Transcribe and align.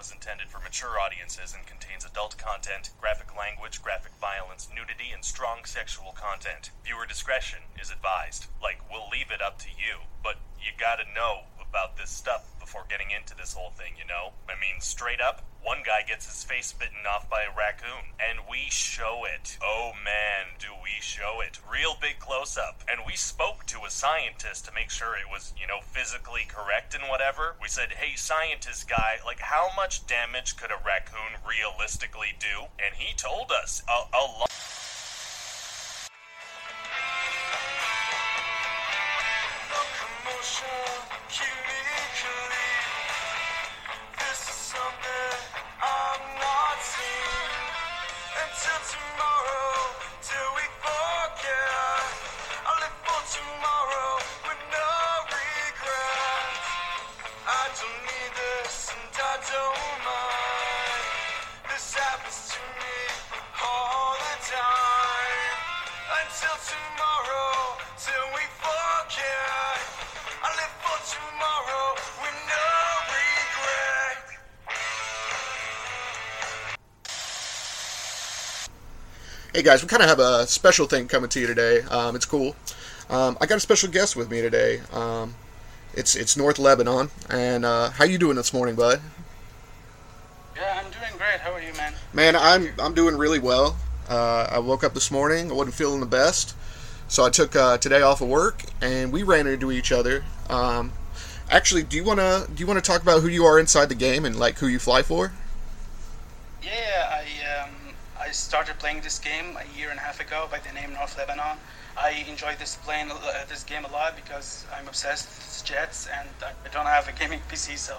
is 0.00 0.10
intended 0.10 0.48
for 0.48 0.58
mature 0.60 0.98
audiences 0.98 1.52
and 1.52 1.66
contains 1.66 2.04
adult 2.04 2.38
content, 2.38 2.90
graphic 2.98 3.36
language, 3.36 3.82
graphic 3.82 4.12
violence, 4.18 4.68
nudity, 4.74 5.12
and 5.12 5.22
strong 5.22 5.64
sexual 5.64 6.12
content. 6.12 6.70
Viewer 6.82 7.04
discretion 7.04 7.60
is 7.78 7.90
advised. 7.90 8.46
Like, 8.62 8.80
we'll 8.90 9.08
leave 9.12 9.30
it 9.30 9.42
up 9.42 9.58
to 9.60 9.68
you, 9.68 10.08
but 10.22 10.36
you 10.58 10.72
gotta 10.78 11.04
know 11.14 11.44
about 11.60 11.96
this 11.96 12.10
stuff 12.10 12.48
before 12.58 12.84
getting 12.88 13.10
into 13.10 13.36
this 13.36 13.52
whole 13.52 13.70
thing, 13.70 13.92
you 13.98 14.06
know? 14.06 14.32
I 14.48 14.58
mean, 14.58 14.80
straight 14.80 15.20
up, 15.20 15.44
one 15.62 15.82
guy 15.84 16.02
gets 16.06 16.26
his 16.26 16.44
face 16.44 16.72
bitten 16.72 17.04
off 17.08 17.28
by 17.28 17.42
a 17.42 17.56
raccoon, 17.56 18.16
and 18.18 18.40
we 18.48 18.70
show 18.70 19.24
it. 19.24 19.58
Oh 19.62 19.92
man, 20.04 20.56
do 20.58 20.68
we 20.82 21.00
show 21.00 21.40
it. 21.40 21.58
Real 21.70 21.96
big 22.00 22.18
close 22.18 22.56
up. 22.56 22.82
And 22.90 23.00
we 23.06 23.16
spoke 23.16 23.66
to 23.66 23.84
a 23.86 23.90
scientist 23.90 24.66
to 24.66 24.74
make 24.74 24.90
sure 24.90 25.14
it 25.16 25.30
was, 25.30 25.52
you 25.60 25.66
know, 25.66 25.80
physically 25.80 26.46
correct 26.48 26.94
and 26.94 27.04
whatever. 27.08 27.56
We 27.60 27.68
said, 27.68 27.92
hey, 27.92 28.16
scientist 28.16 28.88
guy, 28.88 29.18
like, 29.24 29.40
how 29.40 29.68
much 29.76 30.06
damage 30.06 30.56
could 30.56 30.70
a 30.70 30.80
raccoon 30.84 31.40
realistically 31.46 32.34
do? 32.38 32.68
And 32.78 32.94
he 32.96 33.14
told 33.16 33.52
us 33.52 33.82
a, 33.88 34.16
a 34.16 34.24
lot. 34.40 34.50
Hey 79.60 79.64
guys, 79.64 79.82
we 79.82 79.88
kind 79.88 80.02
of 80.02 80.08
have 80.08 80.20
a 80.20 80.46
special 80.46 80.86
thing 80.86 81.06
coming 81.06 81.28
to 81.28 81.38
you 81.38 81.46
today. 81.46 81.82
Um, 81.82 82.16
it's 82.16 82.24
cool. 82.24 82.56
Um, 83.10 83.36
I 83.42 83.44
got 83.44 83.56
a 83.56 83.60
special 83.60 83.90
guest 83.90 84.16
with 84.16 84.30
me 84.30 84.40
today. 84.40 84.80
Um, 84.90 85.34
it's 85.92 86.16
it's 86.16 86.34
North 86.34 86.58
Lebanon, 86.58 87.10
and 87.28 87.66
uh, 87.66 87.90
how 87.90 88.04
you 88.04 88.16
doing 88.16 88.36
this 88.36 88.54
morning, 88.54 88.74
bud? 88.74 89.02
Yeah, 90.56 90.82
I'm 90.82 90.90
doing 90.90 91.12
great. 91.18 91.40
How 91.40 91.52
are 91.52 91.60
you, 91.60 91.74
man? 91.74 91.92
Man, 92.14 92.36
I'm 92.36 92.70
I'm 92.78 92.94
doing 92.94 93.18
really 93.18 93.38
well. 93.38 93.76
Uh, 94.08 94.48
I 94.50 94.60
woke 94.60 94.82
up 94.82 94.94
this 94.94 95.10
morning. 95.10 95.50
I 95.50 95.52
wasn't 95.52 95.74
feeling 95.74 96.00
the 96.00 96.06
best, 96.06 96.56
so 97.08 97.26
I 97.26 97.28
took 97.28 97.54
uh, 97.54 97.76
today 97.76 98.00
off 98.00 98.22
of 98.22 98.28
work, 98.28 98.62
and 98.80 99.12
we 99.12 99.24
ran 99.24 99.46
into 99.46 99.70
each 99.70 99.92
other. 99.92 100.24
Um, 100.48 100.94
actually, 101.50 101.82
do 101.82 101.98
you 101.98 102.04
wanna 102.04 102.46
do 102.46 102.62
you 102.62 102.66
wanna 102.66 102.80
talk 102.80 103.02
about 103.02 103.20
who 103.20 103.28
you 103.28 103.44
are 103.44 103.60
inside 103.60 103.90
the 103.90 103.94
game 103.94 104.24
and 104.24 104.36
like 104.36 104.56
who 104.60 104.68
you 104.68 104.78
fly 104.78 105.02
for? 105.02 105.32
I 108.30 108.32
started 108.32 108.78
playing 108.78 109.00
this 109.00 109.18
game 109.18 109.58
a 109.58 109.76
year 109.76 109.90
and 109.90 109.98
a 109.98 110.02
half 110.02 110.20
ago 110.20 110.46
by 110.48 110.60
the 110.60 110.72
name 110.72 110.92
North 110.92 111.18
Lebanon. 111.18 111.56
I 111.98 112.24
enjoy 112.28 112.54
this 112.60 112.76
playing 112.76 113.10
uh, 113.10 113.44
this 113.48 113.64
game 113.64 113.84
a 113.84 113.90
lot 113.90 114.14
because 114.14 114.64
I'm 114.72 114.86
obsessed 114.86 115.26
with 115.26 115.64
jets 115.64 116.06
and 116.06 116.28
I 116.40 116.68
don't 116.70 116.86
have 116.86 117.08
a 117.08 117.12
gaming 117.12 117.40
PC, 117.50 117.76
so 117.76 117.96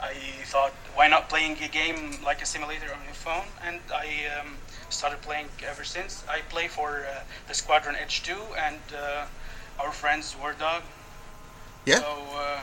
I 0.00 0.14
thought 0.46 0.72
why 0.94 1.06
not 1.08 1.28
playing 1.28 1.58
a 1.62 1.68
game 1.68 2.16
like 2.24 2.40
a 2.40 2.46
simulator 2.46 2.86
on 2.94 3.04
your 3.04 3.12
phone? 3.12 3.44
And 3.62 3.78
I 3.94 4.40
um, 4.40 4.56
started 4.88 5.20
playing 5.20 5.48
ever 5.68 5.84
since. 5.84 6.24
I 6.26 6.40
play 6.48 6.68
for 6.68 7.04
uh, 7.04 7.20
the 7.46 7.52
Squadron 7.52 7.94
Edge 7.94 8.22
2 8.22 8.36
and 8.56 8.80
uh, 8.96 9.26
our 9.78 9.92
friends 9.92 10.34
War 10.40 10.54
Dog. 10.58 10.82
Yeah. 11.84 11.96
So, 11.96 12.22
uh, 12.32 12.60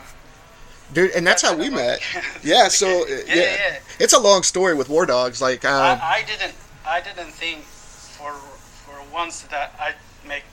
Dude, 0.92 1.12
and 1.12 1.24
that's 1.24 1.42
how 1.42 1.54
we 1.56 1.70
met. 1.70 2.00
Yeah, 2.42 2.66
so 2.66 2.88
Yeah, 3.08 3.16
yeah, 3.26 3.34
yeah, 3.34 3.42
yeah. 3.42 3.78
it's 4.00 4.12
a 4.12 4.20
long 4.20 4.42
story 4.42 4.74
with 4.74 4.88
War 4.88 5.06
Dogs. 5.06 5.40
Like, 5.40 5.64
um, 5.64 6.00
I, 6.02 6.22
I 6.22 6.24
didn't 6.26 6.54
I 6.86 7.00
didn't 7.00 7.32
think 7.32 7.62
for 7.62 8.32
for 8.32 8.94
once 9.12 9.42
that 9.42 9.74
I'd 9.80 9.94
make 10.26 10.44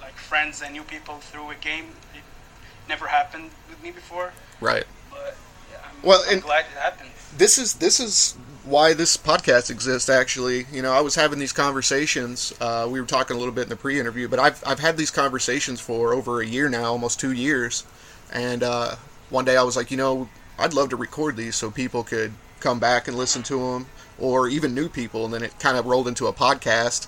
like 0.00 0.14
friends 0.14 0.62
and 0.62 0.72
new 0.72 0.82
people 0.84 1.16
through 1.16 1.50
a 1.50 1.54
game. 1.56 1.86
It 2.14 2.22
never 2.88 3.06
happened 3.06 3.50
with 3.68 3.82
me 3.82 3.90
before, 3.90 4.32
right. 4.60 4.84
but 5.10 5.36
yeah, 5.70 5.78
I'm, 5.84 6.02
Well, 6.06 6.22
I'm 6.26 6.34
and- 6.34 6.42
glad 6.42 6.64
it 6.66 6.78
happened. 6.78 7.10
this 7.36 7.58
is 7.58 7.74
this 7.74 8.00
is 8.00 8.36
why 8.64 8.92
this 8.92 9.16
podcast 9.16 9.70
exists 9.70 10.10
actually 10.10 10.66
you 10.70 10.82
know 10.82 10.92
i 10.92 11.00
was 11.00 11.14
having 11.14 11.38
these 11.38 11.52
conversations 11.52 12.52
uh, 12.60 12.86
we 12.90 13.00
were 13.00 13.06
talking 13.06 13.34
a 13.34 13.38
little 13.38 13.54
bit 13.54 13.62
in 13.62 13.68
the 13.70 13.76
pre-interview 13.76 14.28
but 14.28 14.38
i've, 14.38 14.62
I've 14.66 14.78
had 14.78 14.98
these 14.98 15.10
conversations 15.10 15.80
for 15.80 16.12
over 16.12 16.42
a 16.42 16.46
year 16.46 16.68
now 16.68 16.84
almost 16.84 17.18
two 17.18 17.32
years 17.32 17.84
and 18.34 18.62
uh, 18.62 18.96
one 19.30 19.46
day 19.46 19.56
i 19.56 19.62
was 19.62 19.76
like 19.76 19.90
you 19.90 19.96
know 19.96 20.28
i'd 20.58 20.74
love 20.74 20.90
to 20.90 20.96
record 20.96 21.36
these 21.36 21.56
so 21.56 21.70
people 21.70 22.04
could 22.04 22.32
come 22.60 22.78
back 22.78 23.08
and 23.08 23.16
listen 23.16 23.42
to 23.44 23.58
them 23.58 23.86
or 24.20 24.48
even 24.48 24.74
new 24.74 24.88
people 24.88 25.24
and 25.24 25.32
then 25.34 25.42
it 25.42 25.58
kind 25.58 25.76
of 25.76 25.86
rolled 25.86 26.08
into 26.08 26.26
a 26.26 26.32
podcast 26.32 27.06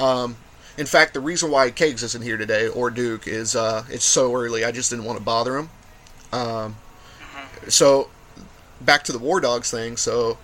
um, 0.00 0.36
in 0.78 0.86
fact 0.86 1.14
the 1.14 1.20
reason 1.20 1.50
why 1.50 1.70
Cakes 1.70 2.02
isn't 2.02 2.22
here 2.22 2.36
today 2.36 2.68
or 2.68 2.90
duke 2.90 3.26
is 3.26 3.56
uh, 3.56 3.84
it's 3.88 4.04
so 4.04 4.34
early 4.34 4.64
i 4.64 4.70
just 4.72 4.90
didn't 4.90 5.04
want 5.04 5.18
to 5.18 5.24
bother 5.24 5.56
him 5.58 5.70
um, 6.32 6.76
so 7.68 8.08
back 8.80 9.04
to 9.04 9.12
the 9.12 9.18
War 9.18 9.40
Dogs 9.40 9.70
thing. 9.70 9.96
So, 9.96 10.38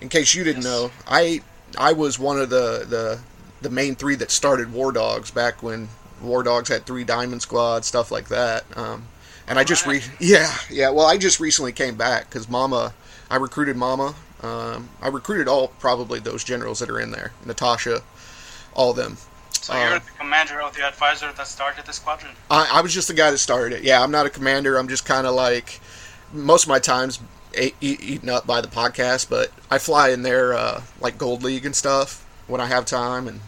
in 0.00 0.08
case 0.08 0.34
you 0.34 0.44
didn't 0.44 0.62
Yes. 0.62 0.64
know, 0.72 0.90
I 1.06 1.40
I 1.78 1.92
was 1.92 2.18
one 2.18 2.38
of 2.38 2.50
the 2.50 2.86
the 2.88 3.18
the 3.62 3.70
main 3.70 3.94
three 3.96 4.14
that 4.16 4.30
started 4.30 4.72
War 4.72 4.92
Dogs 4.92 5.30
back 5.30 5.62
when 5.62 5.88
War 6.22 6.42
Dogs 6.42 6.68
had 6.68 6.86
three 6.86 7.04
Diamond 7.04 7.42
Squad 7.42 7.84
stuff 7.84 8.10
like 8.10 8.28
that. 8.28 8.64
Um, 8.76 9.06
and 9.48 9.58
I 9.58 9.64
just 9.64 9.86
re 9.86 10.00
yeah 10.20 10.52
yeah 10.70 10.90
well 10.90 11.06
I 11.06 11.18
just 11.18 11.40
recently 11.40 11.72
came 11.72 11.96
back 11.96 12.28
because 12.28 12.48
Mama 12.48 12.94
I 13.30 13.36
recruited 13.36 13.76
Mama. 13.76 14.14
Um, 14.42 14.90
I 15.00 15.08
recruited 15.08 15.48
all 15.48 15.68
probably 15.68 16.20
those 16.20 16.44
generals 16.44 16.78
that 16.80 16.90
are 16.90 17.00
in 17.00 17.10
there, 17.10 17.32
Natasha, 17.44 18.02
all 18.74 18.90
of 18.90 18.96
them. 18.96 19.16
So 19.52 19.74
you're 19.74 19.98
the 19.98 20.10
commander 20.18 20.60
of 20.60 20.76
the 20.76 20.86
advisor 20.86 21.32
that 21.32 21.46
started 21.46 21.86
the 21.86 21.92
squadron. 21.92 22.32
I, 22.50 22.70
I 22.74 22.80
was 22.82 22.92
just 22.94 23.08
the 23.08 23.14
guy 23.14 23.30
that 23.30 23.38
started 23.38 23.78
it. 23.78 23.82
Yeah, 23.82 24.02
I'm 24.02 24.10
not 24.12 24.26
a 24.26 24.30
commander. 24.30 24.76
I'm 24.76 24.86
just 24.88 25.04
kind 25.04 25.26
of 25.26 25.34
like 25.34 25.80
most 26.32 26.64
of 26.64 26.68
my 26.68 26.78
time's 26.78 27.18
a- 27.56 27.74
e- 27.80 27.98
eaten 28.00 28.28
up 28.28 28.46
by 28.46 28.60
the 28.60 28.68
podcast, 28.68 29.28
but 29.28 29.50
I 29.70 29.78
fly 29.78 30.10
in 30.10 30.22
there 30.22 30.52
uh, 30.54 30.82
like 31.00 31.18
Gold 31.18 31.42
League 31.42 31.64
and 31.66 31.74
stuff 31.74 32.24
when 32.46 32.60
I 32.60 32.66
have 32.66 32.84
time, 32.84 33.26
and 33.26 33.40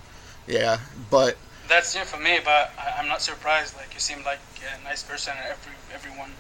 yeah. 0.49 0.79
But 1.11 1.37
That's 1.69 1.95
new 1.95 2.03
for 2.05 2.19
me, 2.19 2.39
but 2.45 2.73
I, 2.79 2.95
I'm 2.99 3.07
not 3.09 3.21
surprised. 3.23 3.77
Like 3.77 3.93
you 3.95 4.01
seem 4.01 4.25
like 4.25 4.41
a 4.81 4.83
nice 4.85 5.03
person, 5.05 5.35
and 5.37 5.47
every 5.47 5.73
everyone 5.95 6.33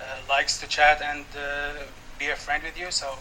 uh, 0.00 0.04
likes 0.28 0.58
to 0.60 0.66
chat 0.68 1.02
and 1.02 1.24
uh, 1.36 1.82
be 2.18 2.28
a 2.28 2.36
friend 2.36 2.62
with 2.62 2.78
you. 2.78 2.90
So 2.90 3.14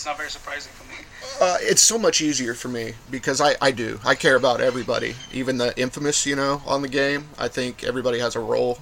it's 0.00 0.06
not 0.06 0.16
very 0.16 0.30
surprising 0.30 0.72
for 0.72 0.88
me. 0.88 0.96
uh, 1.42 1.58
it's 1.60 1.82
so 1.82 1.98
much 1.98 2.22
easier 2.22 2.54
for 2.54 2.68
me 2.68 2.94
because 3.10 3.38
I, 3.38 3.54
I 3.60 3.70
do 3.70 4.00
I 4.02 4.14
care 4.14 4.34
about 4.34 4.62
everybody, 4.62 5.14
even 5.30 5.58
the 5.58 5.78
infamous, 5.78 6.24
you 6.24 6.36
know, 6.36 6.62
on 6.66 6.80
the 6.80 6.88
game. 6.88 7.28
I 7.38 7.48
think 7.48 7.84
everybody 7.84 8.18
has 8.18 8.34
a 8.34 8.40
role. 8.40 8.78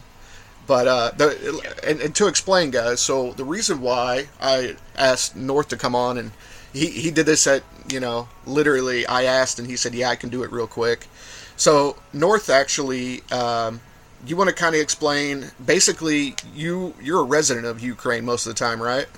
But 0.69 0.87
uh, 0.87 1.11
the 1.17 1.75
and, 1.85 2.01
and 2.01 2.15
to 2.15 2.29
explain, 2.29 2.71
guys, 2.71 3.01
so 3.01 3.33
the 3.33 3.45
reason 3.45 3.81
why 3.81 4.29
I 4.41 4.77
asked 4.97 5.35
North 5.35 5.67
to 5.71 5.77
come 5.77 5.97
on 5.97 6.19
and 6.19 6.31
he, 6.73 6.87
he 6.87 7.11
did 7.11 7.27
this 7.27 7.49
at 7.49 7.65
you 7.91 7.99
know 7.99 8.29
literally 8.47 9.05
I 9.05 9.25
asked 9.25 9.59
and 9.59 9.67
he 9.67 9.75
said 9.75 9.97
yeah 9.97 10.11
I 10.11 10.15
can 10.15 10.29
do 10.29 10.45
it 10.45 10.53
real 10.53 10.69
quick. 10.69 11.09
So 11.57 11.97
North 12.13 12.49
actually, 12.49 13.23
um, 13.33 13.81
you 14.25 14.37
want 14.37 14.51
to 14.51 14.55
kind 14.55 14.77
of 14.77 14.81
explain? 14.81 15.47
Basically, 15.67 16.37
you 16.55 16.95
you're 17.03 17.23
a 17.23 17.25
resident 17.25 17.67
of 17.67 17.81
Ukraine 17.81 18.25
most 18.25 18.47
of 18.47 18.55
the 18.55 18.59
time, 18.59 18.81
right? 18.81 19.09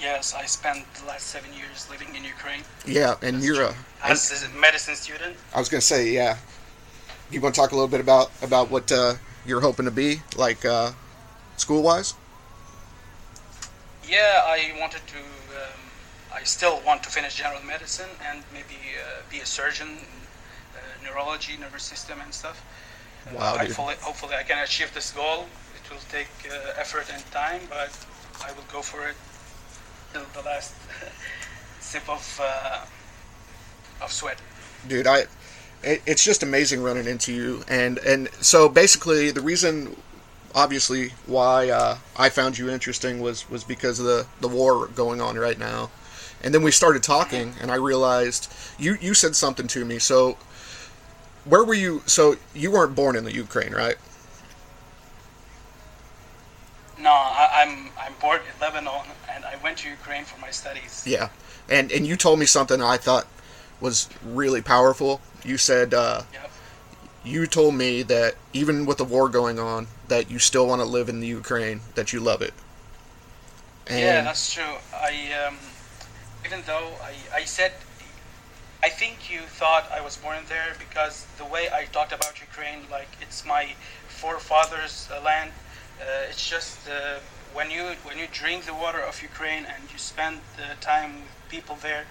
Yes, 0.00 0.34
I 0.34 0.46
spent 0.46 0.86
the 0.94 1.06
last 1.06 1.26
seven 1.26 1.52
years 1.52 1.86
living 1.90 2.14
in 2.14 2.24
Ukraine 2.24 2.62
Yeah, 2.86 3.16
and 3.20 3.36
That's 3.36 3.46
you're 3.46 3.62
a 3.62 3.74
as 4.02 4.42
a 4.42 4.48
medicine 4.58 4.94
student. 4.94 5.36
I 5.54 5.58
was 5.58 5.68
gonna 5.68 5.82
say, 5.82 6.10
yeah. 6.10 6.38
You 7.30 7.40
want 7.40 7.54
to 7.54 7.60
talk 7.60 7.72
a 7.72 7.74
little 7.74 7.88
bit 7.88 8.00
about 8.00 8.30
about 8.42 8.70
what 8.70 8.90
uh, 8.90 9.14
you're 9.46 9.60
hoping 9.60 9.84
to 9.84 9.90
be, 9.90 10.22
like 10.36 10.64
uh, 10.64 10.92
school 11.58 11.82
wise? 11.82 12.14
Yeah, 14.08 14.42
I 14.56 14.72
wanted 14.80 15.02
to. 15.14 15.20
Um, 15.60 15.80
I 16.34 16.42
still 16.44 16.80
want 16.86 17.02
to 17.04 17.10
finish 17.10 17.36
general 17.36 17.62
medicine 17.62 18.10
and 18.26 18.42
maybe 18.52 18.78
uh, 18.98 19.20
be 19.30 19.40
a 19.40 19.46
surgeon, 19.46 19.98
uh, 20.74 21.04
neurology, 21.04 21.56
nervous 21.58 21.84
system, 21.84 22.18
and 22.24 22.32
stuff. 22.32 22.58
Uh, 23.28 23.36
Wow, 23.36 23.58
hopefully, 23.58 23.94
hopefully, 24.00 24.34
I 24.34 24.44
can 24.44 24.58
achieve 24.64 24.92
this 24.94 25.12
goal. 25.12 25.46
It 25.78 25.84
will 25.90 26.04
take 26.08 26.32
uh, 26.48 26.82
effort 26.82 27.06
and 27.12 27.22
time, 27.30 27.60
but 27.68 27.92
I 28.46 28.50
will 28.56 28.68
go 28.72 28.80
for 28.80 29.06
it 29.06 29.16
till 30.12 30.24
the 30.34 30.42
last 30.42 30.74
sip 31.80 32.08
of 32.08 32.40
uh, 32.42 32.84
of 34.02 34.12
sweat. 34.12 34.40
Dude, 34.88 35.06
I 35.06 35.26
it, 35.82 36.02
it's 36.06 36.24
just 36.24 36.42
amazing 36.42 36.82
running 36.82 37.06
into 37.06 37.32
you, 37.32 37.62
and 37.68 37.98
and 37.98 38.28
so 38.40 38.68
basically 38.68 39.30
the 39.30 39.40
reason, 39.40 39.96
obviously, 40.54 41.10
why 41.26 41.70
uh, 41.70 41.98
I 42.16 42.28
found 42.28 42.58
you 42.58 42.70
interesting 42.70 43.20
was 43.20 43.48
was 43.48 43.64
because 43.64 43.98
of 43.98 44.06
the 44.06 44.26
the 44.40 44.48
war 44.48 44.88
going 44.88 45.20
on 45.20 45.36
right 45.36 45.58
now, 45.58 45.90
and 46.42 46.54
then 46.54 46.62
we 46.62 46.70
started 46.70 47.02
talking, 47.02 47.54
and 47.60 47.70
I 47.70 47.76
realized 47.76 48.52
you 48.78 48.96
you 49.00 49.14
said 49.14 49.36
something 49.36 49.66
to 49.68 49.84
me. 49.84 49.98
So, 49.98 50.36
where 51.44 51.64
were 51.64 51.74
you? 51.74 52.02
So 52.06 52.36
you 52.54 52.70
weren't 52.70 52.94
born 52.94 53.16
in 53.16 53.24
the 53.24 53.34
Ukraine, 53.34 53.72
right? 53.72 53.96
No, 57.00 57.10
I, 57.10 57.48
I'm 57.62 57.90
I'm 57.98 58.12
born 58.20 58.40
in 58.40 58.60
Lebanon, 58.60 59.06
and 59.34 59.44
I 59.44 59.56
went 59.62 59.78
to 59.78 59.88
Ukraine 59.88 60.24
for 60.24 60.38
my 60.40 60.50
studies. 60.50 61.04
Yeah, 61.06 61.28
and 61.68 61.90
and 61.92 62.06
you 62.06 62.16
told 62.16 62.38
me 62.38 62.46
something 62.46 62.82
I 62.82 62.96
thought 62.96 63.26
was 63.80 64.08
really 64.24 64.60
powerful. 64.60 65.20
You 65.44 65.56
said 65.56 65.94
uh, 65.94 66.22
Yep. 66.32 66.50
you 67.24 67.46
told 67.46 67.74
me 67.74 68.02
that 68.02 68.34
even 68.52 68.84
with 68.86 68.98
the 68.98 69.04
war 69.04 69.28
going 69.28 69.58
on, 69.58 69.86
that 70.08 70.30
you 70.30 70.38
still 70.38 70.66
want 70.66 70.80
to 70.82 70.86
live 70.86 71.08
in 71.08 71.20
the 71.20 71.26
Ukraine, 71.26 71.80
that 71.94 72.12
you 72.12 72.20
love 72.20 72.42
it. 72.42 72.52
yeah, 73.88 74.22
that's 74.22 74.52
true. 74.52 74.74
I 74.94 75.32
um, 75.46 75.56
even 76.44 76.62
though 76.66 76.90
I, 77.02 77.14
I 77.40 77.44
said 77.44 77.72
I 78.82 78.88
think 78.88 79.30
you 79.30 79.40
thought 79.40 79.90
I 79.92 80.00
was 80.00 80.16
born 80.16 80.38
there 80.48 80.74
because 80.78 81.26
the 81.36 81.44
way 81.44 81.68
I 81.72 81.84
talked 81.86 82.12
about 82.12 82.40
Ukraine, 82.40 82.80
like 82.90 83.08
it's 83.20 83.44
my 83.44 83.74
forefathers' 84.08 85.08
land. 85.24 85.52
Uh, 86.00 86.30
it's 86.30 86.48
just 86.48 86.88
uh, 86.88 87.18
when 87.52 87.70
you 87.70 87.84
when 88.04 88.16
you 88.18 88.26
drink 88.32 88.64
the 88.64 88.74
water 88.74 89.00
of 89.00 89.20
Ukraine 89.22 89.64
and 89.72 89.82
you 89.92 89.98
spend 89.98 90.40
the 90.56 90.68
time 90.80 91.10
with 91.24 91.34
people 91.50 91.76
there, 91.76 92.04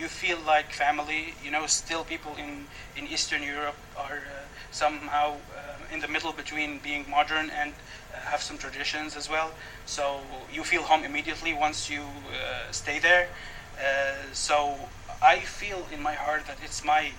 you 0.00 0.08
feel 0.08 0.38
like 0.54 0.72
family. 0.72 1.34
You 1.44 1.50
know, 1.50 1.66
still 1.66 2.02
people 2.04 2.34
in 2.36 2.66
in 2.98 3.06
Eastern 3.06 3.42
Europe 3.42 3.78
are 3.96 4.18
uh, 4.26 4.46
somehow 4.70 5.28
uh, 5.58 5.94
in 5.94 6.00
the 6.00 6.08
middle 6.08 6.32
between 6.32 6.80
being 6.82 7.04
modern 7.08 7.50
and 7.50 7.70
uh, 7.72 8.30
have 8.32 8.42
some 8.42 8.58
traditions 8.58 9.16
as 9.16 9.28
well. 9.30 9.50
So 9.86 10.02
you 10.52 10.64
feel 10.64 10.82
home 10.82 11.04
immediately 11.04 11.52
once 11.54 11.88
you 11.94 12.02
uh, 12.02 12.72
stay 12.72 12.98
there. 12.98 13.28
Uh, 13.78 14.32
so 14.32 14.74
I 15.22 15.36
feel 15.60 15.86
in 15.94 16.02
my 16.02 16.14
heart 16.14 16.46
that 16.46 16.58
it's 16.66 16.82
my 16.84 17.12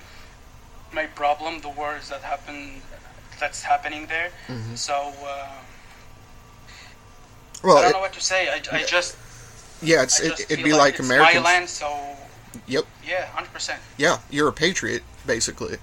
my 0.92 1.06
problem, 1.06 1.62
the 1.62 1.70
wars 1.70 2.10
that 2.10 2.22
happen, 2.24 2.82
that's 3.40 3.64
happening 3.64 4.08
there. 4.08 4.32
Mhm. 4.48 4.76
So 4.78 5.14
uh, 5.24 5.62
well, 7.64 7.78
I 7.78 7.82
don't 7.82 7.90
it- 7.92 7.94
know 7.94 8.00
what 8.00 8.14
to 8.14 8.22
say. 8.22 8.50
I, 8.50 8.62
I 8.72 8.84
just 8.84 9.16
yeah, 9.82 10.04
it's 10.04 10.20
I 10.22 10.26
it, 10.26 10.30
just 10.38 10.52
it'd 10.52 10.64
be 10.66 10.74
like, 10.74 10.96
it's 11.00 11.06
Americans. 11.08 11.44
my 11.44 11.50
land. 11.52 11.70
So 11.70 12.16
Yep. 12.68 12.86
yeah, 13.08 13.26
hundred 13.28 13.54
percent. 13.54 13.80
Yeah, 13.98 14.18
you're 14.30 14.48
a 14.48 14.54
patriot 14.54 15.04
basically, 15.26 15.78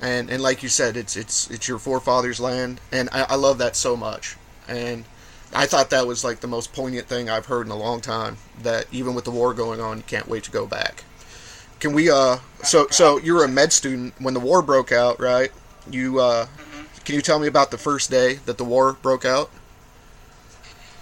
and 0.00 0.30
and 0.30 0.42
like 0.42 0.62
you 0.62 0.68
said, 0.68 0.96
it's 0.96 1.16
it's 1.16 1.50
it's 1.50 1.68
your 1.68 1.78
forefathers' 1.78 2.40
land, 2.40 2.80
and 2.92 3.08
I, 3.12 3.22
I 3.30 3.34
love 3.36 3.58
that 3.58 3.76
so 3.76 3.96
much. 3.96 4.36
And 4.66 5.04
I 5.54 5.66
thought 5.66 5.90
that 5.90 6.06
was 6.06 6.24
like 6.24 6.40
the 6.40 6.46
most 6.46 6.72
poignant 6.72 7.06
thing 7.06 7.28
I've 7.30 7.46
heard 7.46 7.66
in 7.66 7.70
a 7.72 7.76
long 7.76 8.00
time. 8.00 8.36
That 8.62 8.86
even 8.92 9.14
with 9.14 9.24
the 9.24 9.30
war 9.30 9.54
going 9.54 9.80
on, 9.80 9.98
you 9.98 10.02
can't 10.06 10.28
wait 10.28 10.44
to 10.44 10.50
go 10.50 10.66
back. 10.66 11.04
Can 11.80 11.92
we? 11.92 12.10
Uh, 12.10 12.38
so 12.64 12.86
so 12.90 13.18
you're 13.18 13.44
a 13.44 13.48
med 13.48 13.72
student 13.72 14.14
when 14.18 14.34
the 14.34 14.40
war 14.40 14.62
broke 14.62 14.92
out, 14.92 15.20
right? 15.20 15.52
You 15.90 16.20
uh, 16.20 16.46
Mhm. 16.46 17.04
can 17.04 17.14
you 17.14 17.22
tell 17.22 17.38
me 17.38 17.46
about 17.46 17.70
the 17.70 17.78
first 17.78 18.10
day 18.10 18.34
that 18.46 18.58
the 18.58 18.64
war 18.64 18.94
broke 19.02 19.24
out? 19.24 19.50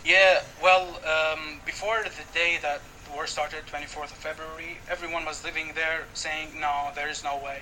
Yeah, 0.06 0.38
well, 0.62 1.00
um, 1.05 1.61
before 1.67 2.05
the 2.05 2.25
day 2.32 2.58
that 2.62 2.81
the 3.05 3.11
war 3.11 3.26
started, 3.26 3.67
24th 3.67 4.12
of 4.12 4.19
February, 4.19 4.79
everyone 4.88 5.25
was 5.25 5.43
living 5.44 5.73
there 5.75 6.06
saying, 6.14 6.61
no, 6.61 6.91
there 6.94 7.08
is 7.08 7.25
no 7.25 7.37
way. 7.37 7.58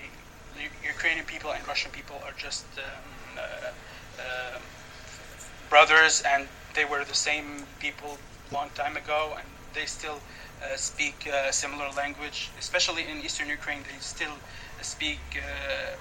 Ukrainian 0.86 1.24
people 1.26 1.52
and 1.52 1.66
Russian 1.66 1.90
people 1.90 2.16
are 2.26 2.34
just 2.36 2.66
um, 2.78 3.38
uh, 3.38 3.70
uh, 4.22 4.58
brothers, 5.70 6.22
and 6.26 6.48
they 6.74 6.84
were 6.84 7.04
the 7.04 7.14
same 7.14 7.66
people 7.80 8.18
long 8.52 8.70
time 8.74 8.96
ago, 8.96 9.36
and 9.38 9.48
they 9.72 9.86
still 9.86 10.20
uh, 10.62 10.76
speak 10.76 11.28
uh, 11.32 11.50
similar 11.50 11.90
language, 11.96 12.50
especially 12.58 13.08
in 13.08 13.18
eastern 13.22 13.48
Ukraine. 13.48 13.82
They 13.90 13.98
still 14.00 14.36
speak 14.82 15.20
uh, 15.36 15.42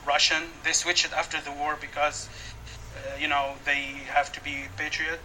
Russian. 0.05 0.43
They 0.63 0.73
switched 0.73 1.05
it 1.05 1.13
after 1.13 1.39
the 1.41 1.51
war 1.51 1.77
because, 1.79 2.29
uh, 2.97 3.17
you 3.17 3.27
know, 3.27 3.55
they 3.65 3.83
have 4.13 4.31
to 4.33 4.41
be 4.41 4.55
patriot. 4.77 5.21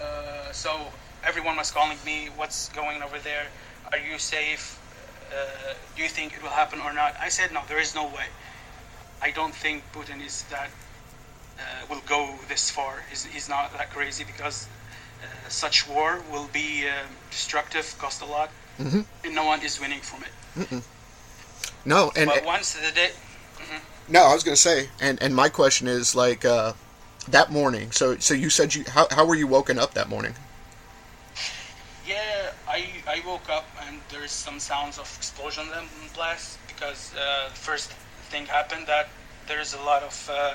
Uh, 0.00 0.52
so 0.52 0.70
everyone 1.24 1.56
was 1.56 1.70
calling 1.70 1.98
me, 2.04 2.28
"What's 2.36 2.68
going 2.70 3.02
over 3.02 3.18
there? 3.18 3.46
Are 3.92 3.98
you 3.98 4.18
safe? 4.18 4.78
Uh, 5.32 5.74
do 5.96 6.02
you 6.02 6.08
think 6.08 6.34
it 6.34 6.42
will 6.42 6.50
happen 6.62 6.80
or 6.80 6.92
not?" 6.92 7.14
I 7.20 7.28
said, 7.28 7.52
"No, 7.52 7.62
there 7.68 7.80
is 7.80 7.94
no 7.94 8.04
way. 8.06 8.26
I 9.20 9.30
don't 9.30 9.54
think 9.54 9.82
Putin 9.92 10.24
is 10.24 10.44
that 10.50 10.70
uh, 11.58 11.86
will 11.88 12.02
go 12.06 12.34
this 12.48 12.70
far. 12.70 13.02
He's, 13.10 13.24
he's 13.24 13.48
not 13.48 13.72
that 13.78 13.90
crazy 13.92 14.24
because 14.24 14.66
uh, 15.22 15.48
such 15.48 15.86
war 15.88 16.20
will 16.32 16.48
be 16.52 16.88
uh, 16.88 16.92
destructive, 17.30 17.94
cost 17.98 18.22
a 18.22 18.26
lot, 18.26 18.50
Mhm. 18.80 19.04
and 19.24 19.34
no 19.34 19.44
one 19.44 19.62
is 19.62 19.78
winning 19.80 20.00
from 20.00 20.22
it. 20.24 20.82
No, 21.84 22.12
and 22.16 22.28
but 22.30 22.44
once 22.44 22.74
the 22.74 22.92
day, 22.92 23.10
no, 24.08 24.24
I 24.24 24.34
was 24.34 24.42
gonna 24.44 24.56
say, 24.56 24.88
and 25.00 25.22
and 25.22 25.34
my 25.34 25.48
question 25.48 25.86
is 25.88 26.14
like 26.14 26.44
uh, 26.44 26.72
that 27.28 27.50
morning. 27.50 27.90
So 27.92 28.16
so 28.18 28.34
you 28.34 28.50
said 28.50 28.74
you 28.74 28.84
how 28.88 29.06
how 29.10 29.26
were 29.26 29.34
you 29.36 29.46
woken 29.46 29.78
up 29.78 29.94
that 29.94 30.08
morning? 30.08 30.34
Yeah, 32.06 32.50
I, 32.68 32.86
I 33.06 33.22
woke 33.26 33.48
up 33.48 33.66
and 33.86 34.00
there's 34.10 34.32
some 34.32 34.58
sounds 34.58 34.98
of 34.98 35.12
explosion 35.16 35.64
and 35.76 35.88
blast 36.14 36.58
because 36.66 37.14
uh, 37.14 37.48
the 37.48 37.54
first 37.54 37.90
thing 38.30 38.46
happened 38.46 38.86
that 38.88 39.08
there's 39.46 39.74
a 39.74 39.80
lot 39.82 40.02
of 40.02 40.30
uh, 40.32 40.54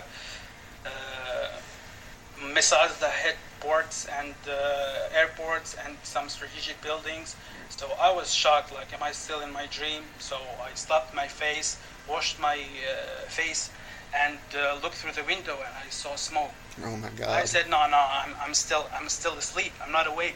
uh, 0.85 2.49
missiles 2.53 2.99
that 2.99 3.13
hit 3.23 3.37
ports 3.59 4.07
and 4.19 4.33
uh, 4.47 5.17
airports 5.17 5.75
and 5.85 5.95
some 6.03 6.29
strategic 6.29 6.81
buildings. 6.81 7.35
So 7.69 7.87
I 7.99 8.13
was 8.13 8.33
shocked, 8.33 8.73
like, 8.73 8.93
am 8.93 9.03
I 9.03 9.11
still 9.11 9.41
in 9.41 9.51
my 9.51 9.67
dream? 9.67 10.03
So 10.19 10.35
I 10.61 10.73
slapped 10.75 11.13
my 11.13 11.27
face, 11.27 11.79
washed 12.09 12.39
my 12.39 12.55
uh, 12.55 13.29
face, 13.29 13.69
and 14.15 14.37
uh, 14.55 14.79
looked 14.81 14.95
through 14.95 15.13
the 15.13 15.23
window 15.23 15.53
and 15.53 15.73
I 15.85 15.89
saw 15.89 16.15
smoke. 16.15 16.51
Oh 16.83 16.95
my 16.97 17.09
God! 17.09 17.29
I 17.29 17.45
said, 17.45 17.69
no, 17.69 17.87
no, 17.89 17.97
I'm, 17.97 18.35
I'm 18.41 18.53
still, 18.53 18.85
I'm 18.93 19.09
still 19.09 19.33
asleep. 19.33 19.73
I'm 19.83 19.91
not 19.91 20.07
awake. 20.07 20.35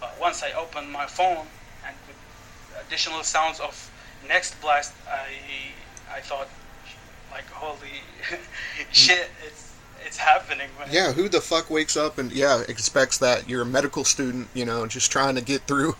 But 0.00 0.16
once 0.20 0.42
I 0.42 0.52
opened 0.52 0.90
my 0.90 1.06
phone 1.06 1.46
and 1.86 1.94
with 2.06 2.16
additional 2.86 3.22
sounds 3.22 3.60
of 3.60 3.90
next 4.26 4.60
blast, 4.60 4.94
I, 5.08 6.16
I 6.16 6.20
thought, 6.20 6.48
like, 7.30 7.46
holy 7.50 8.02
shit, 8.92 9.28
it's, 9.46 9.74
it's 10.04 10.16
happening. 10.16 10.68
Man. 10.78 10.88
Yeah, 10.90 11.12
who 11.12 11.28
the 11.28 11.40
fuck 11.40 11.70
wakes 11.70 11.96
up 11.96 12.18
and 12.18 12.32
yeah 12.32 12.62
expects 12.68 13.18
that 13.18 13.48
you're 13.48 13.62
a 13.62 13.66
medical 13.66 14.04
student, 14.04 14.48
you 14.54 14.64
know, 14.64 14.86
just 14.86 15.12
trying 15.12 15.34
to 15.36 15.40
get 15.40 15.62
through 15.62 15.92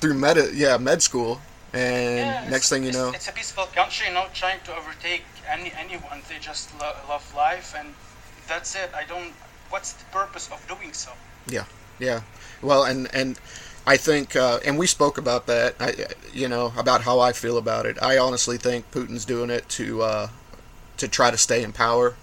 through 0.00 0.14
med 0.14 0.38
yeah 0.54 0.78
med 0.78 1.02
school, 1.02 1.40
and 1.72 2.36
Yeah, 2.44 2.48
next 2.50 2.68
thing 2.68 2.82
you 2.82 2.90
it's, 2.90 2.98
know, 2.98 3.10
it's 3.14 3.28
a 3.28 3.32
peaceful 3.32 3.66
country, 3.66 4.12
not 4.12 4.34
trying 4.34 4.60
to 4.64 4.74
overtake 4.74 5.24
any 5.48 5.72
anyone. 5.78 6.22
They 6.28 6.38
just 6.38 6.72
lo- 6.80 6.96
love 7.08 7.24
life, 7.34 7.74
and 7.78 7.94
that's 8.48 8.74
it. 8.74 8.90
I 8.94 9.04
don't. 9.04 9.32
What's 9.70 9.92
the 9.94 10.04
purpose 10.06 10.50
of 10.52 10.66
doing 10.68 10.92
so? 10.92 11.10
yeah, 11.48 11.64
yeah. 11.98 12.22
well, 12.60 12.84
and 12.84 13.08
and 13.14 13.38
I 13.86 13.96
think, 13.96 14.36
uh, 14.36 14.60
and 14.64 14.78
we 14.78 14.86
spoke 14.86 15.18
about 15.18 15.46
that, 15.46 15.74
I, 15.80 15.94
you 16.32 16.46
know, 16.48 16.72
about 16.76 17.02
how 17.02 17.18
I 17.20 17.32
feel 17.32 17.58
about 17.58 17.86
it. 17.86 17.96
I 18.00 18.16
honestly 18.18 18.56
think 18.58 18.90
Putin's 18.92 19.24
doing 19.24 19.50
it 19.50 19.68
to 19.70 20.02
uh, 20.02 20.28
to 20.98 21.08
try 21.08 21.30
to 21.30 21.38
stay 21.38 21.62
in 21.62 21.72
power. 21.72 22.14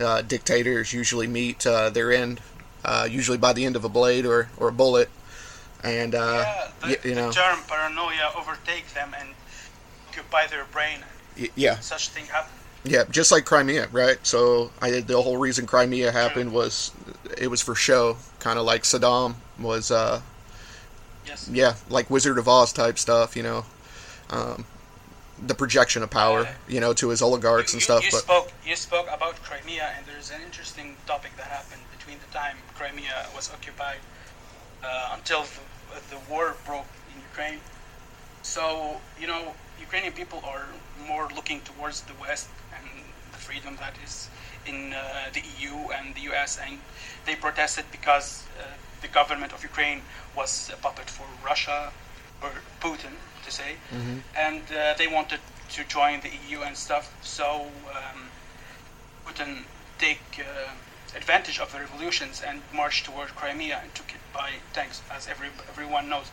Uh, 0.00 0.22
dictators 0.22 0.92
usually 0.92 1.28
meet 1.28 1.64
uh, 1.66 1.88
their 1.90 2.10
end, 2.12 2.40
uh, 2.84 3.06
usually 3.08 3.38
by 3.38 3.52
the 3.52 3.64
end 3.64 3.76
of 3.76 3.84
a 3.84 3.88
blade 3.88 4.26
or, 4.26 4.48
or 4.56 4.68
a 4.68 4.72
bullet, 4.72 5.08
and 5.84 6.14
uh, 6.14 6.18
yeah, 6.44 6.68
the, 6.80 6.86
y- 6.86 6.96
you 7.04 7.14
the 7.14 7.20
know, 7.20 7.30
term 7.32 7.58
paranoia 7.68 8.32
overtake 8.36 8.92
them 8.94 9.14
and 9.18 9.28
occupy 10.08 10.46
their 10.46 10.64
brain. 10.72 10.98
y- 11.38 11.50
yeah, 11.54 11.78
Such 11.80 12.08
thing 12.08 12.26
happen. 12.26 12.50
Yeah, 12.86 13.04
just 13.10 13.32
like 13.32 13.44
Crimea, 13.46 13.88
right? 13.92 14.18
So 14.26 14.70
I 14.82 15.00
the 15.00 15.20
whole 15.22 15.36
reason 15.38 15.66
Crimea 15.66 16.12
happened 16.12 16.52
was 16.52 16.90
it 17.38 17.48
was 17.48 17.62
for 17.62 17.74
show, 17.74 18.16
kind 18.40 18.58
of 18.58 18.64
like 18.64 18.82
Saddam 18.82 19.34
was. 19.58 19.90
Uh, 19.90 20.20
Yes. 21.26 21.48
yeah, 21.50 21.76
like 21.88 22.10
Wizard 22.10 22.36
of 22.36 22.46
Oz 22.48 22.70
type 22.70 22.98
stuff, 22.98 23.34
you 23.34 23.42
know. 23.42 23.64
Um, 24.28 24.66
the 25.46 25.54
projection 25.54 26.02
of 26.02 26.10
power, 26.10 26.42
Yeah. 26.42 26.54
you 26.68 26.80
know, 26.80 26.92
to 26.92 27.08
his 27.08 27.22
oligarchs 27.22 27.72
you, 27.72 27.76
and 27.76 27.80
you- 27.80 27.84
stuff. 27.84 28.04
You 28.04 28.10
but 28.10 28.20
spoke 28.20 28.52
you 28.66 28.76
spoke 28.76 29.06
about 29.10 29.42
Crimea, 29.42 29.94
and 29.96 30.04
there's 30.04 30.30
an 30.30 30.42
interesting 30.44 30.96
topic 31.06 31.34
that 31.38 31.46
happened 31.46 31.80
between 31.96 32.18
the 32.18 32.26
time 32.38 32.58
Crimea 32.76 33.26
was 33.34 33.50
occupied 33.50 34.00
uh, 34.84 35.14
until 35.16 35.44
the, 35.44 35.60
the 36.10 36.18
war 36.30 36.54
broke 36.66 36.86
in 37.14 37.20
Ukraine. 37.32 37.60
So 38.42 38.64
you 39.20 39.26
know, 39.26 39.42
Ukrainian 39.80 40.12
people 40.12 40.40
are 40.52 40.66
more 41.08 41.28
looking 41.36 41.60
towards 41.70 42.02
the 42.02 42.14
West 42.20 42.48
and 42.76 42.86
the 43.32 43.38
freedom 43.38 43.76
that 43.84 43.94
is 44.04 44.28
in 44.66 44.78
uh, 44.94 45.00
the 45.36 45.42
EU 45.58 45.74
and 45.96 46.14
the 46.14 46.22
US, 46.32 46.58
and 46.64 46.78
they 47.26 47.34
protested 47.34 47.84
because 47.90 48.44
uh, 48.58 48.64
the 49.02 49.08
government 49.08 49.52
of 49.52 49.62
Ukraine 49.62 50.00
was 50.36 50.70
a 50.72 50.76
puppet 50.86 51.08
for 51.16 51.26
Russia 51.44 51.78
or 52.42 52.50
Putin, 52.80 53.14
to 53.44 53.50
say 53.50 53.70
Mhm. 53.92 54.16
and 54.46 54.62
uh, 54.72 54.94
they 55.00 55.08
wanted 55.18 55.40
to 55.76 55.80
join 55.96 56.20
the 56.26 56.32
EU 56.48 56.58
and 56.66 56.74
stuff. 56.86 57.04
So 57.22 57.46
um, 57.98 58.20
Putin 59.26 59.50
take 59.98 60.24
uh, 60.38 60.70
advantage 61.20 61.58
of 61.64 61.68
the 61.72 61.78
revolutions 61.86 62.42
and 62.48 62.56
marched 62.80 63.02
toward 63.08 63.28
Crimea 63.40 63.76
and 63.82 63.88
took 63.98 64.10
it 64.16 64.23
by 64.34 64.50
tanks, 64.72 65.02
as 65.10 65.28
every 65.28 65.48
everyone 65.68 66.08
knows. 66.08 66.30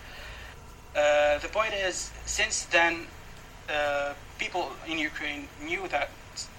uh, 0.95 1.37
the 1.39 1.47
point 1.49 1.73
is, 1.73 2.11
since 2.25 2.65
then, 2.65 3.07
uh, 3.69 4.13
people 4.39 4.71
in 4.87 4.97
Ukraine 4.97 5.47
knew 5.63 5.87
that 5.89 6.09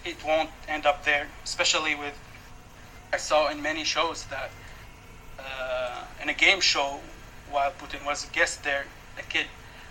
it 0.04 0.16
won't 0.24 0.50
end 0.68 0.86
up 0.86 1.04
there, 1.04 1.26
especially 1.44 1.94
with. 1.94 2.14
I 3.12 3.18
saw 3.18 3.50
in 3.50 3.60
many 3.60 3.84
shows 3.84 4.24
that 4.26 4.50
uh, 5.38 6.04
in 6.22 6.28
a 6.30 6.34
game 6.34 6.60
show, 6.60 7.00
while 7.50 7.72
Putin 7.72 8.04
was 8.06 8.24
a 8.24 8.30
guest 8.32 8.64
there, 8.64 8.86
a 9.18 9.22
kid 9.22 9.46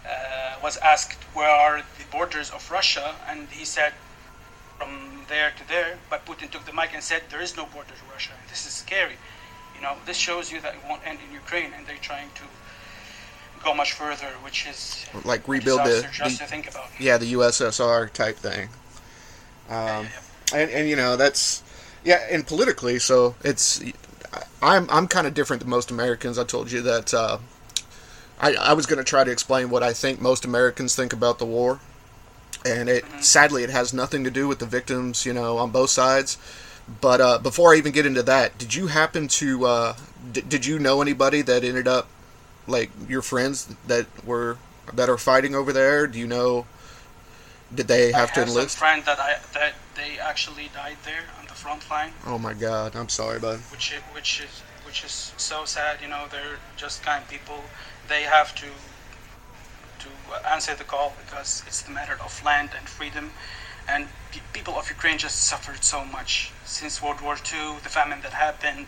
uh, 0.05 0.55
was 0.63 0.77
asked, 0.77 1.24
Where 1.34 1.50
are 1.50 1.84
the 2.00 2.05
borders 2.12 2.50
of 2.50 2.70
Russia? 2.72 3.15
And 3.27 3.48
he 3.50 3.65
said, 3.65 3.93
From 4.77 5.25
there 5.27 5.51
to 5.58 5.67
there. 5.67 6.00
But 6.10 6.25
Putin 6.25 6.50
took 6.50 6.65
the 6.65 6.74
mic 6.74 6.91
and 6.93 7.03
said, 7.03 7.24
There 7.29 7.41
is 7.41 7.55
no 7.55 7.65
border 7.65 7.93
to 7.93 8.05
Russia. 8.12 8.31
This 8.50 8.65
is 8.65 8.74
scary. 8.74 9.17
You 9.82 9.88
know, 9.88 9.96
this 10.06 10.18
shows 10.18 10.52
you 10.52 10.62
that 10.62 10.76
it 10.76 10.80
won't 10.88 11.02
end 11.08 11.18
in 11.28 11.34
Ukraine, 11.34 11.72
and 11.76 11.88
they're 11.88 11.96
trying 12.02 12.30
to 12.36 12.44
go 13.64 13.74
much 13.74 13.94
further, 13.94 14.28
which 14.44 14.68
is 14.68 15.08
like 15.26 15.48
rebuild 15.48 15.80
the, 15.80 16.08
just 16.14 16.38
the, 16.38 16.46
to 16.46 16.52
think 16.52 16.70
about. 16.70 16.86
Yeah, 17.00 17.18
the 17.18 17.34
USSR 17.34 18.14
type 18.14 18.38
thing. 18.38 18.70
Um. 19.70 20.06
And, 20.54 20.70
and 20.70 20.88
you 20.88 20.96
know 20.96 21.16
that's 21.18 21.64
yeah, 22.04 22.28
and 22.30 22.46
politically, 22.46 23.00
so 23.00 23.34
it's 23.44 23.82
I'm 24.62 24.88
I'm 24.92 25.08
kind 25.08 25.26
of 25.26 25.34
different 25.34 25.62
than 25.62 25.70
most 25.72 25.90
Americans. 25.90 26.38
I 26.38 26.44
told 26.44 26.72
you 26.72 26.84
that 26.84 27.12
uh, 27.12 27.40
I 28.40 28.54
I 28.54 28.74
was 28.74 28.86
going 28.86 29.00
to 29.00 29.04
try 29.04 29.24
to 29.24 29.32
explain 29.32 29.72
what 29.72 29.82
I 29.82 29.94
think 29.94 30.22
most 30.22 30.46
Americans 30.46 30.96
think 30.96 31.12
about 31.12 31.40
the 31.40 31.46
war, 31.48 31.80
and 32.64 32.88
it 32.88 33.04
mm-hmm. 33.04 33.22
sadly 33.22 33.64
it 33.64 33.72
has 33.72 33.96
nothing 33.96 34.24
to 34.26 34.30
do 34.30 34.48
with 34.48 34.60
the 34.60 34.68
victims, 34.68 35.26
you 35.26 35.34
know, 35.34 35.58
on 35.58 35.72
both 35.72 35.90
sides. 35.90 36.38
But 37.00 37.22
uh, 37.22 37.38
before 37.38 37.74
I 37.74 37.78
even 37.78 37.92
get 37.92 38.06
into 38.06 38.24
that, 38.24 38.58
did 38.58 38.76
you 38.76 38.88
happen 38.88 39.28
to 39.28 39.66
uh, 39.66 39.96
d- 40.34 40.42
did 40.42 40.66
you 40.66 40.80
know 40.80 41.02
anybody 41.02 41.42
that 41.42 41.64
ended 41.64 41.88
up 41.88 42.08
like 42.68 42.92
your 43.08 43.22
friends 43.22 43.74
that 43.88 44.08
were 44.26 44.58
that 44.94 45.10
are 45.10 45.18
fighting 45.18 45.56
over 45.56 45.72
there? 45.72 46.08
Do 46.08 46.20
you 46.20 46.28
know? 46.28 46.66
Did 47.74 47.88
they 47.88 48.12
have, 48.12 48.34
to 48.34 48.42
enlist? 48.42 48.78
Some 48.78 48.80
friend 48.80 49.06
that 49.06 49.20
I 49.20 49.38
that 49.54 49.76
they 49.96 50.20
actually 50.20 50.70
died 50.74 50.98
there 51.06 51.24
on 51.40 51.48
the 51.48 51.54
front 51.54 51.90
line. 51.90 52.12
Oh 52.26 52.38
my 52.38 52.54
God! 52.54 52.96
I'm 52.96 53.10
sorry, 53.10 53.40
bud. 53.40 53.60
Which 53.72 53.94
which 54.14 54.42
is 54.42 54.62
which 54.86 55.04
is 55.06 55.32
so 55.38 55.64
sad. 55.64 56.00
You 56.02 56.10
know, 56.10 56.26
they're 56.30 56.60
just 56.76 57.04
kind 57.04 57.26
people. 57.30 57.64
They 58.10 58.24
have 58.24 58.54
to 58.56 58.66
to 60.00 60.50
answer 60.50 60.76
the 60.76 60.84
call 60.84 61.14
because 61.24 61.64
it's 61.68 61.82
the 61.82 61.92
matter 61.92 62.18
of 62.24 62.44
land 62.44 62.72
and 62.78 62.88
freedom. 62.90 63.32
And 63.88 64.08
people 64.54 64.76
of 64.76 64.90
Ukraine 64.90 65.18
just 65.18 65.44
suffered 65.44 65.84
so 65.84 66.04
much 66.06 66.52
since 66.72 67.01
World 67.01 67.22
War 67.22 67.36
II, 67.36 67.75
the 67.84 67.90
famine 67.90 68.22
that 68.22 68.34
happened, 68.34 68.88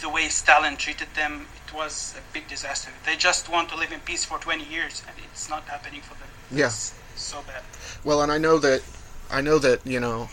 the 0.00 0.08
way 0.08 0.28
Stalin 0.28 0.76
treated 0.76 1.08
them, 1.14 1.46
it 1.66 1.74
was 1.74 2.14
a 2.16 2.32
big 2.32 2.48
disaster. 2.48 2.90
They 3.04 3.16
just 3.16 3.48
want 3.48 3.68
to 3.70 3.76
live 3.76 3.92
in 3.92 4.00
peace 4.00 4.24
for 4.24 4.38
20 4.38 4.64
years, 4.64 5.02
and 5.06 5.16
it's 5.30 5.48
not 5.48 5.64
happening 5.64 6.00
for 6.00 6.14
them. 6.14 6.28
Yeah. 6.50 6.68
so 6.68 7.42
bad. 7.46 7.62
Well, 8.04 8.22
and 8.22 8.32
I 8.32 8.38
know 8.38 8.58
that, 8.58 8.82
I 9.30 9.40
know 9.42 9.58
that 9.58 9.86
you 9.86 10.00
know, 10.00 10.30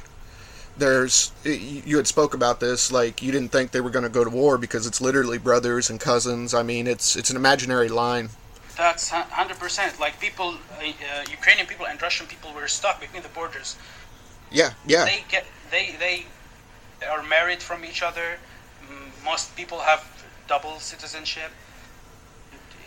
there's 0.77 1.31
you 1.43 1.97
had 1.97 2.07
spoke 2.07 2.33
about 2.33 2.59
this 2.59 2.91
like 2.91 3.21
you 3.21 3.31
didn't 3.31 3.49
think 3.49 3.71
they 3.71 3.79
were 3.81 3.89
going 3.89 4.03
to 4.03 4.09
go 4.09 4.23
to 4.25 4.29
war 4.29 4.57
because 4.57 4.85
it's 4.85 4.99
literally 4.99 5.37
brothers 5.37 5.89
and 5.89 5.99
cousins. 5.99 6.53
I 6.53 6.63
mean, 6.63 6.87
it's 6.87 7.15
it's 7.15 7.29
an 7.29 7.35
imaginary 7.35 7.89
line. 7.89 8.29
That's 8.77 9.09
hundred 9.09 9.57
percent. 9.57 9.99
Like 9.99 10.19
people, 10.19 10.55
uh, 10.79 11.23
Ukrainian 11.29 11.65
people 11.65 11.85
and 11.87 12.01
Russian 12.01 12.27
people 12.27 12.53
were 12.53 12.67
stuck 12.67 12.99
between 12.99 13.23
the 13.23 13.29
borders. 13.29 13.77
Yeah, 14.51 14.73
yeah. 14.85 15.05
They 15.05 15.23
get 15.29 15.45
they 15.71 15.95
they 15.97 16.25
are 17.09 17.23
married 17.23 17.61
from 17.61 17.83
each 17.83 18.01
other 18.01 18.37
most 19.25 19.55
people 19.55 19.79
have 19.79 20.03
double 20.47 20.79
citizenship. 20.79 21.51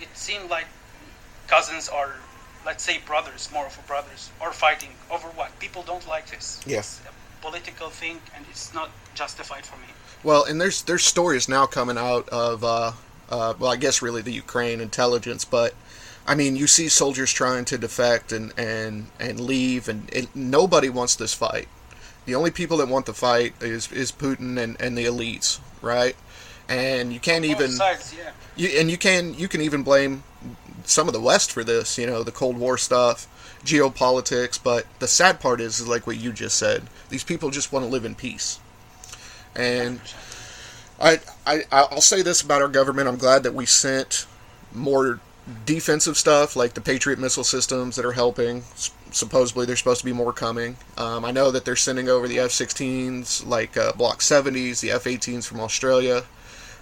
It, 0.00 0.08
seemed 0.14 0.48
like 0.48 0.66
cousins 1.48 1.88
are, 1.88 2.14
let's 2.64 2.84
say, 2.84 2.98
brothers, 3.04 3.50
more 3.52 3.66
of 3.66 3.78
a 3.78 3.86
brothers, 3.88 4.30
are 4.40 4.52
fighting 4.52 4.90
over 5.10 5.26
what? 5.28 5.58
People 5.58 5.82
don't 5.82 6.06
like 6.08 6.30
this. 6.30 6.60
Yes. 6.66 7.00
Yeah. 7.04 7.10
political 7.40 7.88
thing, 7.88 8.20
and 8.34 8.44
it's 8.50 8.74
not 8.74 8.90
justified 9.14 9.64
for 9.64 9.76
me. 9.76 9.88
Well, 10.24 10.44
and 10.44 10.60
there's 10.60 10.82
there's 10.82 11.04
stories 11.04 11.48
now 11.48 11.66
coming 11.66 11.96
out 11.96 12.28
of, 12.30 12.64
uh, 12.64 12.92
uh, 13.30 13.54
well, 13.58 13.70
I 13.70 13.76
guess 13.76 14.02
really 14.02 14.22
the 14.22 14.32
Ukraine 14.32 14.80
intelligence, 14.80 15.44
but 15.44 15.74
I 16.26 16.34
mean, 16.34 16.56
you 16.56 16.66
see 16.66 16.88
soldiers 16.88 17.32
trying 17.32 17.64
to 17.66 17.78
defect 17.78 18.32
and 18.32 18.52
and 18.58 19.06
and 19.20 19.38
leave, 19.40 19.88
and 19.88 20.12
it, 20.12 20.34
nobody 20.34 20.88
wants 20.88 21.14
this 21.14 21.34
fight. 21.34 21.68
The 22.28 22.34
only 22.34 22.50
people 22.50 22.76
that 22.76 22.88
want 22.88 23.06
the 23.06 23.14
fight 23.14 23.54
is 23.60 23.90
is 23.90 24.12
Putin 24.12 24.58
and, 24.62 24.80
and 24.80 24.96
the 24.96 25.06
elites, 25.06 25.60
right? 25.80 26.14
and 26.68 27.12
you 27.12 27.20
can't 27.20 27.44
even 27.44 27.70
sides, 27.70 28.14
yeah. 28.14 28.30
you 28.56 28.78
and 28.78 28.90
you 28.90 28.98
can 28.98 29.34
you 29.34 29.48
can 29.48 29.60
even 29.60 29.82
blame 29.82 30.22
some 30.84 31.08
of 31.08 31.14
the 31.14 31.20
West 31.20 31.50
for 31.50 31.64
this. 31.64 31.98
You 31.98 32.06
know, 32.06 32.22
the 32.22 32.32
Cold 32.32 32.58
War 32.58 32.76
stuff, 32.76 33.26
geopolitics. 33.64 34.62
But 34.62 34.86
the 34.98 35.08
sad 35.08 35.40
part 35.40 35.60
is, 35.60 35.80
is 35.80 35.88
like 35.88 36.06
what 36.06 36.18
you 36.18 36.32
just 36.32 36.58
said. 36.58 36.84
These 37.08 37.24
people 37.24 37.50
just 37.50 37.72
want 37.72 37.84
to 37.84 37.90
live 37.90 38.04
in 38.04 38.14
peace, 38.14 38.60
and. 39.56 40.00
I, 41.00 41.20
I 41.46 41.62
I'll 41.70 42.00
say 42.00 42.22
this 42.22 42.42
about 42.42 42.60
our 42.60 42.66
government. 42.66 43.06
I'm 43.06 43.18
glad 43.18 43.44
that 43.44 43.54
we 43.54 43.66
sent 43.66 44.26
more 44.74 45.20
defensive 45.64 46.16
stuff 46.16 46.56
like 46.56 46.74
the 46.74 46.80
Patriot 46.80 47.20
missile 47.20 47.44
systems 47.44 47.94
that 47.94 48.04
are 48.04 48.14
helping. 48.14 48.64
Supposedly, 49.10 49.66
there's 49.66 49.78
supposed 49.78 50.00
to 50.00 50.04
be 50.04 50.12
more 50.12 50.32
coming. 50.32 50.76
Um, 50.96 51.24
I 51.24 51.30
know 51.30 51.50
that 51.50 51.64
they're 51.64 51.76
sending 51.76 52.08
over 52.08 52.28
the 52.28 52.38
F-16s, 52.40 53.46
like 53.46 53.76
uh, 53.76 53.92
Block 53.92 54.20
70s, 54.20 54.80
the 54.80 54.90
F-18s 54.92 55.46
from 55.46 55.60
Australia. 55.60 56.24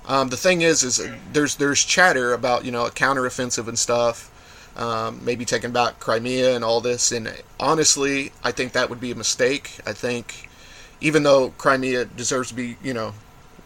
Um, 0.06 0.28
the 0.28 0.36
thing 0.36 0.62
is, 0.62 0.82
is 0.82 1.04
there's 1.32 1.56
there's 1.56 1.84
chatter 1.84 2.32
about 2.32 2.64
you 2.64 2.70
know 2.70 2.86
a 2.86 2.90
counteroffensive 2.90 3.66
and 3.66 3.78
stuff, 3.78 4.30
um, 4.76 5.24
maybe 5.24 5.44
taking 5.44 5.72
back 5.72 5.98
Crimea 5.98 6.54
and 6.54 6.64
all 6.64 6.80
this. 6.80 7.10
And 7.10 7.32
honestly, 7.58 8.32
I 8.44 8.52
think 8.52 8.72
that 8.72 8.88
would 8.88 9.00
be 9.00 9.10
a 9.10 9.16
mistake. 9.16 9.78
I 9.84 9.92
think 9.92 10.48
even 11.00 11.24
though 11.24 11.50
Crimea 11.58 12.04
deserves 12.04 12.50
to 12.50 12.54
be 12.54 12.76
you 12.82 12.94
know 12.94 13.14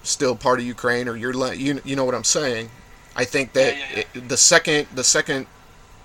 still 0.03 0.35
part 0.35 0.59
of 0.61 0.67
Ukraine 0.67 1.09
or 1.09 1.17
you're 1.17 1.35
you 1.55 1.81
you 1.85 1.97
know 1.97 2.05
what 2.05 2.15
I'm 2.15 2.25
saying. 2.25 2.71
I 3.17 3.25
think 3.25 3.53
that 3.55 3.77
yeah, 3.77 3.85
yeah, 3.91 3.97
yeah. 3.97 4.05
It, 4.15 4.29
the 4.29 4.37
second 4.37 4.87
the 4.95 5.05
second 5.05 5.47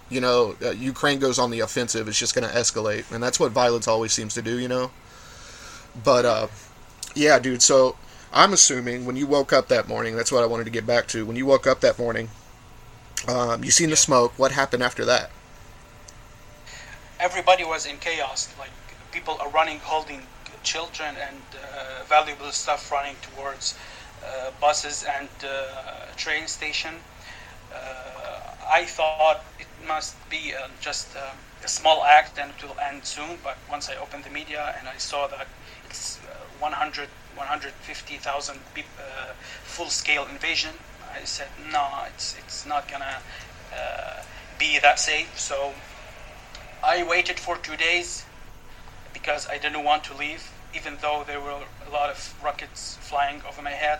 you 0.09 0.21
know 0.21 0.55
uh, 0.63 0.71
Ukraine 0.71 1.19
goes 1.19 1.39
on 1.39 1.51
the 1.51 1.61
offensive, 1.61 2.07
it's 2.07 2.19
just 2.19 2.35
going 2.35 2.47
to 2.47 2.55
escalate, 2.55 3.11
and 3.11 3.21
that's 3.23 3.39
what 3.39 3.51
violence 3.51 3.87
always 3.87 4.13
seems 4.13 4.33
to 4.35 4.41
do. 4.41 4.59
You 4.59 4.67
know. 4.67 4.91
But 6.03 6.25
uh, 6.25 6.47
yeah, 7.15 7.39
dude. 7.39 7.61
So 7.61 7.95
I'm 8.33 8.53
assuming 8.53 9.05
when 9.05 9.15
you 9.15 9.27
woke 9.27 9.53
up 9.53 9.67
that 9.69 9.87
morning, 9.87 10.15
that's 10.15 10.31
what 10.31 10.43
I 10.43 10.45
wanted 10.45 10.65
to 10.65 10.69
get 10.69 10.85
back 10.85 11.07
to. 11.07 11.25
When 11.25 11.35
you 11.35 11.45
woke 11.45 11.67
up 11.67 11.79
that 11.81 11.97
morning, 11.97 12.29
um, 13.27 13.63
you 13.63 13.71
seen 13.71 13.89
the 13.89 13.95
smoke. 13.95 14.33
What 14.37 14.51
happened 14.51 14.83
after 14.83 15.05
that? 15.05 15.31
Everybody 17.19 17.63
was 17.63 17.85
in 17.85 17.97
chaos. 17.97 18.53
Like 18.59 18.71
people 19.11 19.37
are 19.39 19.49
running, 19.49 19.79
holding 19.79 20.21
children 20.63 21.15
and 21.15 21.41
uh, 21.53 22.03
valuable 22.05 22.51
stuff, 22.51 22.91
running 22.91 23.15
towards 23.21 23.77
uh, 24.25 24.51
buses 24.59 25.05
and 25.17 25.29
uh, 25.43 26.05
train 26.17 26.47
station. 26.47 26.95
Uh, 27.73 28.39
I 28.69 28.85
thought 28.85 29.43
must 29.87 30.15
be 30.29 30.53
uh, 30.53 30.67
just 30.79 31.15
uh, 31.15 31.31
a 31.63 31.67
small 31.67 32.03
act 32.03 32.37
and 32.39 32.51
it 32.51 32.63
will 32.63 32.77
end 32.79 33.05
soon. 33.05 33.37
But 33.43 33.57
once 33.69 33.89
I 33.89 33.95
opened 33.95 34.23
the 34.23 34.29
media 34.29 34.75
and 34.77 34.87
I 34.87 34.97
saw 34.97 35.27
that 35.27 35.47
it's 35.89 36.17
100 36.59 37.09
150,000 37.35 38.55
uh, 38.55 39.33
full-scale 39.63 40.25
invasion. 40.31 40.71
I 41.13 41.23
said, 41.25 41.47
no, 41.71 41.85
it's 42.07 42.35
it's 42.37 42.65
not 42.65 42.89
gonna 42.89 43.17
uh, 43.73 44.23
be 44.57 44.79
that 44.79 44.99
safe. 44.99 45.37
So 45.37 45.73
I 46.83 47.03
waited 47.03 47.39
for 47.39 47.57
two 47.57 47.75
days 47.75 48.25
because 49.13 49.47
I 49.47 49.57
didn't 49.57 49.83
want 49.83 50.03
to 50.05 50.13
leave, 50.13 50.51
even 50.73 50.97
though 51.01 51.23
there 51.25 51.41
were 51.41 51.63
a 51.87 51.89
lot 51.91 52.09
of 52.09 52.19
rockets 52.43 52.97
flying 53.01 53.41
over 53.47 53.61
my 53.61 53.71
head. 53.71 53.99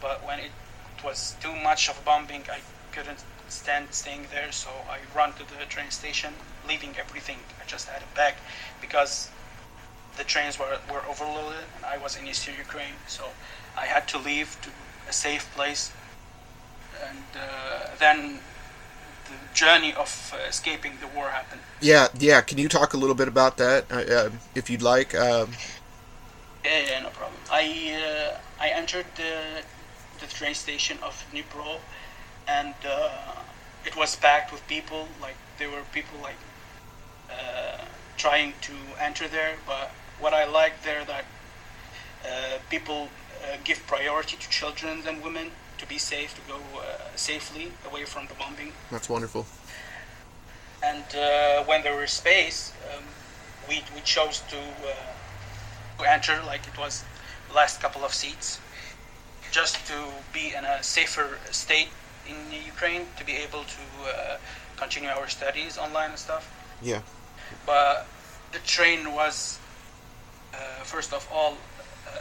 But 0.00 0.26
when 0.26 0.38
it 0.38 0.52
was 1.04 1.36
too 1.40 1.54
much 1.54 1.88
of 1.88 2.02
bombing, 2.04 2.44
I 2.50 2.60
couldn't 2.92 3.22
stand 3.54 3.92
staying 3.92 4.26
there. 4.30 4.52
So 4.52 4.70
I 4.88 4.98
run 5.16 5.32
to 5.34 5.44
the 5.50 5.64
train 5.68 5.90
station, 5.90 6.32
leaving 6.68 6.94
everything. 6.98 7.38
I 7.60 7.66
just 7.66 7.88
had 7.88 8.02
a 8.02 8.16
bag 8.16 8.34
because 8.80 9.30
the 10.16 10.24
trains 10.24 10.58
were, 10.58 10.78
were 10.92 11.02
overloaded 11.08 11.64
and 11.76 11.84
I 11.84 11.98
was 11.98 12.16
in 12.16 12.26
eastern 12.26 12.54
Ukraine, 12.56 12.98
so 13.06 13.24
I 13.76 13.86
had 13.86 14.06
to 14.08 14.18
leave 14.18 14.56
to 14.62 14.70
a 15.08 15.12
safe 15.12 15.50
place. 15.54 15.92
And 17.08 17.26
uh, 17.36 17.88
then 17.98 18.38
the 19.24 19.36
journey 19.54 19.92
of 19.94 20.32
uh, 20.34 20.48
escaping 20.48 20.92
the 21.00 21.08
war 21.08 21.28
happened. 21.30 21.60
Yeah, 21.80 22.08
yeah. 22.18 22.40
Can 22.40 22.58
you 22.58 22.68
talk 22.68 22.94
a 22.94 22.96
little 22.96 23.16
bit 23.16 23.28
about 23.28 23.56
that, 23.56 23.90
uh, 23.90 23.96
uh 23.96 24.30
if 24.54 24.70
you'd 24.70 24.82
like? 24.82 25.14
Um... 25.14 25.50
Yeah, 26.64 26.80
yeah, 26.88 27.00
no 27.02 27.10
problem. 27.10 27.40
I 27.50 27.64
uh, 28.04 28.38
I 28.64 28.68
entered 28.68 29.06
the 29.16 29.62
the 30.20 30.26
train 30.26 30.54
station 30.54 30.96
of 31.02 31.14
Dnipro, 31.30 31.78
and 32.46 32.74
uh, 32.86 33.42
it 33.84 33.96
was 33.96 34.16
packed 34.16 34.52
with 34.52 34.66
people. 34.66 35.08
Like 35.20 35.36
there 35.58 35.70
were 35.70 35.82
people 35.92 36.18
like 36.22 36.36
trying 38.16 38.54
to 38.62 38.72
enter 39.00 39.28
there, 39.28 39.56
but 39.66 39.90
what 40.18 40.32
I 40.32 40.44
like 40.46 40.82
there 40.82 41.04
that 41.04 41.24
uh, 42.24 42.58
people 42.70 43.08
uh, 43.42 43.56
give 43.64 43.86
priority 43.86 44.36
to 44.36 44.48
children 44.48 45.02
and 45.06 45.22
women 45.22 45.50
to 45.78 45.86
be 45.86 45.98
safe, 45.98 46.34
to 46.34 46.40
go 46.48 46.58
uh, 46.78 47.16
safely 47.16 47.72
away 47.86 48.04
from 48.04 48.26
the 48.28 48.34
bombing. 48.34 48.72
That's 48.90 49.08
wonderful. 49.08 49.46
and 50.82 51.04
uh, 51.14 51.64
when 51.64 51.82
there 51.82 51.96
was 51.96 52.12
space, 52.12 52.72
um, 52.90 53.04
we 53.68 53.82
we 53.94 54.00
chose 54.02 54.42
to 54.52 54.58
uh, 54.58 54.94
to 55.98 56.10
enter 56.10 56.40
like 56.46 56.62
it 56.72 56.78
was 56.78 57.04
last 57.54 57.80
couple 57.80 58.04
of 58.04 58.12
seats, 58.12 58.58
just 59.50 59.74
to 59.86 59.96
be 60.32 60.54
in 60.58 60.64
a 60.64 60.82
safer 60.82 61.38
state 61.50 61.90
in 62.28 62.36
Ukraine 62.66 63.06
to 63.18 63.24
be 63.24 63.32
able 63.32 63.64
to 63.64 63.82
uh, 64.06 64.36
continue 64.76 65.10
our 65.10 65.28
studies 65.28 65.78
online 65.78 66.10
and 66.10 66.18
stuff. 66.18 66.44
Yeah. 66.82 67.02
But 67.66 68.06
the 68.52 68.58
train 68.60 69.12
was 69.12 69.58
uh, 70.52 70.56
first 70.84 71.12
of 71.12 71.28
all 71.32 71.56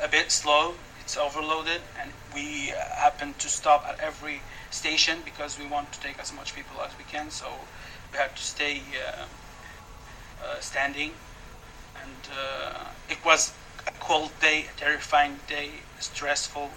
a 0.01 0.07
bit 0.07 0.31
slow. 0.31 0.75
It's 1.01 1.17
overloaded, 1.17 1.81
and 1.99 2.11
we 2.33 2.73
happened 2.95 3.37
to 3.39 3.49
stop 3.49 3.85
at 3.85 3.99
every 3.99 4.41
station 4.71 5.19
because 5.25 5.59
we 5.59 5.67
want 5.67 5.91
to 5.91 5.99
take 5.99 6.17
as 6.19 6.31
much 6.33 6.55
people 6.55 6.81
as 6.81 6.97
we 6.97 7.03
can. 7.03 7.29
So 7.29 7.47
we 8.11 8.17
had 8.17 8.35
to 8.35 8.41
stay 8.41 8.81
uh, 9.05 9.25
uh, 10.43 10.59
standing, 10.61 11.11
and 12.01 12.21
uh, 12.31 12.85
it 13.09 13.17
was 13.25 13.53
a 13.85 13.91
cold 13.99 14.31
day, 14.39 14.67
a 14.73 14.79
terrifying 14.79 15.39
day, 15.47 15.71
stressful. 15.99 16.71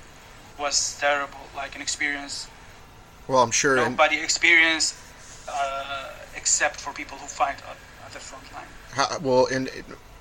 It 0.55 0.61
was 0.61 0.99
terrible, 0.99 1.47
like 1.55 1.77
an 1.77 1.83
experience 1.83 2.49
Well, 3.29 3.43
I'm 3.43 3.51
sure. 3.51 3.77
nobody 3.77 4.19
experienced 4.21 4.95
uh, 5.49 6.11
except 6.37 6.81
for 6.81 6.93
people 6.93 7.17
who 7.19 7.27
fight 7.27 7.57
at, 7.69 7.77
at 8.07 8.13
the 8.13 8.19
front 8.21 8.45
line. 8.53 8.67
how, 8.93 9.19
well, 9.21 9.47
and 9.47 9.69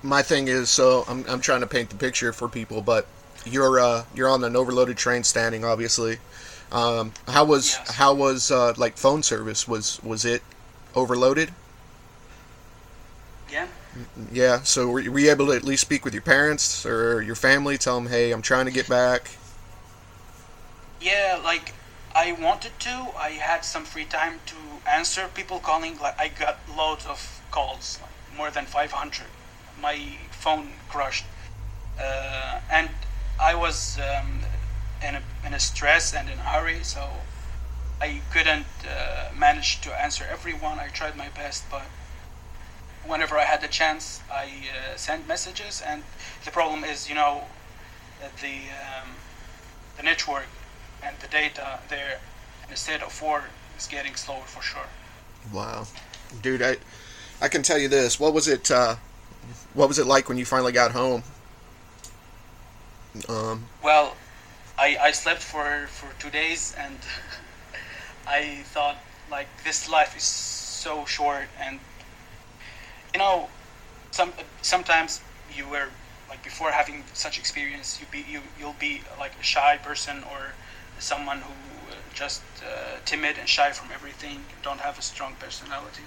my 0.02 0.22
thing 0.22 0.48
is, 0.48 0.70
so 0.70 1.04
I'm, 1.08 1.24
I'm 1.28 1.40
trying 1.40 1.60
to 1.60 1.66
paint 1.66 1.90
the 1.90 1.96
picture 1.96 2.32
for 2.32 2.48
people, 2.48 2.82
but 2.82 3.06
you're 3.44 3.78
uh, 3.78 4.04
you're 4.14 4.28
on 4.28 4.42
an 4.44 4.56
overloaded 4.56 4.96
train, 4.96 5.22
standing, 5.22 5.64
obviously. 5.64 6.18
Um, 6.72 7.12
how 7.28 7.44
was 7.44 7.74
Yes. 7.78 7.94
how 7.94 8.12
was 8.12 8.50
uh, 8.50 8.74
like 8.76 8.96
phone 8.96 9.22
service? 9.22 9.68
Was 9.68 10.02
was 10.02 10.24
it 10.24 10.42
overloaded? 10.96 11.52
Yeah. 13.50 13.68
Yeah. 14.32 14.62
So 14.62 14.88
were, 14.88 14.98
you- 15.00 15.12
were 15.12 15.20
you 15.20 15.30
able 15.30 15.46
to 15.46 15.52
at 15.52 15.62
least 15.62 15.82
speak 15.82 16.04
with 16.04 16.12
your 16.12 16.22
parents 16.24 16.84
or 16.84 17.22
your 17.22 17.36
family? 17.36 17.78
Tell 17.78 17.94
them, 18.00 18.08
hey, 18.10 18.32
I'm 18.32 18.42
trying 18.42 18.66
to 18.66 18.72
get 18.72 18.88
back. 18.88 19.30
Yeah, 21.00 21.40
like 21.44 21.72
I 22.16 22.32
wanted 22.32 22.72
to. 22.80 23.10
I 23.18 23.32
had 23.32 23.62
some 23.62 23.84
free 23.84 24.06
time 24.06 24.40
to 24.46 24.56
answer 24.88 25.28
people 25.28 25.58
calling. 25.58 25.98
Like 25.98 26.18
I 26.18 26.28
got 26.28 26.56
loads 26.74 27.04
of 27.04 27.42
calls, 27.50 27.98
like 28.00 28.38
more 28.38 28.50
than 28.50 28.64
500. 28.64 29.26
My 29.78 30.16
phone 30.30 30.68
crushed, 30.88 31.26
uh, 32.00 32.60
and 32.70 32.88
I 33.38 33.54
was 33.54 33.98
um, 33.98 34.40
in 35.06 35.16
a 35.16 35.22
in 35.46 35.52
a 35.52 35.60
stress 35.60 36.14
and 36.14 36.30
in 36.30 36.38
a 36.38 36.48
hurry, 36.54 36.82
so 36.84 37.06
I 38.00 38.22
couldn't 38.32 38.72
uh, 38.82 39.36
manage 39.36 39.82
to 39.82 39.90
answer 40.00 40.24
everyone. 40.32 40.80
I 40.80 40.88
tried 40.88 41.18
my 41.18 41.28
best, 41.28 41.64
but 41.70 41.84
whenever 43.06 43.36
I 43.36 43.44
had 43.44 43.60
the 43.60 43.68
chance, 43.68 44.22
I 44.32 44.46
uh, 44.72 44.96
sent 44.96 45.28
messages. 45.28 45.82
And 45.86 46.02
the 46.46 46.50
problem 46.50 46.82
is, 46.82 47.10
you 47.10 47.14
know, 47.14 47.42
the 48.40 48.56
um, 48.72 49.10
the 49.98 50.02
network 50.02 50.48
and 51.02 51.16
the 51.20 51.28
data 51.28 51.78
there 51.88 52.18
instead 52.68 53.02
of 53.02 53.12
four 53.12 53.44
is 53.76 53.86
getting 53.86 54.14
slower 54.14 54.44
for 54.44 54.62
sure. 54.62 54.88
Wow, 55.52 55.86
dude, 56.42 56.62
I 56.62 56.76
I 57.40 57.48
can 57.48 57.62
tell 57.62 57.78
you 57.78 57.88
this. 57.88 58.18
What 58.18 58.34
was 58.34 58.48
it? 58.48 58.70
Uh, 58.70 58.96
what 59.74 59.88
was 59.88 59.98
it 59.98 60.06
like 60.06 60.28
when 60.28 60.38
you 60.38 60.44
finally 60.44 60.72
got 60.72 60.92
home? 60.92 61.22
Um, 63.28 63.64
Well, 63.82 64.16
I, 64.78 64.96
I 65.00 65.10
slept 65.12 65.42
for, 65.42 65.86
for 65.88 66.08
two 66.20 66.30
days 66.30 66.74
and 66.78 66.98
I 68.26 68.62
thought 68.64 68.96
like 69.30 69.48
this 69.64 69.88
life 69.88 70.16
is 70.16 70.22
so 70.22 71.04
short 71.04 71.48
and 71.60 71.80
you 73.12 73.18
know 73.18 73.48
some 74.10 74.32
sometimes 74.62 75.20
you 75.54 75.66
were 75.68 75.88
like 76.28 76.42
before 76.44 76.70
having 76.70 77.02
such 77.12 77.38
experience 77.38 78.00
you 78.00 78.06
be 78.10 78.24
you 78.30 78.40
you'll 78.58 78.76
be 78.78 79.00
like 79.18 79.32
a 79.40 79.42
shy 79.42 79.78
person 79.78 80.22
or 80.30 80.52
someone 80.98 81.38
who 81.40 81.52
uh, 81.52 81.94
just 82.14 82.42
uh, 82.62 82.96
timid 83.04 83.36
and 83.38 83.48
shy 83.48 83.70
from 83.72 83.88
everything 83.92 84.40
don't 84.62 84.80
have 84.80 84.98
a 84.98 85.02
strong 85.02 85.34
personality 85.38 86.02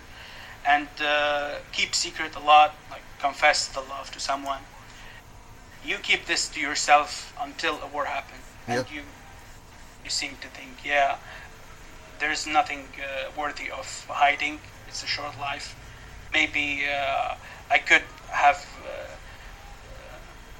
and 0.66 0.88
uh, 1.02 1.56
keep 1.72 1.94
secret 1.96 2.36
a 2.36 2.40
lot 2.40 2.74
like 2.90 3.02
confess 3.20 3.68
the 3.68 3.80
love 3.82 4.12
to 4.12 4.20
someone. 4.20 4.60
You 5.86 5.98
keep 5.98 6.26
this 6.26 6.50
to 6.50 6.60
yourself 6.60 7.34
until 7.40 7.76
a 7.82 7.88
war 7.88 8.06
happens 8.06 8.44
and 8.68 8.86
Yeah. 8.90 8.96
you 8.96 9.04
you 10.04 10.10
seem 10.10 10.38
to 10.42 10.48
think 10.48 10.72
yeah 10.86 11.18
there's 12.20 12.46
nothing 12.46 12.84
uh, 12.98 13.30
worthy 13.38 13.72
of 13.72 13.88
hiding. 14.10 14.60
It's 14.88 15.04
a 15.04 15.08
short 15.08 15.40
life. 15.40 15.76
Maybe 16.34 16.86
uh, 16.86 17.36
i 17.72 17.78
could 17.78 18.04
have 18.32 18.60
uh, 18.86 18.90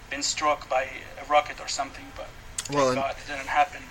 been 0.10 0.24
struck 0.24 0.70
by 0.70 0.84
a 1.22 1.26
rocket 1.30 1.60
or 1.60 1.68
something 1.68 2.06
but 2.16 2.30
Well, 2.76 2.94
god 2.96 3.16
it 3.20 3.28
didn't 3.32 3.48
happen 3.62 3.82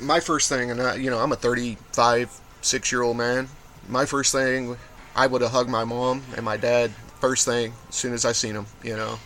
my 0.00 0.20
first 0.20 0.48
thing, 0.48 0.70
and 0.70 0.80
I, 0.80 0.94
you 0.96 1.10
know, 1.10 1.18
I'm 1.18 1.32
a 1.32 1.36
35, 1.36 2.40
six 2.62 2.92
year 2.92 3.02
old 3.02 3.16
man. 3.16 3.48
My 3.88 4.04
first 4.04 4.32
thing, 4.32 4.76
I 5.14 5.26
would 5.26 5.42
have 5.42 5.50
hugged 5.50 5.70
my 5.70 5.84
mom 5.84 6.22
and 6.36 6.44
my 6.44 6.56
dad 6.56 6.90
first 7.20 7.44
thing 7.44 7.72
as 7.88 7.94
soon 7.94 8.12
as 8.12 8.24
I 8.24 8.32
seen 8.32 8.54
them. 8.54 8.66
You 8.82 8.96
know, 8.96 9.18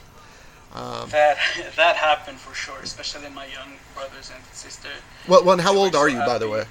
um, 0.75 1.09
that 1.11 1.38
that 1.77 1.97
happened 1.97 2.38
for 2.38 2.55
sure 2.55 2.79
especially 2.83 3.29
my 3.31 3.47
young 3.47 3.73
brothers 3.95 4.31
and 4.35 4.43
sister. 4.53 4.88
well, 5.29 5.45
well, 5.45 5.59
how 5.59 5.77
old 5.77 5.95
are 5.95 6.09
you, 6.09 6.19
by 6.19 6.38
the 6.38 6.49
way? 6.49 6.65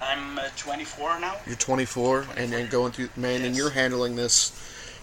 i'm 0.00 0.38
uh, 0.38 0.48
24 0.56 1.18
now 1.18 1.34
You're 1.44 1.56
24, 1.56 2.26
and 2.36 2.52
then 2.52 2.68
going 2.68 2.92
through, 2.92 3.08
man, 3.16 3.42
and 3.42 3.56
you're 3.56 3.70
handling 3.70 4.14
this. 4.14 4.52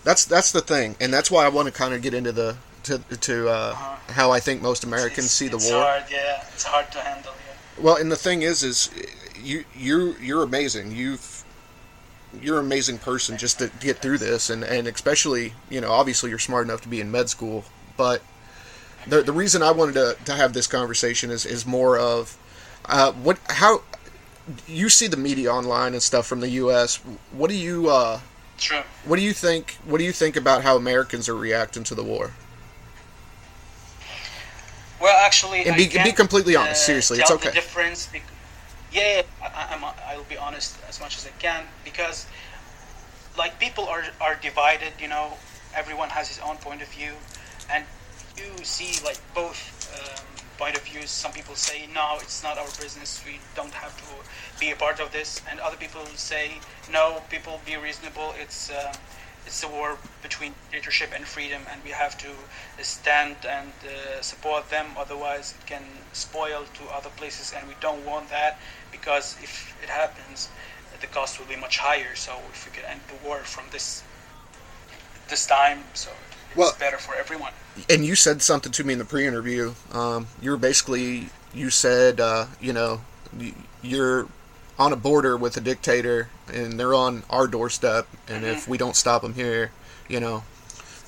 That's 0.04 0.26
that's 0.26 0.52
the 0.52 0.62
thing, 0.62 0.96
and 1.00 1.12
that's 1.12 1.30
why 1.30 1.46
I 1.46 1.50
want 1.50 1.68
to 1.68 1.74
kind 1.74 1.94
of 1.94 2.02
get 2.02 2.14
into 2.14 2.32
the 2.32 2.56
to 2.86 3.00
to 3.00 3.50
uh, 3.50 3.52
Uh-huh. 3.74 4.14
how 4.14 4.32
I 4.32 4.40
think 4.40 4.62
most 4.62 4.84
Americans 4.84 5.26
It's- 5.26 5.32
see 5.32 5.48
the 5.48 5.58
it's 5.58 5.70
war. 5.72 5.82
hard 5.84 6.04
yeah 6.10 6.44
it's 6.54 6.64
hard 6.64 6.92
to 6.94 7.00
handle 7.00 7.34
yeah 7.48 7.84
Well, 7.84 7.96
and 7.98 8.12
the 8.12 8.16
thing 8.28 8.42
is, 8.42 8.64
is 8.64 8.90
you 9.44 9.66
you 9.76 10.16
you're 10.22 10.44
amazing. 10.44 10.92
You've 10.92 11.44
you're 12.42 12.60
an 12.60 12.66
amazing 12.66 12.98
person 13.00 13.38
just 13.38 13.60
to 13.60 13.70
get 13.80 14.02
through 14.02 14.18
this, 14.18 14.50
and 14.50 14.64
and 14.64 14.88
especially 14.88 15.54
you 15.70 15.82
know 15.82 15.92
obviously 15.92 16.30
you're 16.30 16.40
smart 16.40 16.66
enough 16.68 16.82
to 16.82 16.90
be 16.90 17.00
in 17.02 17.12
med 17.12 17.30
school, 17.30 17.66
but 17.98 18.22
the 19.08 19.22
the 19.22 19.34
reason 19.34 19.62
I 19.62 19.72
wanted 19.72 19.94
to 19.96 20.18
to 20.26 20.34
have 20.34 20.54
this 20.54 20.68
conversation 20.68 21.30
is 21.32 21.46
is 21.46 21.66
more 21.66 21.98
of 21.98 22.38
uh, 22.86 23.12
what 23.14 23.38
how 23.50 23.82
you 24.68 24.90
see 24.90 25.08
the 25.08 25.18
media 25.18 25.52
online 25.52 25.94
and 25.94 26.04
stuff 26.04 26.28
from 26.28 26.40
the 26.40 26.50
U.S. 26.64 27.00
What 27.32 27.50
do 27.50 27.56
you 27.56 27.90
uh, 27.90 28.20
true 28.58 28.82
what 29.06 29.16
do 29.18 29.22
you 29.22 29.34
think? 29.34 29.78
What 29.86 29.98
do 30.00 30.04
you 30.04 30.12
think 30.14 30.36
about 30.36 30.64
how 30.64 30.76
Americans 30.76 31.28
are 31.30 31.36
reacting 31.36 31.84
to 31.86 31.96
the 31.96 32.04
war? 32.04 32.32
Well, 35.02 35.18
actually, 35.26 35.66
And 35.66 35.76
be- 35.76 35.88
be 35.88 36.12
completely 36.12 36.56
honest, 36.56 36.84
uh, 36.84 36.86
seriously, 36.86 37.20
it's 37.20 37.32
okay. 37.32 37.50
The 37.50 37.56
difference, 37.56 38.08
bec- 38.08 38.24
yeah, 38.92 39.24
I, 39.42 39.76
I'm, 39.76 39.84
I'll 39.84 40.24
be 40.24 40.38
honest 40.38 40.78
as 40.88 41.00
much 41.02 41.18
as 41.18 41.26
I 41.28 41.32
can 41.40 41.64
because, 41.84 42.26
like, 43.38 43.60
people 43.60 43.86
are 43.88 44.06
are 44.22 44.36
divided. 44.42 44.94
You 45.00 45.10
know, 45.10 45.34
everyone 45.76 46.10
has 46.10 46.28
his 46.30 46.40
own 46.40 46.58
point 46.58 46.82
of 46.82 46.88
view, 46.88 47.12
and 47.70 47.84
you 48.38 48.64
see 48.64 49.04
like 49.04 49.20
both 49.34 49.60
um, 49.96 50.26
point 50.58 50.76
of 50.78 50.84
views. 50.84 51.10
Some 51.10 51.34
people 51.34 51.56
say, 51.56 51.88
no, 51.94 52.18
it's 52.22 52.42
not 52.44 52.58
our 52.58 52.72
business. 52.82 53.22
We 53.26 53.40
don't 53.56 53.74
have 53.74 53.96
to 53.98 54.60
be 54.60 54.72
a 54.72 54.76
part 54.76 55.00
of 55.02 55.12
this, 55.12 55.42
and 55.50 55.60
other 55.60 55.78
people 55.78 56.06
say, 56.16 56.60
no, 56.92 57.22
people 57.30 57.60
be 57.66 57.76
reasonable. 57.76 58.34
It's 58.40 58.70
uh, 58.72 58.94
it's 59.46 59.64
a 59.64 59.68
war 59.68 59.98
between 60.22 60.54
dictatorship 60.72 61.12
and 61.16 61.26
freedom, 61.26 61.62
and 61.72 61.84
we 61.84 61.92
have 61.92 62.18
to 62.20 62.28
stand 62.82 63.36
and 63.48 63.72
uh, 63.86 64.22
support 64.22 64.70
them. 64.70 64.88
Otherwise, 64.98 65.54
it 65.60 65.66
can 65.68 65.84
spoil 66.14 66.64
to 66.74 66.84
other 66.94 67.10
places, 67.18 67.54
and 67.56 67.68
we 67.68 67.76
don't 67.80 68.04
want 68.06 68.30
that 68.30 68.60
because 68.92 69.36
if 69.44 69.76
it 69.84 69.90
happens, 69.90 70.50
the 71.02 71.08
cost 71.08 71.40
will 71.40 71.46
be 71.48 71.56
much 71.56 71.78
higher. 71.78 72.16
So 72.16 72.34
if 72.54 72.66
we 72.66 72.72
could 72.76 72.86
end 72.90 73.02
the 73.08 73.28
war 73.28 73.40
from 73.40 73.66
this 73.72 74.04
this 75.28 75.46
time, 75.46 75.84
so 75.94 76.12
it's 76.50 76.58
Well- 76.58 76.76
better 76.80 76.98
for 76.98 77.16
everyone. 77.16 77.52
and 77.90 78.06
you 78.06 78.16
said 78.16 78.42
something 78.42 78.72
to 78.72 78.84
me 78.84 78.94
in 78.94 79.00
the 79.00 79.06
pre-interview. 79.06 79.74
Um, 79.92 80.28
you 80.42 80.52
were 80.52 80.58
basically 80.58 81.30
you 81.54 81.70
said 81.70 82.20
uh, 82.20 82.46
you 82.62 82.74
know 82.74 83.02
you're 83.82 84.28
on 84.78 84.92
a 84.92 84.96
border 84.96 85.38
with 85.38 85.56
a 85.58 85.62
dictator, 85.62 86.30
and 86.52 86.80
they're 86.80 86.94
on 86.94 87.24
our 87.30 87.48
doorstep, 87.48 88.08
and 88.28 88.44
if 88.44 88.68
we 88.68 88.78
don't 88.78 88.96
stop 88.96 89.22
them 89.22 89.34
here, 89.34 89.72
you 90.08 90.20
know, 90.20 90.44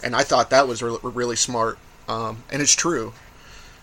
and 0.03 0.15
I 0.15 0.23
thought 0.23 0.49
that 0.51 0.67
was 0.67 0.81
re- 0.81 0.97
really 1.01 1.35
smart, 1.35 1.77
um, 2.07 2.43
and 2.49 2.61
it's 2.61 2.75
true. 2.75 3.13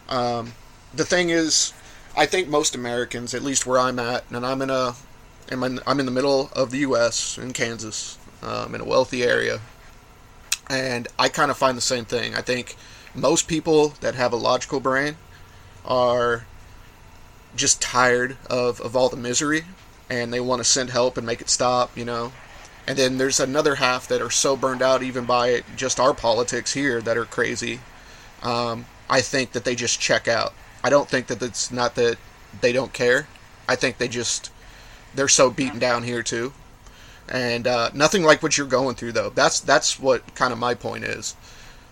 Um, 0.08 0.54
the 0.94 1.04
thing 1.04 1.30
is, 1.30 1.72
I 2.16 2.26
think 2.26 2.48
most 2.48 2.74
Americans, 2.74 3.34
at 3.34 3.42
least 3.42 3.66
where 3.66 3.78
I'm 3.78 3.98
at, 3.98 4.24
and 4.30 4.46
I'm 4.46 4.62
in 4.62 4.70
a, 4.70 4.94
I'm 5.50 5.62
in, 5.62 5.80
I'm 5.86 6.00
in 6.00 6.06
the 6.06 6.12
middle 6.12 6.50
of 6.54 6.70
the 6.70 6.78
U.S. 6.78 7.36
in 7.36 7.52
Kansas, 7.52 8.18
um, 8.42 8.74
in 8.74 8.80
a 8.80 8.84
wealthy 8.84 9.22
area, 9.22 9.60
and 10.70 11.08
I 11.18 11.28
kind 11.28 11.50
of 11.50 11.58
find 11.58 11.76
the 11.76 11.82
same 11.82 12.06
thing. 12.06 12.34
I 12.34 12.40
think 12.40 12.76
most 13.14 13.48
people 13.48 13.88
that 14.00 14.14
have 14.14 14.32
a 14.32 14.36
logical 14.36 14.80
brain 14.80 15.16
are 15.84 16.46
just 17.56 17.80
tired 17.80 18.36
of, 18.48 18.80
of 18.80 18.96
all 18.96 19.08
the 19.08 19.16
misery 19.16 19.64
and 20.10 20.32
they 20.32 20.40
want 20.40 20.60
to 20.60 20.64
send 20.64 20.90
help 20.90 21.16
and 21.16 21.26
make 21.26 21.40
it 21.40 21.48
stop, 21.48 21.96
you 21.96 22.04
know. 22.04 22.32
And 22.86 22.98
then 22.98 23.16
there's 23.16 23.40
another 23.40 23.76
half 23.76 24.06
that 24.08 24.20
are 24.20 24.30
so 24.30 24.56
burned 24.56 24.82
out 24.82 25.02
even 25.02 25.24
by 25.24 25.62
just 25.76 25.98
our 25.98 26.12
politics 26.12 26.74
here 26.74 27.00
that 27.00 27.16
are 27.16 27.24
crazy. 27.24 27.80
Um, 28.42 28.86
I 29.08 29.20
think 29.22 29.52
that 29.52 29.64
they 29.64 29.74
just 29.74 30.00
check 30.00 30.28
out. 30.28 30.52
I 30.82 30.90
don't 30.90 31.08
think 31.08 31.28
that 31.28 31.42
it's 31.42 31.70
not 31.70 31.94
that 31.94 32.18
they 32.60 32.72
don't 32.72 32.92
care. 32.92 33.26
I 33.66 33.76
think 33.76 33.96
they 33.96 34.08
just 34.08 34.50
they're 35.14 35.28
so 35.28 35.50
beaten 35.50 35.78
down 35.78 36.02
here 36.02 36.22
too, 36.22 36.52
and 37.28 37.66
uh, 37.66 37.90
nothing 37.94 38.22
like 38.22 38.42
what 38.42 38.58
you're 38.58 38.66
going 38.66 38.96
through 38.96 39.12
though. 39.12 39.30
That's 39.30 39.60
that's 39.60 39.98
what 39.98 40.34
kind 40.34 40.52
of 40.52 40.58
my 40.58 40.74
point 40.74 41.04
is. 41.04 41.36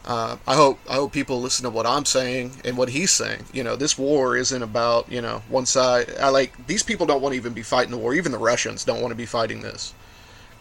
Uh, 0.05 0.37
I 0.47 0.57
hope 0.57 0.81
I 0.91 0.95
hope 0.95 1.13
people 1.13 1.41
listen 1.41 1.63
to 1.63 1.71
what 1.71 1.87
I'm 1.87 2.05
saying 2.05 2.53
and 2.65 2.77
what 2.77 2.89
he's 2.89 3.13
saying. 3.13 3.45
You 3.53 3.63
know, 3.63 3.77
this 3.77 3.97
war 3.97 4.37
isn't 4.37 4.63
about 4.63 5.11
you 5.11 5.21
know 5.21 5.43
one 5.49 5.67
side. 5.67 6.13
I 6.21 6.29
like 6.31 6.67
these 6.67 6.83
people 6.83 7.07
don't 7.07 7.23
want 7.23 7.35
to 7.35 7.37
even 7.37 7.53
be 7.53 7.63
fighting 7.63 7.93
the 7.93 7.99
war. 7.99 8.15
Even 8.15 8.33
the 8.33 8.39
Russians 8.39 8.85
don't 8.85 9.01
want 9.01 9.13
to 9.13 9.17
be 9.17 9.27
fighting 9.27 9.63
this. 9.63 9.95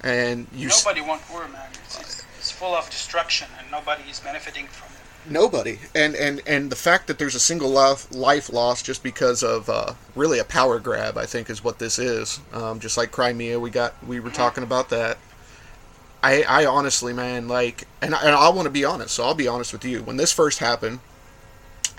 And 0.03 0.47
you 0.53 0.67
nobody 0.69 1.01
s- 1.01 1.07
want 1.07 1.21
war, 1.31 1.47
man. 1.47 1.69
It's, 1.85 1.99
it's, 1.99 2.23
it's 2.37 2.51
full 2.51 2.73
of 2.75 2.89
destruction, 2.89 3.47
and 3.59 3.69
nobody 3.71 4.03
is 4.09 4.19
benefiting 4.19 4.67
from 4.67 4.87
it 4.93 5.01
nobody 5.29 5.77
and 5.93 6.15
and 6.15 6.41
and 6.47 6.71
the 6.71 6.75
fact 6.75 7.05
that 7.07 7.19
there's 7.19 7.35
a 7.35 7.39
single 7.39 7.69
life 7.69 8.11
life 8.11 8.51
lost 8.51 8.85
just 8.85 9.03
because 9.03 9.43
of 9.43 9.69
uh, 9.69 9.93
really 10.15 10.39
a 10.39 10.43
power 10.43 10.79
grab 10.79 11.15
i 11.17 11.25
think 11.25 11.47
is 11.47 11.63
what 11.63 11.77
this 11.77 11.99
is 11.99 12.39
um, 12.53 12.79
just 12.79 12.97
like 12.97 13.11
crimea 13.11 13.59
we 13.59 13.69
got 13.69 13.93
we 14.07 14.19
were 14.19 14.31
talking 14.31 14.63
about 14.63 14.89
that 14.89 15.17
i 16.23 16.43
i 16.43 16.65
honestly 16.65 17.13
man 17.13 17.47
like 17.47 17.87
and 18.01 18.13
I, 18.15 18.21
and 18.21 18.35
I 18.35 18.49
want 18.49 18.65
to 18.65 18.71
be 18.71 18.85
honest 18.85 19.15
so 19.15 19.23
i'll 19.23 19.35
be 19.35 19.47
honest 19.47 19.73
with 19.73 19.85
you 19.85 20.03
when 20.03 20.17
this 20.17 20.31
first 20.31 20.59
happened 20.59 20.99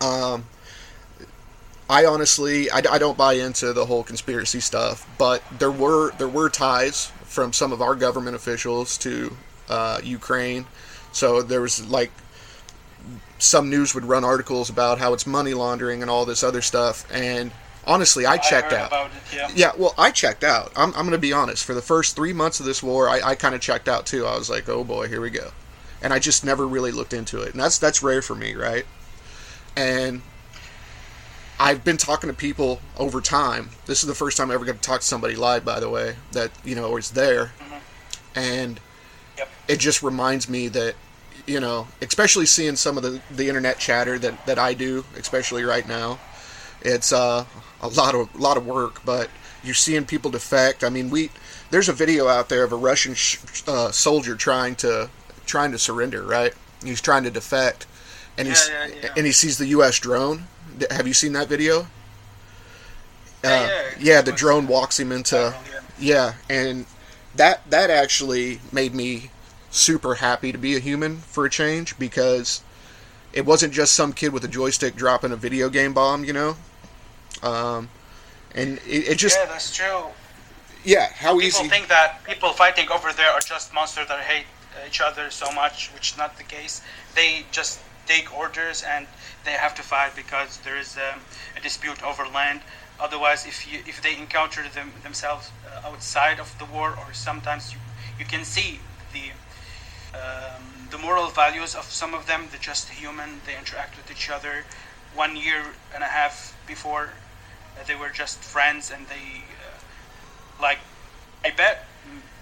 um 0.01 0.45
I 1.93 2.07
honestly, 2.07 2.71
I, 2.71 2.79
I 2.91 2.97
don't 2.97 3.19
buy 3.19 3.35
into 3.35 3.75
the 3.75 3.85
whole 3.85 4.03
conspiracy 4.03 4.61
stuff, 4.61 5.07
but 5.19 5.43
there 5.59 5.71
were 5.71 6.13
there 6.13 6.27
were 6.29 6.49
ties 6.49 7.13
from 7.25 7.53
some 7.53 7.71
of 7.71 7.83
our 7.83 7.95
government 7.95 8.35
officials 8.35 8.97
to 8.99 9.37
uh, 9.69 10.01
Ukraine. 10.03 10.65
So 11.13 11.43
there 11.43 11.61
was 11.61 11.87
like 11.87 12.11
some 13.39 13.69
news 13.69 13.95
would 13.95 14.07
run 14.07 14.25
articles 14.25 14.71
about 14.71 14.99
how 14.99 15.13
it's 15.13 15.27
money 15.27 15.53
laundering 15.53 16.01
and 16.01 16.11
all 16.11 16.25
this 16.25 16.43
other 16.43 16.63
stuff. 16.63 17.05
And 17.13 17.51
honestly, 17.87 18.27
I 18.27 18.37
checked 18.39 18.73
I 18.73 18.77
out. 18.77 18.93
It, 18.93 19.11
yeah. 19.35 19.51
yeah. 19.55 19.73
well, 19.77 19.95
I 19.99 20.11
checked 20.11 20.45
out. 20.45 20.73
I'm, 20.77 20.89
I'm 20.91 21.03
going 21.03 21.11
to 21.11 21.19
be 21.19 21.33
honest. 21.33 21.65
For 21.65 21.75
the 21.75 21.83
first 21.83 22.17
three 22.17 22.33
months 22.33 22.61
of 22.61 22.67
this 22.67 22.83
war, 22.83 23.09
I, 23.09 23.21
I 23.23 23.35
kind 23.35 23.55
of 23.55 23.61
checked 23.61 23.89
out 23.89 24.07
too. 24.07 24.27
I 24.27 24.37
was 24.37 24.51
like, 24.51 24.69
oh 24.69 24.85
boy, 24.85 25.09
here 25.09 25.21
we 25.21 25.31
go. 25.31 25.51
And 26.03 26.13
I 26.13 26.19
just 26.19 26.45
never 26.45 26.67
really 26.67 26.93
looked 26.93 27.13
into 27.13 27.41
it. 27.43 27.53
And 27.53 27.61
that's 27.61 27.79
that's 27.79 28.03
rare 28.03 28.23
for 28.23 28.35
me, 28.35 28.55
right? 28.55 28.85
And 29.77 30.23
I've 31.61 31.85
been 31.85 31.97
talking 31.97 32.29
to 32.29 32.35
people 32.35 32.81
over 32.99 33.21
time. 33.21 33.71
This 33.87 34.03
is 34.03 34.09
the 34.09 34.15
first 34.15 34.37
time 34.37 34.51
I 34.51 34.55
ever 34.55 34.65
got 34.65 34.75
to 34.75 34.81
talk 34.81 35.01
to 35.01 35.07
somebody 35.07 35.37
live, 35.37 35.65
by 35.65 35.79
the 35.79 35.89
way, 35.89 36.17
that 36.33 36.51
you 36.65 36.75
know 36.75 36.91
was 36.91 37.13
there, 37.13 37.53
mm-hmm. 37.61 38.39
and 38.39 38.81
yep. 39.39 39.49
it 39.69 39.79
just 39.79 40.03
reminds 40.03 40.49
me 40.49 40.67
that 40.69 40.97
you 41.47 41.61
know, 41.61 41.89
especially 42.01 42.47
seeing 42.47 42.77
some 42.77 42.97
of 42.97 43.03
the, 43.03 43.21
the 43.31 43.49
internet 43.49 43.79
chatter 43.79 44.19
that, 44.19 44.47
that 44.47 44.59
I 44.59 44.75
do, 44.75 45.05
especially 45.17 45.65
right 45.65 45.87
now, 45.87 46.19
it's 46.85 47.13
uh, 47.13 47.45
a 47.81 47.89
lot 47.89 48.15
of 48.15 48.35
lot 48.39 48.57
of 48.57 48.67
work. 48.67 49.05
But 49.05 49.31
you're 49.65 49.75
seeing 49.75 50.05
people 50.05 50.31
defect. 50.31 50.85
I 50.85 50.89
mean, 50.89 51.11
we 51.11 51.31
there's 51.71 51.89
a 51.89 51.93
video 51.93 52.29
out 52.29 52.49
there 52.49 52.65
of 52.65 52.73
a 52.73 52.77
Russian 52.77 53.15
sh- 53.15 53.39
uh, 53.67 53.91
soldier 53.91 54.35
trying 54.37 54.77
to 54.77 55.11
trying 55.47 55.73
to 55.73 55.79
surrender. 55.79 56.23
Right, 56.23 56.53
he's 56.85 57.01
trying 57.01 57.25
to 57.25 57.31
defect, 57.31 57.87
and 58.37 58.47
yeah, 58.47 58.55
he's 58.55 58.69
yeah, 58.69 58.87
yeah. 59.03 59.13
and 59.17 59.27
he 59.27 59.33
sees 59.33 59.59
the 59.59 59.67
U.S. 59.67 59.99
drone. 59.99 60.45
Have 60.91 61.07
you 61.07 61.15
seen 61.15 61.33
that 61.35 61.49
video? 61.49 61.87
Yeah, 63.45 63.51
uh, 63.51 63.67
yeah, 63.67 63.83
yeah, 63.99 64.23
the 64.23 64.33
drone 64.33 64.67
walks 64.67 65.01
him 65.01 65.13
into 65.13 65.55
yeah, 65.99 66.35
and 66.49 66.87
that 67.35 67.69
that 67.71 67.91
actually 67.91 68.61
made 68.73 68.95
me 68.95 69.31
super 69.71 70.17
happy 70.17 70.53
to 70.53 70.59
be 70.59 70.77
a 70.77 70.79
human 70.79 71.17
for 71.19 71.47
a 71.47 71.51
change 71.51 71.99
because 71.99 72.63
it 73.33 73.47
wasn't 73.47 73.73
just 73.73 73.95
some 73.95 74.13
kid 74.13 74.33
with 74.33 74.45
a 74.45 74.49
joystick 74.49 74.95
dropping 74.95 75.33
a 75.33 75.37
video 75.37 75.71
game 75.71 75.95
bomb, 75.95 76.25
you 76.25 76.33
know. 76.33 76.57
Um, 77.43 77.89
and 78.55 78.79
it, 78.87 79.09
it 79.09 79.19
just 79.19 79.39
yeah, 79.39 79.47
that's 79.47 79.75
true. 79.75 80.07
Yeah, 80.85 81.09
how 81.13 81.31
people 81.31 81.43
easy. 81.43 81.63
People 81.63 81.71
think 81.71 81.89
that 81.89 82.25
people 82.25 82.53
fighting 82.53 82.89
over 82.91 83.13
there 83.13 83.31
are 83.31 83.41
just 83.41 83.73
monsters 83.73 84.09
that 84.09 84.21
hate 84.21 84.47
each 84.87 85.01
other 85.01 85.31
so 85.31 85.51
much, 85.53 85.93
which 85.95 86.13
is 86.13 86.19
not 86.19 86.37
the 86.37 86.45
case. 86.45 86.83
They 87.15 87.45
just 87.53 87.81
take 88.07 88.37
orders 88.37 88.83
and 88.83 89.07
they 89.45 89.53
have 89.53 89.75
to 89.77 89.83
fight 89.83 90.15
because 90.17 90.59
there 90.59 90.77
is 90.77 90.97
um, 90.97 91.21
a 91.57 91.61
dispute 91.61 92.03
over 92.03 92.27
land. 92.27 92.61
Otherwise, 93.01 93.47
if 93.47 93.71
you 93.71 93.81
if 93.87 94.03
they 94.03 94.17
encounter 94.17 94.63
them 94.69 94.93
themselves 95.03 95.51
uh, 95.67 95.89
outside 95.89 96.39
of 96.39 96.57
the 96.59 96.65
war, 96.67 96.91
or 96.91 97.13
sometimes 97.13 97.73
you, 97.73 97.79
you 98.19 98.25
can 98.25 98.45
see 98.45 98.79
the 99.13 99.31
um, 100.17 100.63
the 100.91 100.99
moral 100.99 101.29
values 101.29 101.75
of 101.75 101.85
some 101.85 102.15
of 102.15 102.27
them. 102.27 102.49
They're 102.51 102.61
just 102.61 102.89
human. 102.91 103.41
They 103.47 103.57
interact 103.57 103.97
with 103.97 104.11
each 104.11 104.31
other. 104.31 104.65
One 105.15 105.37
year 105.37 105.63
and 105.95 106.03
a 106.03 106.07
half 106.07 106.57
before, 106.67 107.05
uh, 107.05 107.22
they 107.87 107.95
were 107.95 108.11
just 108.11 108.39
friends, 108.39 108.91
and 108.91 109.07
they 109.09 109.43
uh, 109.67 110.63
like. 110.63 110.79
I 111.45 111.51
bet 111.51 111.87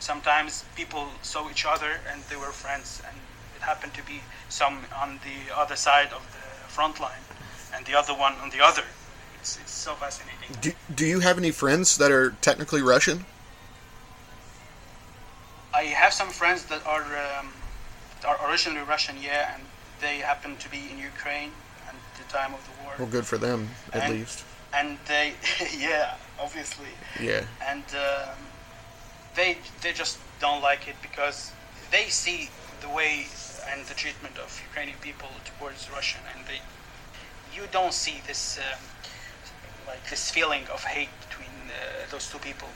sometimes 0.00 0.64
people 0.74 1.08
saw 1.22 1.48
each 1.50 1.64
other 1.64 2.00
and 2.10 2.22
they 2.24 2.36
were 2.36 2.52
friends, 2.52 3.02
and 3.06 3.16
it 3.54 3.62
happened 3.62 3.94
to 3.94 4.02
be 4.04 4.20
some 4.48 4.78
on 4.96 5.20
the 5.22 5.54
other 5.54 5.76
side 5.76 6.08
of 6.12 6.22
the 6.32 6.68
front 6.68 6.98
line, 7.00 7.24
and 7.74 7.86
the 7.86 7.94
other 7.94 8.14
one 8.14 8.34
on 8.42 8.50
the 8.50 8.60
other. 8.60 8.82
It's, 9.38 9.58
it's 9.58 9.70
so 9.70 9.94
fascinating. 9.94 10.56
Do, 10.60 10.72
do 10.94 11.06
you 11.06 11.20
have 11.20 11.38
any 11.38 11.50
friends 11.50 11.96
that 11.98 12.10
are 12.10 12.30
technically 12.42 12.82
Russian? 12.82 13.24
I 15.72 15.84
have 15.84 16.12
some 16.12 16.28
friends 16.28 16.64
that 16.64 16.84
are 16.86 17.04
um, 17.38 17.52
are 18.26 18.50
originally 18.50 18.82
Russian, 18.82 19.16
yeah, 19.22 19.54
and 19.54 19.62
they 20.00 20.18
happen 20.18 20.56
to 20.56 20.70
be 20.70 20.88
in 20.90 20.98
Ukraine 20.98 21.52
at 21.88 21.94
the 22.18 22.32
time 22.32 22.52
of 22.52 22.60
the 22.64 22.84
war. 22.84 22.94
Well, 22.98 23.08
good 23.08 23.26
for 23.26 23.38
them, 23.38 23.68
at 23.92 24.04
and, 24.04 24.14
least. 24.14 24.44
And 24.72 24.98
they, 25.06 25.34
yeah, 25.78 26.16
obviously. 26.38 26.92
Yeah. 27.20 27.44
And 27.66 27.84
um, 27.94 28.36
they 29.34 29.58
they 29.82 29.92
just 29.92 30.18
don't 30.40 30.62
like 30.62 30.88
it 30.88 30.96
because 31.02 31.52
they 31.90 32.06
see 32.06 32.50
the 32.80 32.88
way 32.88 33.26
and 33.70 33.84
the 33.86 33.94
treatment 33.94 34.38
of 34.38 34.60
Ukrainian 34.68 34.98
people 35.00 35.28
towards 35.44 35.90
Russian, 35.90 36.20
and 36.34 36.46
they 36.46 36.60
you 37.54 37.66
don't 37.72 37.92
see 37.92 38.22
this 38.26 38.58
um, 38.58 38.80
like 39.86 40.02
this 40.08 40.30
feeling 40.30 40.64
of 40.72 40.82
hate 40.84 41.10
between 41.28 41.54
uh, 41.68 42.10
those 42.10 42.30
two 42.30 42.38
people. 42.38 42.68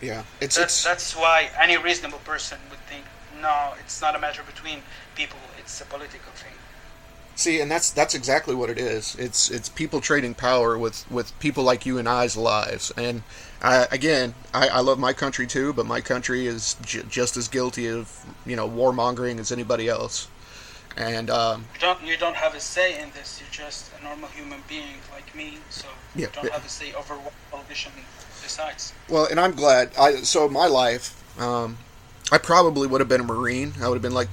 Yeah, 0.00 0.22
it's 0.40 0.56
that's, 0.56 0.76
it's 0.76 0.84
that's 0.84 1.16
why 1.16 1.50
any 1.58 1.76
reasonable 1.76 2.20
person 2.20 2.58
would 2.70 2.80
think 2.80 3.04
no, 3.40 3.74
it's 3.78 4.00
not 4.00 4.14
a 4.14 4.18
matter 4.18 4.42
between 4.42 4.82
people. 5.14 5.38
It's 5.58 5.80
a 5.80 5.84
political 5.84 6.32
thing. 6.32 6.52
See, 7.36 7.60
and 7.60 7.70
that's 7.70 7.90
that's 7.90 8.14
exactly 8.14 8.54
what 8.54 8.68
it 8.68 8.78
is. 8.78 9.16
It's 9.16 9.50
it's 9.50 9.68
people 9.68 10.00
trading 10.00 10.34
power 10.34 10.76
with, 10.76 11.10
with 11.10 11.38
people 11.40 11.64
like 11.64 11.86
you 11.86 11.96
and 11.96 12.08
I's 12.08 12.36
lives. 12.36 12.92
And 12.96 13.22
I, 13.62 13.86
again, 13.90 14.34
I, 14.52 14.68
I 14.68 14.80
love 14.80 14.98
my 14.98 15.12
country 15.12 15.46
too, 15.46 15.72
but 15.72 15.86
my 15.86 16.00
country 16.00 16.46
is 16.46 16.76
j- 16.82 17.02
just 17.08 17.36
as 17.36 17.48
guilty 17.48 17.88
of 17.88 18.24
you 18.44 18.56
know 18.56 18.68
warmongering 18.68 19.38
as 19.38 19.50
anybody 19.50 19.88
else. 19.88 20.28
And 20.96 21.30
um, 21.30 21.64
you 21.74 21.80
don't 21.80 22.02
you 22.02 22.16
don't 22.16 22.36
have 22.36 22.54
a 22.54 22.60
say 22.60 23.00
in 23.00 23.10
this. 23.12 23.40
You're 23.40 23.50
just 23.50 23.90
a 23.98 24.04
normal 24.04 24.28
human 24.28 24.60
being 24.68 24.96
like 25.12 25.34
me, 25.34 25.58
so 25.70 25.86
yeah, 26.14 26.26
you 26.26 26.32
don't 26.34 26.52
have 26.52 26.64
a 26.64 26.68
say 26.68 26.92
over 26.92 27.14
what 27.14 27.32
politician 27.50 27.92
decides. 28.42 28.92
Well, 29.08 29.26
and 29.26 29.40
I'm 29.40 29.52
glad. 29.52 29.92
I 29.98 30.16
so 30.16 30.48
my 30.48 30.66
life. 30.66 31.16
Um, 31.40 31.78
I 32.32 32.38
probably 32.38 32.86
would 32.86 33.00
have 33.00 33.08
been 33.08 33.20
a 33.20 33.24
Marine. 33.24 33.72
I 33.80 33.88
would 33.88 33.94
have 33.94 34.02
been 34.02 34.14
like 34.14 34.28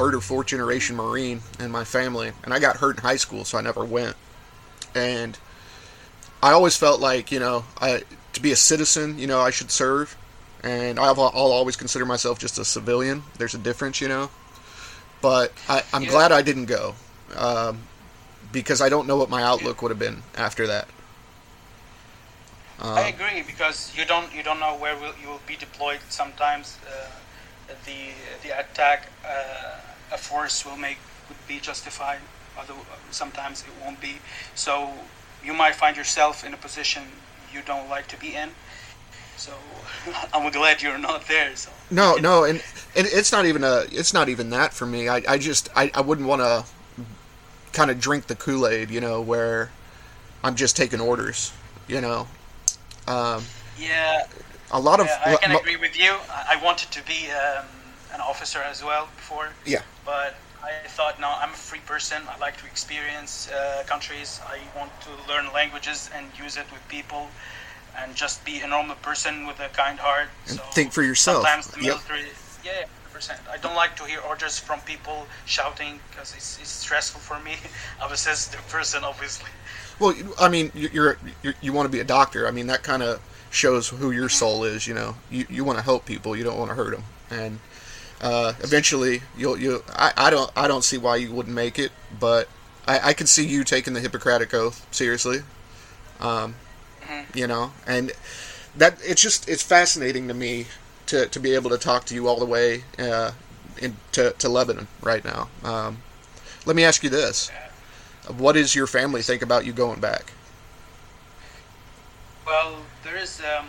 third 0.00 0.14
or 0.14 0.20
fourth 0.20 0.46
generation 0.46 0.96
Marine 0.96 1.42
in 1.58 1.70
my 1.70 1.84
family. 1.84 2.32
And 2.42 2.54
I 2.54 2.58
got 2.58 2.78
hurt 2.78 2.96
in 2.96 3.02
high 3.02 3.16
school, 3.16 3.44
so 3.44 3.58
I 3.58 3.60
never 3.60 3.84
went. 3.84 4.16
And 4.94 5.38
I 6.42 6.52
always 6.52 6.74
felt 6.74 7.00
like, 7.00 7.30
you 7.30 7.38
know, 7.38 7.64
I 7.80 8.02
to 8.32 8.40
be 8.40 8.50
a 8.52 8.56
citizen, 8.56 9.18
you 9.18 9.26
know, 9.26 9.40
I 9.40 9.50
should 9.50 9.70
serve. 9.70 10.16
And 10.62 10.98
I'll, 10.98 11.20
I'll 11.20 11.52
always 11.52 11.76
consider 11.76 12.06
myself 12.06 12.38
just 12.38 12.58
a 12.58 12.64
civilian. 12.64 13.22
There's 13.36 13.54
a 13.54 13.58
difference, 13.58 14.00
you 14.00 14.08
know. 14.08 14.30
But 15.20 15.52
I, 15.68 15.82
am 15.92 16.04
yeah. 16.04 16.10
glad 16.10 16.32
I 16.32 16.42
didn't 16.42 16.66
go. 16.66 16.94
Um, 17.36 17.80
because 18.52 18.80
I 18.80 18.88
don't 18.88 19.06
know 19.06 19.16
what 19.16 19.28
my 19.28 19.42
outlook 19.42 19.82
would 19.82 19.90
have 19.90 19.98
been 19.98 20.22
after 20.36 20.66
that. 20.66 20.88
I 22.82 23.08
agree 23.08 23.42
because 23.42 23.92
you 23.94 24.06
don't 24.06 24.34
you 24.34 24.42
don't 24.42 24.58
know 24.58 24.74
where 24.78 24.96
will, 24.96 25.12
you 25.22 25.28
will 25.28 25.42
be 25.46 25.56
deployed. 25.56 26.00
Sometimes 26.08 26.78
uh, 26.88 27.10
the 27.84 28.12
the 28.42 28.58
attack 28.58 29.08
uh, 29.24 29.76
a 30.12 30.18
force 30.18 30.64
will 30.64 30.76
make 30.76 30.98
would 31.28 31.38
be 31.46 31.58
justified. 31.58 32.18
Although 32.58 32.80
sometimes 33.10 33.62
it 33.62 33.84
won't 33.84 34.00
be. 34.00 34.16
So 34.54 34.90
you 35.44 35.54
might 35.54 35.74
find 35.74 35.96
yourself 35.96 36.44
in 36.44 36.52
a 36.52 36.56
position 36.56 37.02
you 37.52 37.60
don't 37.64 37.88
like 37.88 38.06
to 38.08 38.16
be 38.18 38.34
in. 38.34 38.50
So 39.36 39.52
I'm 40.34 40.50
glad 40.50 40.82
you're 40.82 40.98
not 40.98 41.26
there. 41.26 41.54
So 41.56 41.70
no, 41.90 42.16
no, 42.16 42.44
and 42.44 42.62
and 42.94 43.06
it's 43.10 43.32
not 43.32 43.46
even 43.46 43.64
a 43.64 43.84
it's 43.90 44.12
not 44.12 44.28
even 44.28 44.50
that 44.50 44.74
for 44.74 44.86
me. 44.86 45.08
I 45.08 45.22
I 45.28 45.38
just 45.38 45.68
I, 45.74 45.90
I 45.94 46.00
wouldn't 46.02 46.28
want 46.28 46.42
to 46.42 46.64
kind 47.72 47.90
of 47.90 48.00
drink 48.00 48.26
the 48.26 48.34
Kool 48.34 48.66
Aid, 48.66 48.90
you 48.90 49.00
know, 49.00 49.20
where 49.20 49.70
I'm 50.42 50.56
just 50.56 50.76
taking 50.76 51.00
orders, 51.00 51.52
you 51.88 52.00
know. 52.00 52.26
Um, 53.06 53.44
yeah, 53.78 54.26
a 54.72 54.80
lot 54.80 55.00
of 55.00 55.06
Yeah, 55.06 55.22
I 55.24 55.36
can 55.36 55.56
agree 55.56 55.76
with 55.76 55.98
you. 55.98 56.16
I 56.28 56.56
I 56.60 56.64
wanted 56.64 56.90
to 56.90 57.02
be 57.04 57.30
um, 57.30 57.64
an 58.14 58.20
officer 58.20 58.60
as 58.62 58.82
well 58.82 59.08
before. 59.16 59.48
Yeah. 59.66 59.82
But 60.04 60.34
I 60.62 60.86
thought, 60.88 61.20
no, 61.20 61.28
I'm 61.40 61.50
a 61.50 61.62
free 61.70 61.80
person. 61.86 62.22
I 62.28 62.38
like 62.38 62.56
to 62.58 62.66
experience 62.66 63.50
uh, 63.50 63.82
countries. 63.86 64.40
I 64.46 64.58
want 64.78 64.90
to 65.02 65.10
learn 65.32 65.52
languages 65.52 66.10
and 66.14 66.26
use 66.38 66.56
it 66.56 66.66
with 66.72 66.86
people, 66.88 67.28
and 67.98 68.14
just 68.14 68.44
be 68.44 68.60
a 68.60 68.66
normal 68.66 68.96
person 68.96 69.46
with 69.46 69.58
a 69.60 69.68
kind 69.68 69.98
heart. 69.98 70.28
And 70.48 70.56
so 70.58 70.62
think 70.72 70.92
for 70.92 71.02
yourself. 71.02 71.44
Sometimes 71.46 71.66
the 71.68 71.78
Yep. 71.82 71.86
military, 72.08 72.24
yeah, 72.64 72.84
100%. 73.14 73.38
I 73.52 73.56
don't 73.58 73.74
like 73.74 73.96
to 73.96 74.04
hear 74.04 74.20
orders 74.20 74.58
from 74.58 74.80
people 74.80 75.26
shouting 75.46 75.98
because 76.10 76.34
it's, 76.34 76.58
it's 76.60 76.70
stressful 76.70 77.20
for 77.20 77.40
me. 77.40 77.54
I'm 78.02 78.12
a 78.12 78.16
sensitive 78.16 78.66
person, 78.68 79.02
obviously. 79.04 79.50
Well, 79.98 80.14
I 80.38 80.48
mean, 80.48 80.70
you- 80.74 80.90
you're, 80.92 81.18
you're 81.42 81.54
you 81.60 81.72
want 81.72 81.86
to 81.86 81.90
be 81.92 82.00
a 82.00 82.04
doctor. 82.04 82.46
I 82.46 82.50
mean, 82.50 82.66
that 82.68 82.82
kind 82.82 83.02
of 83.02 83.20
shows 83.50 83.88
who 83.88 84.10
your 84.12 84.28
soul 84.28 84.64
is. 84.64 84.86
You 84.86 84.94
know, 84.94 85.16
you 85.30 85.44
you 85.50 85.64
want 85.64 85.78
to 85.78 85.84
help 85.84 86.04
people. 86.06 86.36
You 86.36 86.44
don't 86.44 86.58
want 86.58 86.70
to 86.70 86.74
hurt 86.74 86.92
them. 86.92 87.04
And 87.30 87.58
uh, 88.20 88.52
eventually, 88.60 89.22
you'll 89.36 89.58
you. 89.58 89.82
I, 89.90 90.12
I 90.16 90.30
don't 90.30 90.50
I 90.56 90.68
don't 90.68 90.84
see 90.84 90.98
why 90.98 91.16
you 91.16 91.32
wouldn't 91.32 91.54
make 91.54 91.78
it, 91.78 91.90
but 92.18 92.48
I, 92.86 93.10
I 93.10 93.12
could 93.14 93.28
see 93.28 93.46
you 93.46 93.64
taking 93.64 93.94
the 93.94 94.00
Hippocratic 94.00 94.52
oath 94.52 94.86
seriously. 94.90 95.40
Um, 96.20 96.54
you 97.34 97.46
know, 97.46 97.72
and 97.86 98.12
that 98.76 98.98
it's 99.02 99.22
just 99.22 99.48
it's 99.48 99.62
fascinating 99.62 100.28
to 100.28 100.34
me 100.34 100.66
to, 101.06 101.26
to 101.26 101.40
be 101.40 101.54
able 101.54 101.70
to 101.70 101.78
talk 101.78 102.04
to 102.06 102.14
you 102.14 102.28
all 102.28 102.38
the 102.38 102.44
way 102.44 102.84
uh, 102.98 103.32
in, 103.78 103.96
to 104.12 104.32
to 104.32 104.48
Lebanon 104.48 104.88
right 105.02 105.24
now. 105.24 105.48
Um, 105.64 106.02
let 106.66 106.76
me 106.76 106.84
ask 106.84 107.02
you 107.02 107.10
this: 107.10 107.50
What 108.36 108.52
does 108.52 108.74
your 108.74 108.86
family 108.86 109.22
think 109.22 109.42
about 109.42 109.64
you 109.64 109.72
going 109.72 110.00
back? 110.00 110.32
Well, 112.46 112.76
there 113.04 113.16
is 113.16 113.40
um, 113.40 113.66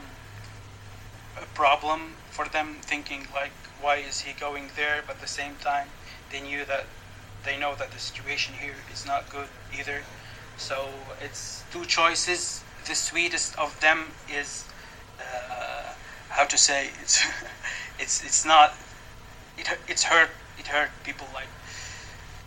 a 1.42 1.46
problem 1.54 2.14
for 2.32 2.48
them 2.48 2.78
thinking 2.82 3.28
like, 3.34 3.52
why 3.82 3.98
is 3.98 4.22
he 4.22 4.34
going 4.40 4.70
there? 4.76 5.04
But 5.06 5.18
at 5.18 5.22
the 5.22 5.28
same 5.28 5.56
time, 5.62 5.88
they 6.32 6.42
knew 6.42 6.66
that 6.66 6.86
they 7.46 7.58
know 7.60 7.76
that 7.76 7.92
the 7.92 8.00
situation 8.00 8.54
here 8.56 8.76
is 8.92 9.06
not 9.06 9.30
good 9.30 9.48
either. 9.78 10.02
So 10.58 10.88
it's 11.22 11.64
two 11.72 11.86
choices. 11.86 12.64
The 12.88 12.96
sweetest 12.96 13.58
of 13.58 13.80
them 13.80 14.06
is 14.32 14.66
uh, 15.20 15.94
how 16.30 16.46
to 16.46 16.58
say 16.58 16.90
it's 17.02 17.22
it's 18.00 18.24
it's 18.24 18.46
not 18.46 18.74
it 19.58 19.68
it's 19.88 20.04
hurt 20.04 20.30
it 20.60 20.68
hurt 20.68 20.90
people 21.04 21.28
like 21.34 21.48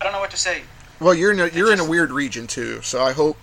I 0.00 0.04
don't 0.04 0.12
know 0.12 0.20
what 0.20 0.30
to 0.30 0.36
say. 0.36 0.62
Well, 1.00 1.14
you're 1.14 1.32
in 1.32 1.40
a, 1.40 1.48
you're 1.48 1.72
in 1.72 1.80
a 1.80 1.84
weird 1.84 2.10
region 2.12 2.46
too, 2.46 2.80
so 2.82 3.02
I 3.02 3.12
hope 3.12 3.36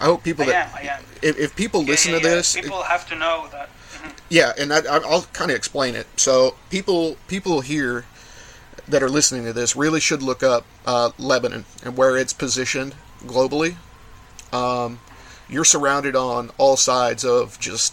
I 0.00 0.04
hope 0.04 0.22
people 0.24 0.44
I 0.44 0.48
that 0.48 0.68
am, 0.68 0.74
I 0.74 0.82
am. 0.94 1.02
if, 1.22 1.38
if 1.38 1.56
people 1.56 1.82
Yeah, 1.82 1.90
listen 1.90 2.12
yeah, 2.12 2.18
to 2.20 2.28
yeah. 2.28 2.34
this, 2.34 2.54
people 2.54 2.82
have 2.82 3.08
to 3.08 3.14
know 3.16 3.48
that. 3.52 3.68
Mhm. 4.02 4.12
Yeah, 4.28 4.52
and 4.58 4.72
I- 4.72 4.82
I'll 4.86 5.22
kind 5.32 5.50
of 5.50 5.56
explain 5.56 5.94
it. 5.94 6.06
So 6.16 6.56
people 6.70 7.16
people 7.28 7.60
here 7.62 8.04
that 8.86 9.02
are 9.02 9.08
listening 9.10 9.44
to 9.44 9.52
this 9.52 9.76
really 9.76 10.00
should 10.00 10.22
look 10.22 10.42
up 10.42 10.64
uh, 10.86 11.10
Lebanon 11.18 11.64
and 11.84 11.96
where 11.96 12.16
it's 12.16 12.32
positioned 12.32 12.94
globally. 13.26 13.76
Um, 14.52 15.00
you're 15.48 15.64
surrounded 15.64 16.16
on 16.16 16.50
all 16.58 16.76
sides 16.76 17.24
of 17.24 17.58
just 17.60 17.92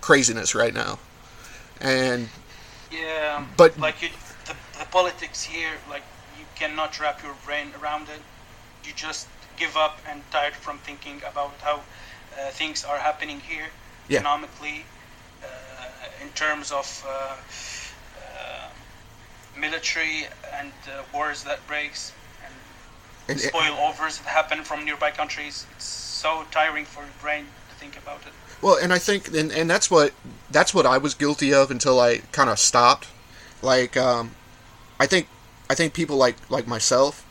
craziness 0.00 0.54
right 0.54 0.74
now, 0.74 0.98
and 1.80 2.28
Yeah, 2.90 3.44
But- 3.56 3.78
like 3.78 4.00
you, 4.02 4.08
the, 4.46 4.54
the 4.78 4.84
politics 4.86 5.42
here, 5.42 5.72
like 5.90 6.02
you 6.38 6.44
cannot 6.54 6.98
wrap 6.98 7.22
your 7.22 7.34
brain 7.44 7.72
around 7.82 8.08
it. 8.08 8.22
You 8.84 8.92
just 8.94 9.26
give 9.58 9.76
up 9.76 9.98
and 10.08 10.22
tired 10.30 10.54
from 10.54 10.78
thinking 10.78 11.20
about 11.28 11.52
how 11.62 11.76
uh, 12.38 12.50
things 12.52 12.84
are 12.84 12.98
happening 12.98 13.40
here 13.40 13.68
Yeah. 14.08 14.20
economically, 14.20 14.86
in 16.22 16.28
terms 16.30 16.72
of 16.72 17.06
uh, 17.08 17.36
uh, 18.38 18.68
military 19.58 20.26
and 20.54 20.72
uh, 20.86 21.02
wars 21.12 21.44
that 21.44 21.66
breaks 21.66 22.12
and 22.44 22.54
and 23.28 23.40
spoil 23.40 23.76
overs 23.78 24.18
that 24.18 24.26
happen 24.26 24.64
from 24.64 24.84
nearby 24.84 25.10
countries. 25.10 25.66
It's 25.76 25.84
so 25.84 26.44
tiring 26.50 26.84
for 26.84 27.02
your 27.02 27.12
brain 27.20 27.44
to 27.70 27.74
think 27.76 27.96
about 27.96 28.20
it. 28.22 28.32
Well, 28.60 28.76
and 28.76 28.92
I 28.92 28.98
think, 28.98 29.28
and, 29.28 29.52
and 29.52 29.70
that's 29.70 29.90
what 29.90 30.12
that's 30.50 30.74
what 30.74 30.86
I 30.86 30.98
was 30.98 31.14
guilty 31.14 31.54
of 31.54 31.70
until 31.70 32.00
I 32.00 32.18
kind 32.32 32.50
of 32.50 32.58
stopped. 32.58 33.08
Like, 33.62 33.96
um, 33.96 34.32
I 34.98 35.06
think 35.06 35.28
I 35.70 35.74
think 35.74 35.94
people 35.94 36.16
like 36.16 36.36
like 36.50 36.66
myself 36.66 37.24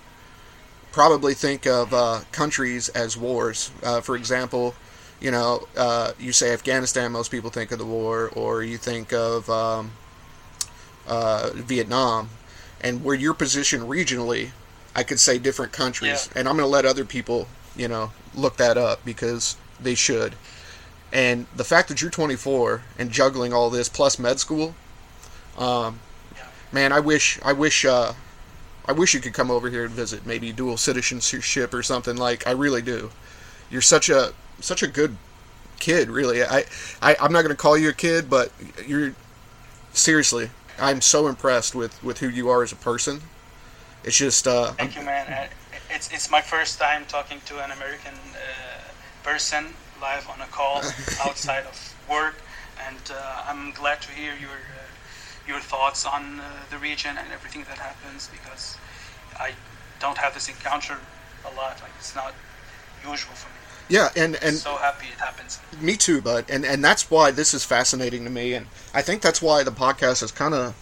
probably 0.91 1.33
think 1.33 1.67
of 1.67 1.93
uh, 1.93 2.21
countries 2.31 2.89
as 2.89 3.17
wars. 3.17 3.71
Uh, 3.83 4.01
for 4.01 4.15
example, 4.15 4.73
you 5.19 5.31
know, 5.31 5.67
uh, 5.75 6.11
you 6.19 6.31
say 6.31 6.53
Afghanistan, 6.53 7.11
most 7.11 7.31
people 7.31 7.49
think 7.49 7.71
of 7.71 7.79
the 7.79 7.85
war, 7.85 8.29
or 8.35 8.63
you 8.63 8.77
think 8.77 9.13
of 9.13 9.49
um, 9.49 9.91
uh, 11.07 11.49
Vietnam, 11.53 12.29
and 12.81 13.03
where 13.03 13.15
you're 13.15 13.33
positioned 13.33 13.83
regionally, 13.83 14.51
I 14.95 15.03
could 15.03 15.19
say 15.19 15.37
different 15.37 15.71
countries, 15.71 16.29
and 16.35 16.47
I'm 16.47 16.55
going 16.55 16.65
to 16.67 16.71
let 16.71 16.85
other 16.85 17.05
people, 17.05 17.47
you 17.75 17.87
know, 17.87 18.11
look 18.35 18.57
that 18.57 18.77
up 18.77 19.03
because 19.05 19.55
they 19.79 19.95
should. 19.95 20.35
And 21.13 21.47
the 21.55 21.63
fact 21.63 21.87
that 21.89 22.01
you're 22.01 22.11
24 22.11 22.81
and 22.99 23.11
juggling 23.11 23.53
all 23.53 23.69
this 23.69 23.89
plus 23.89 24.19
med 24.19 24.39
school, 24.39 24.75
um, 25.57 25.99
Yeah. 26.35 26.43
man, 26.71 26.91
I 26.91 26.99
wish, 26.99 27.39
I 27.43 27.53
wish, 27.53 27.85
uh, 27.85 28.13
I 28.85 28.91
wish 28.91 29.13
you 29.13 29.19
could 29.19 29.33
come 29.33 29.49
over 29.49 29.69
here 29.69 29.85
and 29.85 29.93
visit, 29.93 30.25
maybe 30.25 30.51
dual 30.51 30.77
citizenship 30.77 31.73
or 31.73 31.81
something. 31.81 32.17
Like, 32.17 32.45
I 32.45 32.51
really 32.51 32.81
do. 32.81 33.11
You're 33.69 33.81
such 33.81 34.09
a 34.09 34.33
such 34.59 34.83
a 34.83 34.87
good 34.87 35.17
kid, 35.79 36.09
really. 36.09 36.43
I, 36.43 36.65
I 37.01 37.15
I'm 37.19 37.31
not 37.31 37.41
gonna 37.41 37.55
call 37.55 37.77
you 37.77 37.89
a 37.89 37.93
kid, 37.93 38.29
but 38.29 38.51
you're 38.85 39.13
seriously. 39.93 40.49
I'm 40.79 41.01
so 41.01 41.27
impressed 41.27 41.75
with 41.75 42.01
with 42.03 42.19
who 42.19 42.29
you 42.29 42.49
are 42.49 42.63
as 42.63 42.71
a 42.71 42.75
person. 42.75 43.21
It's 44.03 44.17
just, 44.17 44.47
uh, 44.47 44.71
Thank 44.73 44.95
you, 44.95 45.03
man. 45.03 45.49
It's 45.89 46.11
it's 46.13 46.29
my 46.31 46.41
first 46.41 46.79
time 46.79 47.03
talking 47.07 47.41
to 47.45 47.63
an 47.63 47.71
American 47.71 48.13
uh, 48.13 48.79
person 49.23 49.73
live 49.99 50.29
on 50.29 50.39
a 50.41 50.45
call 50.45 50.77
outside 51.25 51.65
of 51.65 51.95
work, 52.09 52.35
and 52.87 53.11
uh, 53.11 53.43
I'm 53.47 53.71
glad 53.71 54.01
to 54.03 54.11
hear 54.11 54.33
your 54.39 54.51
uh, 54.51 54.87
your 55.47 55.59
thoughts 55.59 56.05
on 56.05 56.39
uh, 56.39 56.43
the 56.69 56.77
region 56.77 57.17
and 57.17 57.27
everything 57.33 57.63
that 57.63 57.77
happens 57.77 58.29
because 58.31 58.77
I 59.39 59.51
don't 59.99 60.17
have 60.17 60.33
this 60.33 60.47
encounter 60.47 60.97
a 61.43 61.55
lot. 61.55 61.81
Like 61.81 61.91
it's 61.97 62.15
not 62.15 62.33
usual 63.03 63.33
for 63.33 63.49
me. 63.49 63.56
Yeah, 63.89 64.09
and 64.15 64.35
and 64.41 64.55
so 64.55 64.75
happy 64.75 65.07
it 65.07 65.19
happens. 65.19 65.59
Me 65.81 65.95
too, 65.95 66.21
bud. 66.21 66.45
And 66.49 66.65
and 66.65 66.83
that's 66.83 67.09
why 67.09 67.31
this 67.31 67.53
is 67.53 67.63
fascinating 67.63 68.23
to 68.23 68.29
me, 68.29 68.53
and 68.53 68.67
I 68.93 69.01
think 69.01 69.21
that's 69.21 69.41
why 69.41 69.63
the 69.63 69.71
podcast 69.71 70.23
is 70.23 70.31
kind 70.31 70.53
of 70.53 70.75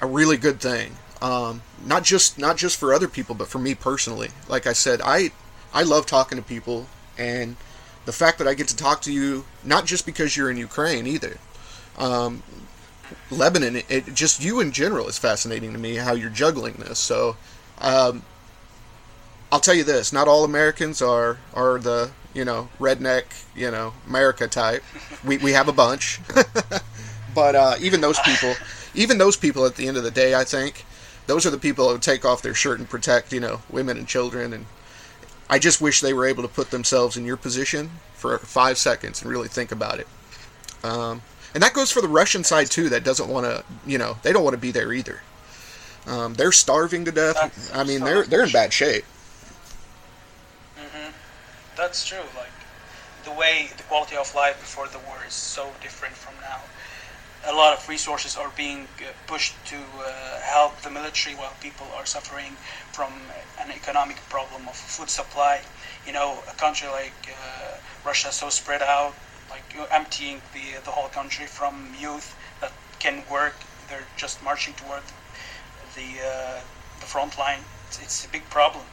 a 0.00 0.06
really 0.06 0.36
good 0.36 0.60
thing. 0.60 0.96
Um, 1.20 1.62
not 1.84 2.02
just 2.02 2.38
not 2.38 2.56
just 2.56 2.76
for 2.78 2.92
other 2.92 3.08
people, 3.08 3.34
but 3.34 3.48
for 3.48 3.58
me 3.58 3.74
personally. 3.74 4.30
Like 4.48 4.66
I 4.66 4.72
said, 4.72 5.00
I 5.04 5.30
I 5.72 5.82
love 5.82 6.06
talking 6.06 6.36
to 6.36 6.42
people, 6.42 6.86
and 7.16 7.56
the 8.04 8.12
fact 8.12 8.38
that 8.38 8.48
I 8.48 8.54
get 8.54 8.68
to 8.68 8.76
talk 8.76 9.02
to 9.02 9.12
you, 9.12 9.44
not 9.62 9.86
just 9.86 10.04
because 10.04 10.36
you're 10.36 10.50
in 10.50 10.56
Ukraine 10.56 11.06
either. 11.06 11.38
Um, 11.98 12.42
Lebanon, 13.30 13.76
it, 13.76 13.86
it 13.88 14.14
just 14.14 14.42
you 14.42 14.60
in 14.60 14.72
general 14.72 15.06
is 15.08 15.18
fascinating 15.18 15.72
to 15.72 15.78
me 15.78 15.96
how 15.96 16.12
you're 16.14 16.30
juggling 16.30 16.74
this. 16.74 16.98
So, 16.98 17.36
um, 17.78 18.22
I'll 19.52 19.60
tell 19.60 19.74
you 19.74 19.84
this: 19.84 20.14
not 20.14 20.28
all 20.28 20.44
Americans 20.44 21.02
are 21.02 21.36
are 21.52 21.78
the 21.78 22.10
you 22.32 22.44
know 22.44 22.70
redneck 22.80 23.24
you 23.54 23.70
know 23.70 23.92
America 24.08 24.48
type. 24.48 24.82
We 25.22 25.36
we 25.36 25.52
have 25.52 25.68
a 25.68 25.72
bunch, 25.72 26.20
but 27.34 27.54
uh, 27.54 27.74
even 27.78 28.00
those 28.00 28.18
people, 28.20 28.54
even 28.94 29.18
those 29.18 29.36
people, 29.36 29.66
at 29.66 29.76
the 29.76 29.86
end 29.86 29.98
of 29.98 30.04
the 30.04 30.10
day, 30.10 30.34
I 30.34 30.44
think 30.44 30.86
those 31.26 31.44
are 31.44 31.50
the 31.50 31.58
people 31.58 31.90
who 31.90 31.98
take 31.98 32.24
off 32.24 32.40
their 32.40 32.54
shirt 32.54 32.78
and 32.78 32.88
protect 32.88 33.30
you 33.30 33.40
know 33.40 33.60
women 33.68 33.98
and 33.98 34.08
children. 34.08 34.54
And 34.54 34.64
I 35.50 35.58
just 35.58 35.82
wish 35.82 36.00
they 36.00 36.14
were 36.14 36.24
able 36.24 36.42
to 36.42 36.48
put 36.48 36.70
themselves 36.70 37.18
in 37.18 37.26
your 37.26 37.36
position 37.36 37.90
for 38.14 38.38
five 38.38 38.78
seconds 38.78 39.20
and 39.20 39.30
really 39.30 39.48
think 39.48 39.70
about 39.70 40.00
it. 40.00 40.06
Um, 40.82 41.20
and 41.52 41.62
that 41.62 41.74
goes 41.74 41.92
for 41.92 42.00
the 42.00 42.08
Russian 42.08 42.42
side 42.42 42.70
too. 42.70 42.88
That 42.88 43.04
doesn't 43.04 43.28
want 43.28 43.44
to, 43.44 43.64
you 43.86 43.98
know, 43.98 44.16
they 44.22 44.32
don't 44.32 44.44
want 44.44 44.54
to 44.54 44.60
be 44.60 44.70
there 44.70 44.94
either. 44.94 45.20
Um, 46.06 46.32
they're 46.34 46.52
starving 46.52 47.04
to 47.04 47.12
death. 47.12 47.70
I 47.74 47.84
mean, 47.84 48.00
they're 48.00 48.24
they're 48.24 48.44
in 48.44 48.50
bad 48.50 48.72
shape. 48.72 49.04
That's 51.76 52.04
true. 52.06 52.26
Like 52.36 52.52
the 53.24 53.32
way 53.32 53.70
the 53.76 53.82
quality 53.84 54.16
of 54.16 54.34
life 54.34 54.58
before 54.60 54.88
the 54.88 54.98
war 54.98 55.18
is 55.26 55.34
so 55.34 55.70
different 55.80 56.14
from 56.14 56.34
now. 56.40 56.60
A 57.44 57.52
lot 57.54 57.76
of 57.76 57.88
resources 57.88 58.36
are 58.36 58.50
being 58.56 58.86
uh, 59.00 59.10
pushed 59.26 59.54
to 59.66 59.76
uh, 59.76 60.40
help 60.42 60.80
the 60.82 60.90
military 60.90 61.34
while 61.34 61.54
people 61.60 61.86
are 61.96 62.06
suffering 62.06 62.52
from 62.92 63.12
an 63.60 63.70
economic 63.72 64.16
problem 64.28 64.68
of 64.68 64.76
food 64.76 65.10
supply. 65.10 65.60
You 66.06 66.12
know, 66.12 66.38
a 66.48 66.54
country 66.54 66.88
like 66.88 67.30
uh, 67.30 67.78
Russia 68.04 68.30
so 68.30 68.48
spread 68.48 68.82
out, 68.82 69.14
like 69.50 69.64
you're 69.74 69.92
emptying 69.92 70.40
the 70.54 70.78
the 70.84 70.92
whole 70.92 71.08
country 71.08 71.46
from 71.46 71.94
youth 71.98 72.36
that 72.60 72.72
can 73.00 73.24
work. 73.30 73.56
They're 73.88 74.06
just 74.16 74.42
marching 74.42 74.74
toward 74.74 75.02
the 75.96 76.08
uh, 76.22 76.60
the 77.00 77.06
front 77.06 77.38
line. 77.38 77.62
It's, 77.88 77.98
it's 78.00 78.24
a 78.24 78.28
big 78.28 78.48
problem. 78.50 78.84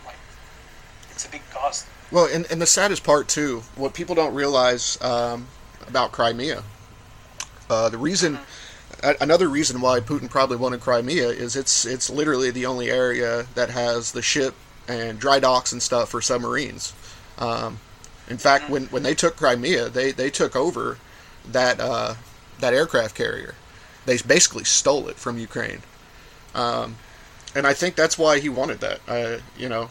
It's 1.20 1.28
a 1.28 1.32
big 1.32 1.42
cost. 1.52 1.86
Well, 2.12 2.30
and, 2.32 2.50
and 2.50 2.62
the 2.62 2.66
saddest 2.66 3.04
part 3.04 3.28
too, 3.28 3.64
what 3.76 3.94
people 3.94 4.16
don't 4.16 4.34
realize 4.34 4.98
um, 5.02 5.48
about 5.86 6.14
Crimea, 6.14 6.64
Uh, 7.70 7.90
the 7.90 7.98
reason, 7.98 8.40
a- 9.04 9.18
another 9.20 9.50
reason 9.50 9.82
why 9.82 10.00
Putin 10.00 10.30
probably 10.30 10.56
wanted 10.56 10.80
Crimea 10.80 11.28
is 11.28 11.58
it's 11.58 11.86
it's 11.86 12.10
literally 12.10 12.52
the 12.52 12.66
only 12.66 12.90
area 12.90 13.48
that 13.54 13.70
has 13.70 14.14
the 14.14 14.22
ship 14.22 14.56
and 14.88 15.20
dry 15.20 15.40
docks 15.42 15.74
and 15.74 15.84
stuff 15.84 16.08
for 16.08 16.22
submarines. 16.22 16.94
Um, 17.38 17.80
in 18.30 18.38
fact, 18.38 18.70
when, 18.70 18.86
when 18.86 19.04
they 19.04 19.14
took 19.14 19.36
Crimea, 19.36 19.90
they, 19.90 20.14
they 20.14 20.30
took 20.30 20.56
over 20.56 21.00
that 21.52 21.82
uh, 21.82 22.14
that 22.60 22.74
aircraft 22.74 23.14
carrier. 23.14 23.56
They 24.06 24.18
basically 24.26 24.64
stole 24.64 25.10
it 25.10 25.18
from 25.18 25.38
Ukraine, 25.38 25.82
um, 26.56 26.96
and 27.54 27.68
I 27.68 27.74
think 27.74 27.96
that's 27.98 28.18
why 28.18 28.40
he 28.40 28.48
wanted 28.48 28.80
that. 28.80 29.00
Uh, 29.06 29.42
you 29.58 29.68
know, 29.68 29.90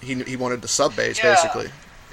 he 0.00 0.14
he 0.24 0.36
wanted 0.36 0.62
the 0.62 0.68
sub 0.68 0.96
base 0.96 1.18
Yeah. 1.18 1.30
basically. 1.34 1.70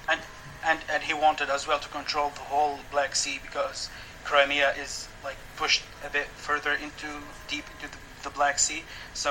and 0.09 0.21
and 0.65 0.79
and 0.89 1.03
he 1.03 1.13
wanted 1.13 1.49
as 1.49 1.67
well 1.67 1.79
to 1.79 1.89
control 1.89 2.29
the 2.29 2.45
whole 2.53 2.79
Black 2.91 3.15
Sea 3.15 3.39
because 3.41 3.89
Crimea 4.23 4.73
is 4.83 5.07
like 5.23 5.37
pushed 5.57 5.83
a 6.05 6.09
bit 6.09 6.27
further 6.47 6.73
into 6.73 7.07
deep 7.47 7.65
into 7.73 7.87
the, 7.93 7.97
the 8.23 8.29
Black 8.29 8.59
Sea. 8.59 8.83
So 9.13 9.29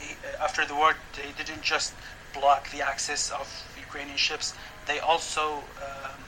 he, 0.00 0.16
after 0.40 0.64
the 0.66 0.74
war, 0.74 0.94
they 1.16 1.30
didn't 1.42 1.62
just 1.62 1.92
block 2.38 2.70
the 2.70 2.82
access 2.82 3.30
of 3.30 3.46
Ukrainian 3.78 4.16
ships; 4.18 4.54
they 4.86 4.98
also 5.00 5.44
um, 5.88 6.20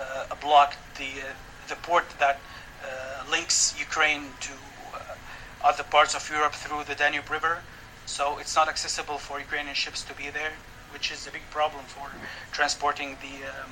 uh, 0.00 0.34
blocked 0.40 0.78
the 0.98 1.10
uh, 1.28 1.32
the 1.68 1.76
port 1.76 2.04
that 2.18 2.38
uh, 2.84 3.30
links 3.30 3.74
Ukraine 3.78 4.24
to 4.40 4.52
uh, 4.94 4.98
other 5.64 5.84
parts 5.84 6.14
of 6.14 6.28
Europe 6.28 6.54
through 6.54 6.84
the 6.84 6.94
Danube 6.94 7.30
River. 7.30 7.58
So 8.06 8.38
it's 8.38 8.56
not 8.56 8.68
accessible 8.68 9.18
for 9.18 9.38
Ukrainian 9.38 9.76
ships 9.76 10.02
to 10.04 10.14
be 10.14 10.28
there, 10.38 10.54
which 10.92 11.10
is 11.10 11.26
a 11.26 11.30
big 11.30 11.42
problem 11.50 11.84
for 11.86 12.08
transporting 12.52 13.16
the 13.20 13.46
um, 13.48 13.70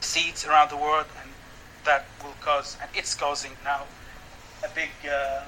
seeds 0.00 0.46
around 0.46 0.70
the 0.70 0.76
world, 0.76 1.06
and 1.20 1.30
that 1.84 2.06
will 2.22 2.34
cause, 2.40 2.76
and 2.80 2.90
it's 2.94 3.14
causing 3.14 3.52
now 3.64 3.82
a 4.64 4.68
big, 4.74 4.90
um, 5.04 5.44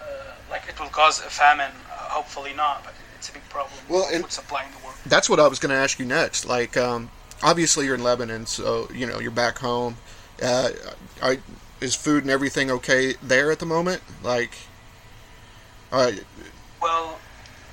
uh, 0.00 0.04
like 0.50 0.62
it 0.68 0.78
will 0.78 0.88
cause 0.88 1.20
a 1.20 1.30
famine. 1.30 1.72
Uh, 1.90 1.96
hopefully 1.96 2.52
not, 2.54 2.84
but 2.84 2.94
it's 3.16 3.28
a 3.28 3.32
big 3.32 3.48
problem. 3.48 3.78
Well, 3.88 4.08
and- 4.12 4.22
food 4.22 4.32
supply 4.32 4.64
in 4.64 4.70
the 4.72 4.84
world. 4.84 4.96
That's 5.06 5.28
what 5.28 5.40
I 5.40 5.48
was 5.48 5.58
going 5.58 5.70
to 5.70 5.76
ask 5.76 5.98
you 5.98 6.06
next. 6.06 6.46
Like, 6.46 6.76
um, 6.76 7.10
obviously 7.42 7.86
you're 7.86 7.94
in 7.96 8.04
Lebanon, 8.04 8.46
so 8.46 8.88
you 8.94 9.06
know 9.06 9.18
you're 9.18 9.30
back 9.30 9.58
home. 9.58 9.96
Uh, 10.40 10.70
I, 11.22 11.38
is 11.80 11.94
food 11.94 12.22
and 12.22 12.30
everything 12.30 12.70
okay 12.70 13.14
there 13.22 13.50
at 13.50 13.58
the 13.58 13.66
moment? 13.66 14.02
Like, 14.22 14.52
uh, 15.90 16.12
Well, 16.80 17.18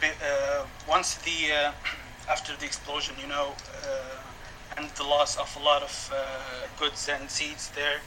uh, 0.04 0.66
once 0.90 1.16
the 1.16 1.54
uh, 1.54 1.72
after 2.30 2.56
the 2.58 2.66
explosion, 2.66 3.16
you 3.22 3.28
know, 3.28 3.54
uh, 3.86 4.78
and 4.78 4.90
the 4.92 5.04
loss 5.04 5.38
of 5.38 5.56
a 5.60 5.64
lot 5.64 5.82
of 5.84 6.14
uh, 6.14 6.68
goods 6.80 7.10
and 7.10 7.30
seeds 7.30 7.70
there, 7.76 8.00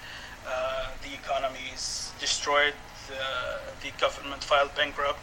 uh, 0.47 0.89
the 1.03 1.15
economy 1.15 1.71
is 1.75 2.13
destroyed. 2.21 2.75
The, 3.09 3.87
the 3.87 4.01
government 4.01 4.45
filed 4.45 4.75
bankrupt. 4.77 5.19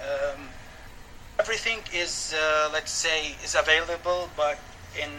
Um, 0.00 0.48
everything 1.38 1.78
is, 1.94 2.34
uh, 2.34 2.70
let's 2.72 2.90
say, 2.90 3.36
is 3.44 3.54
available, 3.54 4.30
but 4.36 4.58
in 4.96 5.10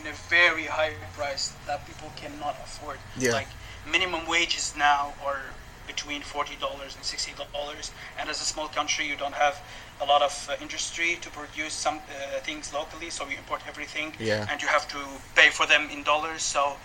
in 0.00 0.06
a 0.06 0.14
very 0.28 0.64
high 0.64 0.92
price 1.14 1.52
that 1.66 1.86
people 1.86 2.12
cannot 2.16 2.54
afford. 2.64 2.98
Yeah. 3.18 3.32
Like 3.32 3.48
minimum 3.90 4.26
wages 4.28 4.74
now 4.76 5.14
are 5.24 5.40
between 5.86 6.20
forty 6.20 6.56
dollars 6.56 6.94
and 6.96 7.04
sixty 7.04 7.32
dollars, 7.52 7.92
and 8.18 8.28
as 8.28 8.40
a 8.40 8.44
small 8.44 8.68
country, 8.68 9.06
you 9.06 9.16
don't 9.16 9.34
have 9.34 9.56
a 10.00 10.04
lot 10.04 10.22
of 10.22 10.48
uh, 10.50 10.56
industry 10.60 11.18
to 11.22 11.30
produce 11.30 11.72
some 11.72 11.96
uh, 11.96 12.40
things 12.40 12.72
locally, 12.72 13.10
so 13.10 13.26
you 13.28 13.36
import 13.38 13.62
everything, 13.68 14.12
Yeah. 14.20 14.46
and 14.50 14.60
you 14.62 14.68
have 14.68 14.86
to 14.88 14.98
pay 15.34 15.50
for 15.50 15.66
them 15.66 15.88
in 15.90 16.02
dollars. 16.02 16.42
So, 16.42 16.76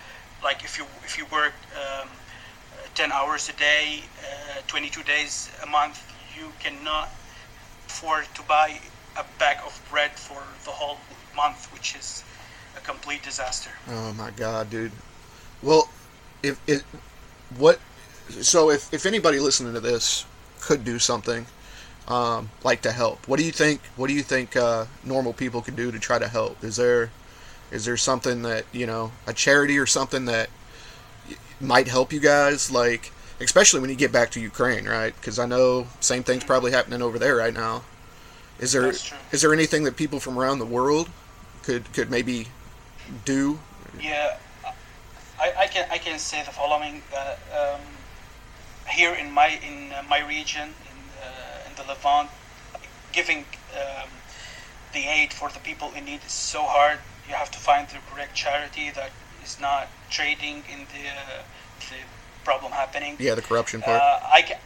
like 0.43 0.63
if 0.63 0.77
you 0.77 0.85
if 1.03 1.17
you 1.17 1.25
work 1.31 1.53
um, 1.75 2.07
uh, 2.07 2.87
ten 2.95 3.11
hours 3.11 3.49
a 3.49 3.53
day, 3.53 4.03
uh, 4.23 4.61
twenty 4.67 4.89
two 4.89 5.03
days 5.03 5.49
a 5.63 5.67
month, 5.67 5.97
you 6.37 6.51
cannot 6.59 7.09
afford 7.87 8.25
to 8.35 8.41
buy 8.43 8.79
a 9.17 9.25
bag 9.37 9.57
of 9.65 9.73
bread 9.91 10.11
for 10.11 10.41
the 10.65 10.71
whole 10.71 10.97
month, 11.35 11.67
which 11.73 11.95
is 11.95 12.23
a 12.77 12.79
complete 12.81 13.21
disaster. 13.23 13.71
oh 13.89 14.13
my 14.13 14.31
god, 14.31 14.69
dude. 14.69 14.91
Well, 15.61 15.89
if 16.41 16.59
it, 16.67 16.83
what, 17.57 17.79
so 18.29 18.71
if 18.71 18.91
if 18.93 19.05
anybody 19.05 19.39
listening 19.39 19.73
to 19.73 19.79
this 19.81 20.25
could 20.61 20.83
do 20.85 20.97
something, 20.97 21.45
um, 22.07 22.49
like 22.63 22.81
to 22.81 22.91
help, 22.91 23.27
what 23.27 23.39
do 23.39 23.45
you 23.45 23.51
think? 23.51 23.81
What 23.95 24.07
do 24.07 24.13
you 24.13 24.23
think 24.23 24.55
uh, 24.55 24.85
normal 25.03 25.33
people 25.33 25.61
can 25.61 25.75
do 25.75 25.91
to 25.91 25.99
try 25.99 26.19
to 26.19 26.27
help? 26.27 26.63
Is 26.63 26.75
there, 26.75 27.11
is 27.71 27.85
there 27.85 27.97
something 27.97 28.41
that 28.43 28.65
you 28.71 28.85
know, 28.85 29.11
a 29.27 29.33
charity 29.33 29.77
or 29.77 29.85
something 29.85 30.25
that 30.25 30.49
might 31.59 31.87
help 31.87 32.11
you 32.11 32.19
guys? 32.19 32.71
Like, 32.71 33.11
especially 33.39 33.79
when 33.79 33.89
you 33.89 33.95
get 33.95 34.11
back 34.11 34.31
to 34.31 34.39
Ukraine, 34.39 34.85
right? 34.85 35.15
Because 35.15 35.39
I 35.39 35.45
know 35.45 35.87
same 35.99 36.23
thing's 36.23 36.43
probably 36.43 36.71
happening 36.71 37.01
over 37.01 37.17
there 37.19 37.35
right 37.35 37.53
now. 37.53 37.83
Is 38.59 38.71
there 38.71 38.89
is 39.31 39.41
there 39.41 39.53
anything 39.53 39.83
that 39.85 39.95
people 39.95 40.19
from 40.19 40.37
around 40.37 40.59
the 40.59 40.65
world 40.65 41.09
could 41.63 41.91
could 41.93 42.11
maybe 42.11 42.47
do? 43.25 43.59
Yeah, 43.99 44.37
I, 45.39 45.53
I 45.57 45.67
can 45.67 45.87
I 45.89 45.97
can 45.97 46.19
say 46.19 46.43
the 46.43 46.51
following 46.51 47.01
that 47.11 47.39
um, 47.57 47.81
here 48.87 49.13
in 49.15 49.31
my 49.31 49.59
in 49.67 49.91
uh, 49.91 50.03
my 50.07 50.19
region 50.27 50.69
uh, 50.69 50.90
the 51.81 51.93
Levant, 51.93 52.29
giving 53.11 53.45
um, 53.75 54.09
the 54.93 55.05
aid 55.07 55.33
for 55.33 55.49
the 55.49 55.59
people 55.59 55.91
in 55.95 56.05
need 56.05 56.19
is 56.25 56.31
so 56.31 56.63
hard. 56.63 56.99
You 57.27 57.35
have 57.35 57.51
to 57.51 57.59
find 57.59 57.87
the 57.87 57.97
correct 58.11 58.33
charity 58.35 58.91
that 58.91 59.11
is 59.43 59.59
not 59.59 59.87
trading 60.09 60.63
in 60.71 60.79
the 60.93 61.07
uh, 61.09 61.41
the 61.89 61.97
problem 62.43 62.71
happening. 62.71 63.15
Yeah, 63.19 63.35
the 63.35 63.41
corruption 63.41 63.81
part. 63.81 64.01
Uh, 64.01 64.19
I 64.31 64.41
can, 64.41 64.57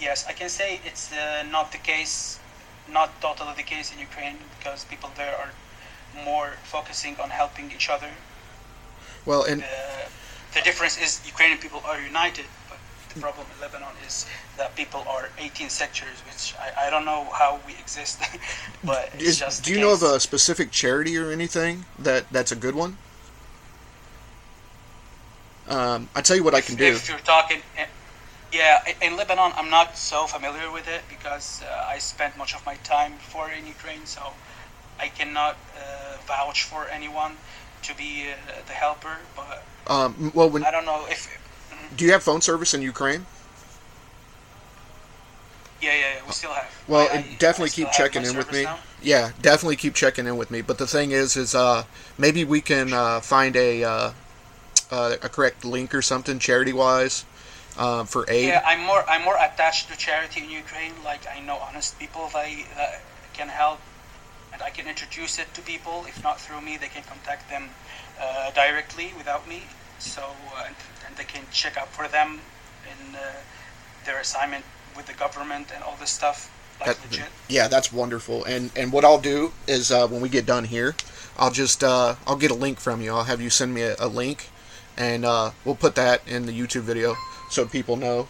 yes, 0.00 0.24
I 0.28 0.32
can 0.32 0.48
say 0.48 0.80
it's 0.84 1.12
uh, 1.12 1.44
not 1.50 1.72
the 1.72 1.78
case, 1.78 2.38
not 2.90 3.20
totally 3.20 3.54
the 3.56 3.62
case 3.62 3.92
in 3.92 3.98
Ukraine 3.98 4.36
because 4.58 4.84
people 4.84 5.10
there 5.16 5.36
are 5.36 5.50
more 6.24 6.52
focusing 6.62 7.16
on 7.20 7.30
helping 7.30 7.70
each 7.72 7.88
other. 7.90 8.10
well, 9.26 9.42
and 9.44 9.60
The, 9.62 10.58
the 10.58 10.62
difference 10.62 10.96
is 10.96 11.20
Ukrainian 11.26 11.58
people 11.58 11.82
are 11.84 12.00
united, 12.00 12.46
the 13.14 13.20
problem 13.20 13.46
in 13.54 13.60
Lebanon 13.60 13.94
is 14.06 14.26
that 14.56 14.74
people 14.76 15.04
are 15.08 15.28
18 15.38 15.68
sectors, 15.68 16.20
which 16.26 16.54
I, 16.60 16.86
I 16.86 16.90
don't 16.90 17.04
know 17.04 17.26
how 17.32 17.60
we 17.66 17.74
exist, 17.74 18.20
but 18.84 19.10
it's 19.14 19.24
is, 19.24 19.38
just. 19.38 19.64
do 19.64 19.72
you 19.72 19.80
know 19.80 19.92
of 19.92 20.02
a 20.02 20.20
specific 20.20 20.70
charity 20.70 21.16
or 21.16 21.30
anything 21.30 21.84
that 21.98 22.28
that's 22.30 22.52
a 22.52 22.56
good 22.56 22.74
one? 22.74 22.96
Um, 25.68 26.08
I 26.14 26.20
tell 26.20 26.36
you 26.36 26.44
what 26.44 26.54
I 26.54 26.60
can 26.60 26.76
do. 26.76 26.84
If 26.84 27.08
you're 27.08 27.18
talking, 27.18 27.62
eh, 27.78 27.86
yeah, 28.52 28.82
in 29.00 29.16
Lebanon, 29.16 29.52
I'm 29.56 29.70
not 29.70 29.96
so 29.96 30.26
familiar 30.26 30.70
with 30.70 30.86
it 30.88 31.02
because 31.08 31.62
uh, 31.62 31.86
I 31.88 31.98
spent 31.98 32.36
much 32.36 32.54
of 32.54 32.64
my 32.66 32.74
time 32.76 33.12
before 33.12 33.50
in 33.50 33.66
Ukraine, 33.66 34.04
so 34.04 34.20
I 35.00 35.08
cannot 35.08 35.56
uh, 35.76 36.16
vouch 36.26 36.64
for 36.64 36.86
anyone 36.88 37.32
to 37.82 37.96
be 37.96 38.26
uh, 38.30 38.60
the 38.66 38.72
helper. 38.72 39.16
But 39.34 39.64
Um, 39.86 40.32
well, 40.34 40.50
when 40.50 40.64
I 40.64 40.70
don't 40.70 40.84
know 40.86 41.06
if. 41.08 41.28
Do 41.96 42.04
you 42.04 42.12
have 42.12 42.22
phone 42.22 42.40
service 42.40 42.74
in 42.74 42.82
Ukraine? 42.82 43.26
Yeah, 45.80 45.92
yeah, 45.92 46.00
yeah 46.16 46.26
we 46.26 46.32
still 46.32 46.52
have. 46.52 46.84
Well, 46.88 47.08
I- 47.12 47.36
definitely 47.38 47.84
I 47.84 47.86
keep 47.86 47.92
checking 47.92 48.24
in 48.24 48.36
with 48.36 48.52
me. 48.52 48.64
now. 48.64 48.78
Yeah, 49.02 49.32
definitely 49.40 49.76
keep 49.76 49.94
checking 49.94 50.26
in 50.26 50.36
with 50.36 50.50
me. 50.50 50.62
But 50.62 50.78
the 50.78 50.86
thing 50.86 51.10
is, 51.10 51.36
is 51.36 51.54
uh, 51.54 51.84
maybe 52.16 52.44
we 52.44 52.60
can 52.60 52.92
uh, 52.92 53.20
find 53.20 53.54
a 53.56 53.84
uh, 53.84 54.12
uh, 54.90 55.16
a 55.22 55.28
correct 55.28 55.64
link 55.64 55.94
or 55.94 56.02
something 56.02 56.38
charity 56.38 56.72
wise 56.72 57.24
uh, 57.76 58.04
for 58.04 58.24
aid. 58.28 58.48
Yeah, 58.48 58.62
I'm 58.64 58.80
more 58.80 59.04
I'm 59.08 59.22
more 59.24 59.36
attached 59.36 59.90
to 59.90 59.96
charity 59.98 60.42
in 60.42 60.50
Ukraine. 60.50 60.92
Like 61.04 61.26
I 61.28 61.40
know 61.40 61.58
honest 61.58 61.98
people 61.98 62.30
that, 62.32 62.48
that 62.76 63.02
can 63.34 63.48
help, 63.48 63.80
and 64.52 64.62
I 64.62 64.70
can 64.70 64.86
introduce 64.88 65.38
it 65.38 65.52
to 65.54 65.60
people. 65.62 66.04
If 66.08 66.22
not 66.22 66.40
through 66.40 66.62
me, 66.62 66.76
they 66.76 66.88
can 66.88 67.02
contact 67.02 67.50
them 67.50 67.70
uh, 68.20 68.50
directly 68.52 69.12
without 69.18 69.48
me. 69.48 69.62
So 70.04 70.22
uh, 70.56 70.64
and, 70.66 71.16
they 71.16 71.24
can 71.24 71.44
check 71.52 71.76
up 71.76 71.88
for 71.88 72.08
them 72.08 72.40
in 72.84 73.14
uh, 73.14 73.20
their 74.04 74.18
assignment 74.20 74.64
with 74.96 75.06
the 75.06 75.12
government 75.14 75.68
and 75.72 75.82
all 75.84 75.96
this 76.00 76.10
stuff. 76.10 76.50
Like 76.80 76.96
That- 76.96 77.10
legit. 77.10 77.26
yeah, 77.48 77.68
that's 77.68 77.92
wonderful. 77.92 78.44
And 78.44 78.70
and 78.76 78.92
what 78.92 79.04
I'll 79.04 79.20
do 79.20 79.52
is 79.66 79.90
uh, 79.92 80.08
when 80.08 80.20
we 80.20 80.28
get 80.28 80.44
done 80.44 80.64
here, 80.64 80.96
I'll 81.38 81.52
just 81.52 81.84
uh, 81.84 82.16
I'll 82.26 82.36
get 82.36 82.50
a 82.50 82.54
link 82.54 82.80
from 82.80 83.00
you. 83.00 83.12
I'll 83.14 83.24
have 83.24 83.40
you 83.40 83.50
send 83.50 83.72
me 83.72 83.82
a, 83.82 83.96
a 83.98 84.08
link, 84.08 84.48
and 84.96 85.24
uh, 85.24 85.52
we'll 85.64 85.76
put 85.76 85.94
that 85.94 86.26
in 86.26 86.46
the 86.46 86.52
YouTube 86.52 86.82
video 86.82 87.14
so 87.50 87.64
people 87.66 87.96
know. 87.96 88.28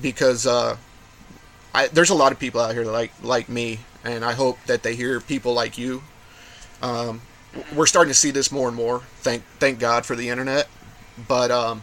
Because 0.00 0.46
uh, 0.46 0.76
I, 1.74 1.88
there's 1.88 2.10
a 2.10 2.14
lot 2.14 2.32
of 2.32 2.38
people 2.38 2.60
out 2.60 2.74
here 2.74 2.84
like 2.84 3.12
like 3.22 3.48
me, 3.48 3.80
and 4.04 4.24
I 4.24 4.32
hope 4.32 4.58
that 4.66 4.82
they 4.82 4.94
hear 4.94 5.20
people 5.20 5.54
like 5.54 5.78
you. 5.78 6.02
Um, 6.82 7.22
we're 7.74 7.86
starting 7.86 8.10
to 8.10 8.18
see 8.18 8.30
this 8.30 8.52
more 8.52 8.68
and 8.68 8.76
more. 8.76 9.00
Thank 9.20 9.42
thank 9.58 9.78
God 9.78 10.04
for 10.04 10.14
the 10.14 10.28
internet. 10.28 10.68
But 11.28 11.50
um, 11.50 11.82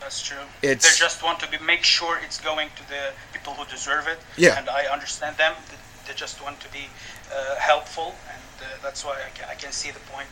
That's 0.00 0.20
true. 0.22 0.38
They 0.62 0.74
just 0.74 1.22
want 1.22 1.38
to 1.40 1.48
be, 1.50 1.58
make 1.64 1.84
sure 1.84 2.18
it's 2.24 2.40
going 2.40 2.68
to 2.76 2.88
the 2.88 3.12
people 3.32 3.52
who 3.54 3.64
deserve 3.70 4.06
it. 4.08 4.18
Yeah. 4.36 4.58
And 4.58 4.68
I 4.68 4.84
understand 4.86 5.36
them. 5.36 5.54
They- 5.70 5.76
They 6.08 6.14
just 6.18 6.42
want 6.42 6.58
to 6.60 6.68
be 6.72 6.84
uh, 7.30 7.54
helpful, 7.60 8.08
and 8.32 8.42
uh, 8.60 8.66
that's 8.82 9.04
why 9.04 9.14
I 9.14 9.30
can, 9.38 9.48
I 9.48 9.54
can 9.54 9.70
see 9.70 9.92
the 9.92 10.00
point. 10.12 10.26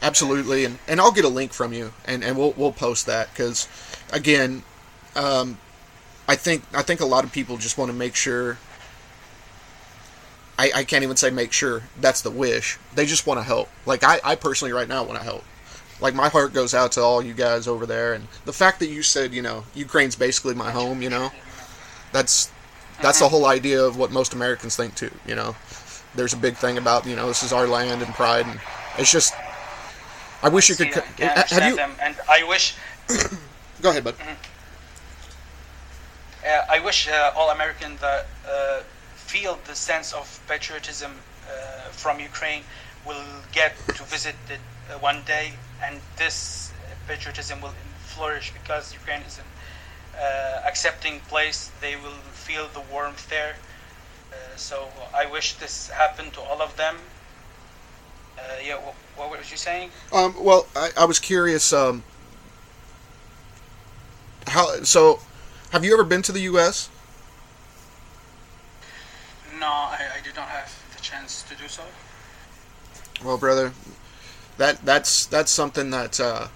absolutely, 0.00 0.64
and, 0.64 0.78
and 0.88 0.98
I'll 0.98 1.12
get 1.12 1.26
a 1.26 1.34
link 1.40 1.52
from 1.52 1.74
you, 1.74 1.92
and, 2.06 2.24
and 2.24 2.38
we'll 2.38 2.54
we'll 2.56 2.72
post 2.72 3.04
that 3.04 3.28
because, 3.30 3.68
again, 4.10 4.62
um, 5.14 5.58
I 6.26 6.36
think 6.36 6.64
I 6.72 6.82
think 6.82 7.00
a 7.00 7.06
lot 7.06 7.22
of 7.24 7.32
people 7.32 7.58
just 7.58 7.76
want 7.76 7.90
to 7.90 7.96
make 7.96 8.14
sure. 8.16 8.56
I, 10.58 10.70
I 10.80 10.84
can't 10.84 11.02
even 11.02 11.16
say 11.16 11.30
make 11.30 11.52
sure 11.52 11.82
that's 12.00 12.22
the 12.22 12.30
wish. 12.30 12.78
They 12.94 13.04
just 13.06 13.26
want 13.26 13.38
to 13.40 13.44
help. 13.44 13.68
Like 13.86 14.02
I, 14.04 14.20
I 14.24 14.34
personally 14.36 14.72
right 14.72 14.88
now 14.88 15.02
want 15.04 15.18
to 15.18 15.24
help. 15.24 15.44
Like 16.00 16.14
my 16.14 16.28
heart 16.28 16.52
goes 16.52 16.74
out 16.74 16.92
to 16.92 17.00
all 17.00 17.22
you 17.22 17.34
guys 17.34 17.66
over 17.68 17.86
there, 17.86 18.14
and 18.14 18.26
the 18.44 18.52
fact 18.52 18.80
that 18.80 18.88
you 18.88 19.02
said 19.02 19.32
you 19.32 19.42
know 19.42 19.64
Ukraine's 19.74 20.16
basically 20.16 20.54
my 20.54 20.70
home. 20.70 21.02
You 21.02 21.10
know, 21.10 21.30
that's 22.12 22.50
that's 23.00 23.20
the 23.20 23.28
whole 23.28 23.46
idea 23.46 23.82
of 23.82 23.96
what 23.96 24.10
most 24.10 24.34
Americans 24.34 24.76
think 24.76 24.94
too. 24.94 25.10
You 25.26 25.34
know, 25.34 25.56
there's 26.14 26.32
a 26.32 26.36
big 26.38 26.56
thing 26.56 26.78
about 26.78 27.06
you 27.06 27.16
know 27.16 27.28
this 27.28 27.42
is 27.42 27.52
our 27.52 27.66
land 27.66 28.02
and 28.02 28.12
pride, 28.14 28.46
and 28.46 28.60
it's 28.98 29.10
just. 29.10 29.34
I 30.42 30.50
wish 30.50 30.68
you 30.68 30.74
could. 30.74 30.92
Co- 30.92 31.00
have 31.00 31.70
you? 31.70 31.76
them, 31.76 31.92
and 32.02 32.16
I 32.28 32.44
wish 32.46 32.74
Go 33.82 33.90
ahead, 33.90 34.04
bud. 34.04 34.14
Uh, 36.46 36.64
I 36.70 36.80
wish 36.80 37.08
uh, 37.08 37.32
all 37.36 37.50
Americans 37.50 38.00
that 38.00 38.26
uh, 38.48 38.80
feel 39.14 39.58
the 39.66 39.74
sense 39.74 40.12
of 40.12 40.40
patriotism 40.48 41.12
uh, 41.48 41.88
from 41.90 42.20
Ukraine 42.20 42.62
will 43.06 43.24
get 43.52 43.76
to 43.88 44.02
visit 44.04 44.36
it 44.48 44.60
uh, 44.90 44.98
one 44.98 45.22
day, 45.26 45.54
and 45.82 46.00
this 46.16 46.72
patriotism 47.06 47.60
will 47.60 47.74
flourish 47.98 48.52
because 48.52 48.92
Ukraine 48.92 49.22
is 49.22 49.38
an 49.38 49.44
uh, 50.18 50.62
accepting 50.66 51.20
place. 51.20 51.70
They 51.80 51.96
will 51.96 52.20
feel 52.32 52.68
the 52.68 52.82
warmth 52.92 53.28
there. 53.28 53.56
Uh, 54.32 54.56
so 54.56 54.88
I 55.14 55.26
wish 55.26 55.54
this 55.54 55.88
happened 55.90 56.32
to 56.34 56.40
all 56.40 56.62
of 56.62 56.76
them. 56.76 56.96
Uh, 58.38 58.42
yeah, 58.64 58.76
what, 58.76 58.94
what 59.16 59.30
were 59.30 59.36
you 59.36 59.56
saying? 59.56 59.90
Um, 60.12 60.34
well, 60.42 60.66
I, 60.74 60.90
I 60.96 61.04
was 61.04 61.18
curious. 61.18 61.72
Um, 61.72 62.02
how 64.46 64.82
so? 64.82 65.20
Have 65.70 65.84
you 65.84 65.92
ever 65.94 66.04
been 66.04 66.22
to 66.22 66.32
the 66.32 66.40
U.S.? 66.40 66.88
No, 69.58 69.66
I, 69.66 69.98
I 70.18 70.22
did 70.22 70.36
not 70.36 70.48
have 70.48 70.72
the 70.94 71.02
chance 71.02 71.42
to 71.44 71.56
do 71.56 71.68
so. 71.68 71.82
Well, 73.24 73.38
brother, 73.38 73.72
that 74.58 74.84
that's 74.84 75.26
that's 75.26 75.50
something 75.50 75.90
that 75.90 76.18
uh, 76.20 76.48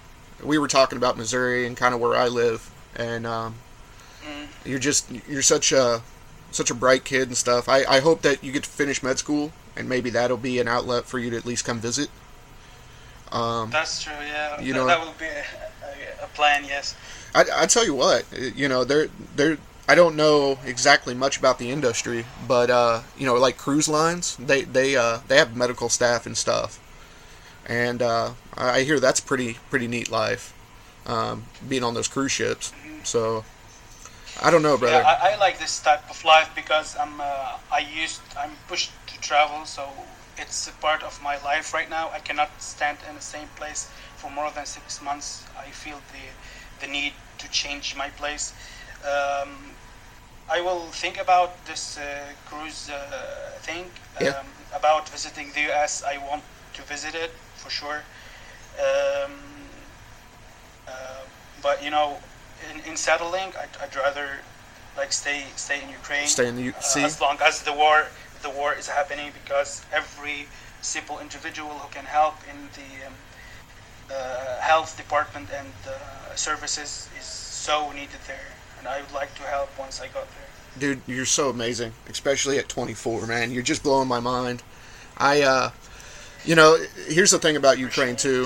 we 0.43 0.57
were 0.57 0.67
talking 0.67 0.97
about 0.97 1.17
Missouri 1.17 1.65
and 1.67 1.75
kind 1.77 1.93
of 1.93 1.99
where 1.99 2.15
I 2.15 2.27
live, 2.27 2.69
and 2.95 3.25
um, 3.27 3.55
Mm. 4.27 4.47
you're 4.65 4.79
just 4.79 5.09
you're 5.29 5.41
such 5.41 5.71
a 5.71 6.01
such 6.51 6.69
a 6.69 6.73
bright 6.75 7.05
kid 7.05 7.29
and 7.29 7.37
stuff. 7.37 7.69
I, 7.69 7.83
I 7.85 7.99
hope 8.01 8.21
that 8.23 8.43
you 8.43 8.51
get 8.51 8.63
to 8.63 8.69
finish 8.69 9.01
med 9.01 9.17
school, 9.17 9.51
and 9.77 9.87
maybe 9.87 10.09
that'll 10.09 10.35
be 10.37 10.59
an 10.59 10.67
outlet 10.67 11.05
for 11.05 11.19
you 11.19 11.29
to 11.29 11.37
at 11.37 11.45
least 11.45 11.63
come 11.63 11.79
visit. 11.79 12.09
Um, 13.31 13.69
That's 13.69 14.01
true. 14.03 14.13
Yeah, 14.21 14.59
You 14.59 14.73
that, 14.73 14.79
know- 14.79 14.85
that 14.87 14.99
will 14.99 15.13
be 15.19 15.25
a, 15.25 15.43
a, 16.21 16.25
a 16.25 16.27
plan. 16.29 16.65
Yes. 16.65 16.95
I, 17.35 17.45
I 17.55 17.65
tell 17.67 17.85
you 17.85 17.93
what, 17.93 18.25
you 18.55 18.67
know, 18.67 18.83
they're 18.83 19.07
they're. 19.35 19.57
I 19.87 19.95
don't 19.95 20.15
know 20.15 20.59
exactly 20.65 21.13
much 21.15 21.37
about 21.37 21.57
the 21.59 21.71
industry, 21.71 22.25
but 22.47 22.69
uh, 22.69 23.01
you 23.17 23.25
know, 23.25 23.35
like 23.35 23.57
cruise 23.57 23.87
lines, 23.87 24.35
they 24.37 24.63
they 24.63 24.95
uh, 24.95 25.19
they 25.27 25.37
have 25.37 25.55
medical 25.55 25.89
staff 25.89 26.25
and 26.25 26.35
stuff, 26.37 26.79
and 27.69 28.01
uh, 28.01 28.31
I 28.57 28.81
hear 28.81 28.99
that's 28.99 29.19
pretty 29.19 29.57
pretty 29.69 29.87
neat 29.87 30.11
life, 30.11 30.53
um, 31.05 31.43
being 31.69 31.83
on 31.83 31.93
those 31.93 32.07
cruise 32.07 32.31
ships. 32.31 32.73
So, 33.03 33.45
I 34.41 34.51
don't 34.51 34.63
know, 34.63 34.77
brother. 34.77 34.97
Yeah, 34.97 35.17
I, 35.21 35.33
I 35.33 35.35
like 35.37 35.59
this 35.59 35.79
type 35.81 36.09
of 36.09 36.25
life 36.25 36.49
because 36.55 36.97
I'm 36.97 37.21
uh, 37.21 37.57
I 37.71 37.79
used 37.95 38.21
I'm 38.37 38.51
pushed 38.67 38.91
to 39.07 39.21
travel, 39.21 39.65
so 39.65 39.87
it's 40.37 40.67
a 40.67 40.73
part 40.81 41.03
of 41.03 41.21
my 41.23 41.37
life 41.43 41.73
right 41.73 41.89
now. 41.89 42.09
I 42.11 42.19
cannot 42.19 42.49
stand 42.59 42.97
in 43.07 43.15
the 43.15 43.21
same 43.21 43.47
place 43.55 43.87
for 44.17 44.31
more 44.31 44.51
than 44.51 44.65
six 44.65 45.01
months. 45.01 45.45
I 45.57 45.69
feel 45.69 46.01
the 46.11 46.85
the 46.85 46.91
need 46.91 47.13
to 47.37 47.49
change 47.51 47.95
my 47.95 48.09
place. 48.09 48.53
Um, 49.05 49.49
I 50.51 50.61
will 50.61 50.87
think 50.91 51.21
about 51.21 51.63
this 51.65 51.99
uh, 51.99 52.33
cruise 52.47 52.89
uh, 52.89 53.59
thing. 53.61 53.85
Yeah. 54.19 54.29
Um, 54.29 54.47
about 54.75 55.09
visiting 55.09 55.51
the 55.53 55.61
US, 55.71 56.03
I 56.03 56.17
want 56.17 56.43
to 56.73 56.81
visit 56.83 57.15
it 57.15 57.31
for 57.63 57.69
sure. 57.69 58.01
Um, 58.79 59.31
uh, 60.87 60.91
but 61.61 61.83
you 61.83 61.91
know, 61.91 62.17
in, 62.73 62.91
in 62.91 62.97
settling, 62.97 63.49
I'd, 63.61 63.73
I'd 63.81 63.95
rather 63.95 64.27
like 64.97 65.11
stay 65.11 65.43
stay 65.55 65.81
in 65.83 65.89
Ukraine. 65.89 66.27
Stay 66.27 66.47
in 66.47 66.55
the 66.55 66.63
U- 66.63 66.73
uh, 66.95 66.99
as 66.99 67.19
long 67.21 67.37
as 67.41 67.61
the 67.63 67.73
war 67.73 68.07
the 68.41 68.49
war 68.49 68.73
is 68.73 68.87
happening, 68.87 69.31
because 69.43 69.83
every 69.93 70.47
simple 70.81 71.19
individual 71.19 71.69
who 71.81 71.89
can 71.93 72.05
help 72.05 72.35
in 72.51 72.57
the 72.79 73.07
um, 73.07 73.13
uh, 74.11 74.59
health 74.61 74.95
department 74.97 75.47
and 75.59 75.67
uh, 75.87 76.35
services 76.35 77.09
is 77.19 77.25
so 77.25 77.91
needed 77.91 78.21
there, 78.27 78.49
and 78.79 78.87
I 78.87 79.01
would 79.01 79.11
like 79.13 79.33
to 79.35 79.43
help 79.43 79.69
once 79.77 79.99
I 80.01 80.07
got 80.07 80.27
there. 80.35 80.47
dude 80.79 81.01
you're 81.07 81.25
so 81.25 81.49
amazing 81.49 81.91
especially 82.09 82.57
at 82.59 82.69
24 82.69 83.25
man 83.27 83.51
you're 83.51 83.63
just 83.73 83.81
blowing 83.83 84.07
my 84.07 84.19
mind 84.19 84.61
i 85.17 85.41
uh 85.41 85.71
you 86.45 86.55
know 86.55 86.77
here's 87.07 87.31
the 87.31 87.39
thing 87.39 87.55
about 87.55 87.77
ukraine 87.77 88.15
too 88.15 88.45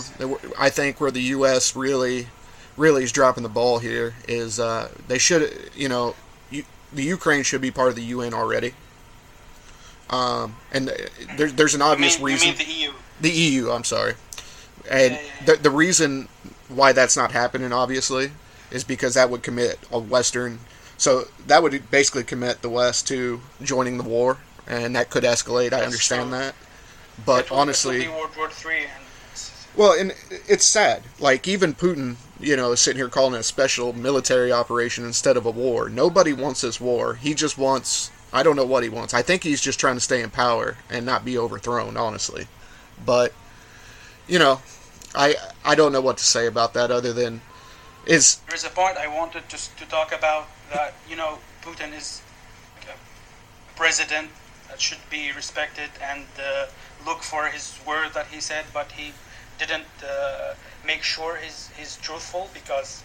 i 0.58 0.70
think 0.70 1.00
where 1.00 1.12
the 1.12 1.22
us 1.22 1.76
really 1.76 2.28
really 2.78 3.04
is 3.04 3.12
dropping 3.12 3.44
the 3.44 3.50
ball 3.50 3.80
here 3.80 4.16
is 4.28 4.60
uh 4.60 4.90
they 5.08 5.18
should 5.18 5.72
you 5.76 5.88
know 5.88 6.16
you, 6.50 6.64
the 6.92 7.04
ukraine 7.04 7.44
should 7.44 7.62
be 7.62 7.72
part 7.72 7.90
of 7.90 7.96
the 7.96 8.04
un 8.04 8.34
already 8.34 8.74
um 10.10 10.56
and 10.72 10.92
there, 11.38 11.50
there's 11.50 11.76
an 11.76 11.82
You 11.82 11.88
obvious 11.88 12.18
mean, 12.18 12.26
reason 12.26 12.48
you 12.50 12.54
mean 12.56 12.58
the 12.58 12.66
EU? 12.74 12.92
the 13.20 13.30
EU, 13.32 13.70
I'm 13.72 13.84
sorry. 13.84 14.16
And 14.90 15.14
Yeah, 15.14 15.22
yeah, 15.22 15.34
yeah. 15.40 15.46
the 15.46 15.56
the 15.58 15.70
reason 15.72 16.28
why 16.68 16.92
that's 16.92 17.16
not 17.16 17.32
happening, 17.32 17.72
obviously, 17.72 18.32
is 18.72 18.84
because 18.84 19.14
that 19.14 19.30
would 19.30 19.44
commit 19.44 19.80
a 19.92 20.00
Western. 20.00 20.60
So 20.98 21.26
that 21.48 21.62
would 21.64 21.90
basically 21.92 22.24
commit 22.24 22.62
the 22.62 22.70
West 22.70 23.08
to 23.10 23.42
joining 23.62 23.98
the 23.98 24.04
war, 24.04 24.40
and 24.68 24.96
that 24.96 25.10
could 25.10 25.24
escalate. 25.24 25.74
I 25.74 25.84
understand 25.84 26.30
true. 26.30 26.40
that, 26.40 26.56
but 27.26 27.50
will- 27.50 27.58
honestly, 27.58 28.08
World 28.08 28.36
War 28.38 28.50
Three, 28.50 28.86
well, 29.76 29.94
and 29.94 30.14
it's 30.48 30.66
sad. 30.66 31.04
Like 31.20 31.48
even 31.48 31.74
Putin, 31.74 32.16
you 32.40 32.56
know, 32.56 32.72
is 32.72 32.80
sitting 32.80 33.00
here 33.00 33.10
calling 33.10 33.34
it 33.34 33.40
a 33.40 33.44
special 33.44 33.94
military 33.94 34.52
operation 34.52 35.06
instead 35.06 35.38
of 35.38 35.46
a 35.46 35.52
war. 35.52 35.90
Nobody 35.90 36.34
wants 36.34 36.62
this 36.62 36.80
war. 36.80 37.16
He 37.16 37.34
just 37.34 37.58
wants. 37.58 38.12
I 38.32 38.42
don't 38.42 38.56
know 38.56 38.66
what 38.66 38.84
he 38.84 38.90
wants. 38.90 39.14
I 39.14 39.22
think 39.22 39.44
he's 39.44 39.62
just 39.62 39.80
trying 39.80 39.96
to 39.96 40.02
stay 40.02 40.22
in 40.22 40.32
power 40.32 40.78
and 40.90 41.06
not 41.06 41.24
be 41.24 41.38
overthrown, 41.38 41.98
honestly. 41.98 42.48
But 43.06 43.34
you 44.28 44.40
know, 44.40 44.62
I 45.16 45.36
I 45.64 45.76
don't 45.76 45.92
know 45.92 46.02
what 46.02 46.18
to 46.18 46.26
say 46.26 46.48
about 46.48 46.74
that 46.74 46.92
other 46.92 47.14
than 47.14 47.42
is 48.06 48.38
There's 48.50 48.66
a 48.66 48.70
point 48.70 48.98
I 48.98 49.08
wanted 49.08 49.48
to, 49.50 49.58
to 49.78 49.86
talk 49.86 50.14
about 50.14 50.48
that, 50.74 50.94
you 51.10 51.16
know, 51.16 51.40
Putin 51.62 51.96
is 51.96 52.22
a 52.84 53.78
president 53.78 54.30
that 54.70 54.82
should 54.82 55.10
be 55.10 55.32
respected 55.32 55.90
and 56.02 56.26
uh, 56.38 56.66
look 57.06 57.22
for 57.24 57.46
his 57.48 57.80
word 57.86 58.14
that 58.14 58.28
he 58.28 58.40
said, 58.40 58.66
but 58.74 58.92
he 58.92 59.14
didn't 59.60 59.86
uh, 60.04 60.54
make 60.86 61.04
sure 61.04 61.38
he's, 61.38 61.70
he's 61.78 61.98
truthful 61.98 62.50
because 62.54 63.04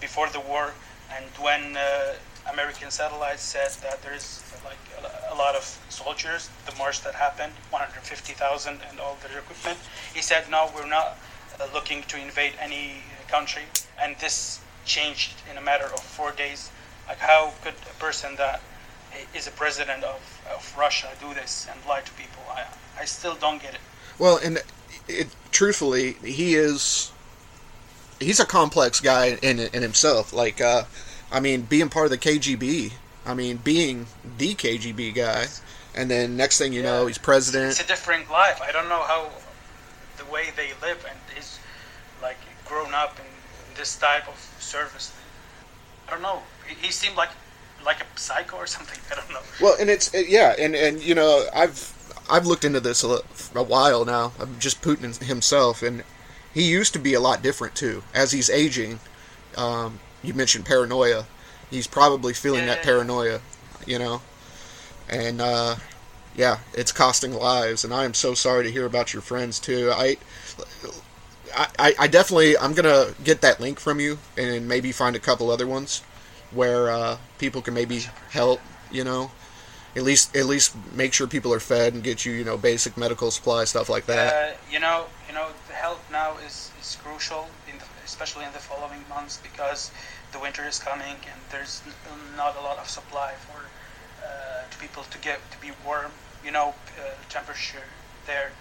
before 0.00 0.28
the 0.28 0.40
war 0.40 0.72
and 1.16 1.24
when 1.40 1.76
uh, 1.76 2.14
American 2.52 2.90
satellites 2.90 3.42
said 3.42 3.70
that 3.82 4.02
there's 4.02 4.42
like 4.64 4.78
a, 5.02 5.34
a 5.34 5.36
lot 5.36 5.54
of 5.54 5.64
soldiers, 5.88 6.50
the 6.66 6.74
march 6.76 7.02
that 7.02 7.14
happened, 7.14 7.52
150,000 7.70 8.80
and 8.88 9.00
all 9.00 9.16
their 9.26 9.38
equipment, 9.38 9.78
he 10.14 10.22
said, 10.22 10.44
no, 10.50 10.70
we're 10.74 10.88
not 10.88 11.18
uh, 11.60 11.66
looking 11.72 12.02
to 12.04 12.20
invade 12.20 12.52
any 12.60 13.02
country, 13.28 13.62
and 14.00 14.16
this 14.18 14.60
changed 14.84 15.34
in 15.50 15.58
a 15.58 15.60
matter 15.60 15.84
of 15.84 16.00
four 16.00 16.32
days. 16.32 16.70
Like, 17.06 17.18
how 17.18 17.52
could 17.62 17.74
a 17.90 17.94
person 17.98 18.36
that 18.36 18.60
is 19.34 19.46
a 19.46 19.50
president 19.50 20.04
of, 20.04 20.20
of 20.54 20.74
Russia 20.78 21.08
do 21.20 21.32
this 21.34 21.66
and 21.70 21.78
lie 21.86 22.00
to 22.00 22.12
people? 22.12 22.42
I, 22.50 22.64
I 22.98 23.04
still 23.04 23.34
don't 23.34 23.62
get 23.62 23.74
it. 23.74 23.80
well, 24.18 24.38
and 24.42 24.62
it, 25.06 25.28
truthfully, 25.50 26.12
he 26.24 26.54
is 26.54 27.12
he's 28.20 28.40
a 28.40 28.46
complex 28.46 29.00
guy 29.00 29.38
in 29.42 29.58
in 29.60 29.82
himself. 29.82 30.32
Like, 30.32 30.60
uh, 30.60 30.84
I 31.30 31.40
mean, 31.40 31.62
being 31.62 31.88
part 31.88 32.06
of 32.06 32.10
the 32.10 32.18
KGB, 32.18 32.92
I 33.26 33.34
mean, 33.34 33.58
being 33.58 34.06
the 34.38 34.54
KGB 34.54 35.14
guy, 35.14 35.46
and 35.94 36.10
then 36.10 36.36
next 36.36 36.58
thing 36.58 36.72
you 36.72 36.82
know, 36.82 37.06
he's 37.06 37.18
president. 37.18 37.72
It's 37.72 37.80
a 37.80 37.86
different 37.86 38.30
life. 38.30 38.60
I 38.62 38.72
don't 38.72 38.88
know 38.88 39.02
how 39.02 39.30
the 40.16 40.24
way 40.32 40.46
they 40.56 40.70
live 40.82 41.04
and 41.08 41.18
is 41.38 41.58
like 42.22 42.38
grown 42.64 42.94
up 42.94 43.18
in 43.18 43.76
this 43.76 43.96
type 43.96 44.28
of 44.28 44.38
service. 44.58 45.12
I 46.06 46.10
don't 46.10 46.22
know. 46.22 46.42
He, 46.66 46.86
he 46.86 46.92
seemed 46.92 47.16
like 47.16 47.30
like 47.84 48.00
a 48.02 48.18
psycho 48.18 48.56
or 48.56 48.66
something. 48.66 48.98
I 49.12 49.14
don't 49.20 49.30
know. 49.30 49.40
Well, 49.60 49.76
and 49.80 49.88
it's 49.88 50.10
yeah, 50.14 50.54
and 50.58 50.74
and 50.74 51.02
you 51.02 51.14
know, 51.14 51.46
I've 51.54 51.94
I've 52.30 52.46
looked 52.46 52.64
into 52.64 52.80
this 52.80 53.04
a, 53.04 53.20
a 53.54 53.62
while 53.62 54.04
now. 54.04 54.32
of 54.38 54.58
just 54.58 54.82
Putin 54.82 55.22
himself, 55.22 55.82
and 55.82 56.04
he 56.52 56.62
used 56.62 56.92
to 56.94 56.98
be 56.98 57.14
a 57.14 57.20
lot 57.20 57.42
different 57.42 57.74
too. 57.74 58.02
As 58.14 58.32
he's 58.32 58.50
aging, 58.50 59.00
um, 59.56 60.00
you 60.22 60.34
mentioned 60.34 60.66
paranoia. 60.66 61.26
He's 61.70 61.86
probably 61.86 62.32
feeling 62.32 62.60
Yeah, 62.60 62.74
that 62.74 62.82
paranoia, 62.82 63.40
you 63.86 63.98
know, 63.98 64.22
and 65.08 65.40
uh, 65.40 65.76
yeah, 66.34 66.58
it's 66.74 66.92
costing 66.92 67.32
lives. 67.34 67.84
And 67.84 67.92
I 67.92 68.04
am 68.04 68.14
so 68.14 68.34
sorry 68.34 68.64
to 68.64 68.70
hear 68.70 68.86
about 68.86 69.12
your 69.12 69.22
friends 69.22 69.58
too. 69.58 69.90
I 69.92 70.16
I, 71.78 71.94
I 71.98 72.06
definitely 72.06 72.56
I'm 72.58 72.74
gonna 72.74 73.14
get 73.24 73.40
that 73.40 73.60
link 73.60 73.80
from 73.80 74.00
you 74.00 74.18
and 74.36 74.68
maybe 74.68 74.92
find 74.92 75.16
a 75.16 75.18
couple 75.18 75.50
other 75.50 75.66
ones 75.66 76.02
where 76.50 76.90
uh, 76.90 77.18
people 77.38 77.62
can 77.62 77.74
maybe 77.74 78.02
help. 78.30 78.60
You 78.90 79.04
know, 79.04 79.30
at 79.98 80.04
least 80.04 80.36
at 80.36 80.46
least 80.46 80.74
make 80.94 81.12
sure 81.12 81.26
people 81.26 81.52
are 81.52 81.60
fed 81.60 81.92
and 81.92 82.02
get 82.02 82.24
you 82.24 82.32
you 82.32 82.44
know 82.44 82.56
basic 82.56 82.96
medical 82.96 83.30
supplies 83.30 83.70
stuff 83.70 83.88
like 83.88 84.06
that. 84.06 84.32
Uh, 84.32 84.56
you 84.70 84.78
know, 84.78 85.06
you 85.26 85.34
know, 85.34 85.48
the 85.66 85.74
help 85.74 86.00
now 86.10 86.36
is, 86.46 86.70
is 86.80 86.96
crucial, 87.02 87.48
in 87.70 87.76
the, 87.78 87.84
especially 88.04 88.44
in 88.44 88.52
the 88.52 88.58
following 88.58 89.02
months 89.08 89.38
because 89.42 89.90
the 90.32 90.38
winter 90.38 90.64
is 90.66 90.78
coming 90.78 91.16
and 91.30 91.40
there's 91.50 91.82
not 92.36 92.56
a 92.56 92.60
lot 92.60 92.78
of 92.78 92.88
supply 92.88 93.32
for 93.46 93.60
uh, 94.24 94.70
to 94.70 94.78
people 94.78 95.02
to 95.10 95.18
get 95.18 95.38
to 95.50 95.60
be 95.60 95.72
warm. 95.84 96.12
You 96.44 96.52
know, 96.52 96.68
uh, 97.00 97.10
temperature 97.28 97.88
there 98.26 98.52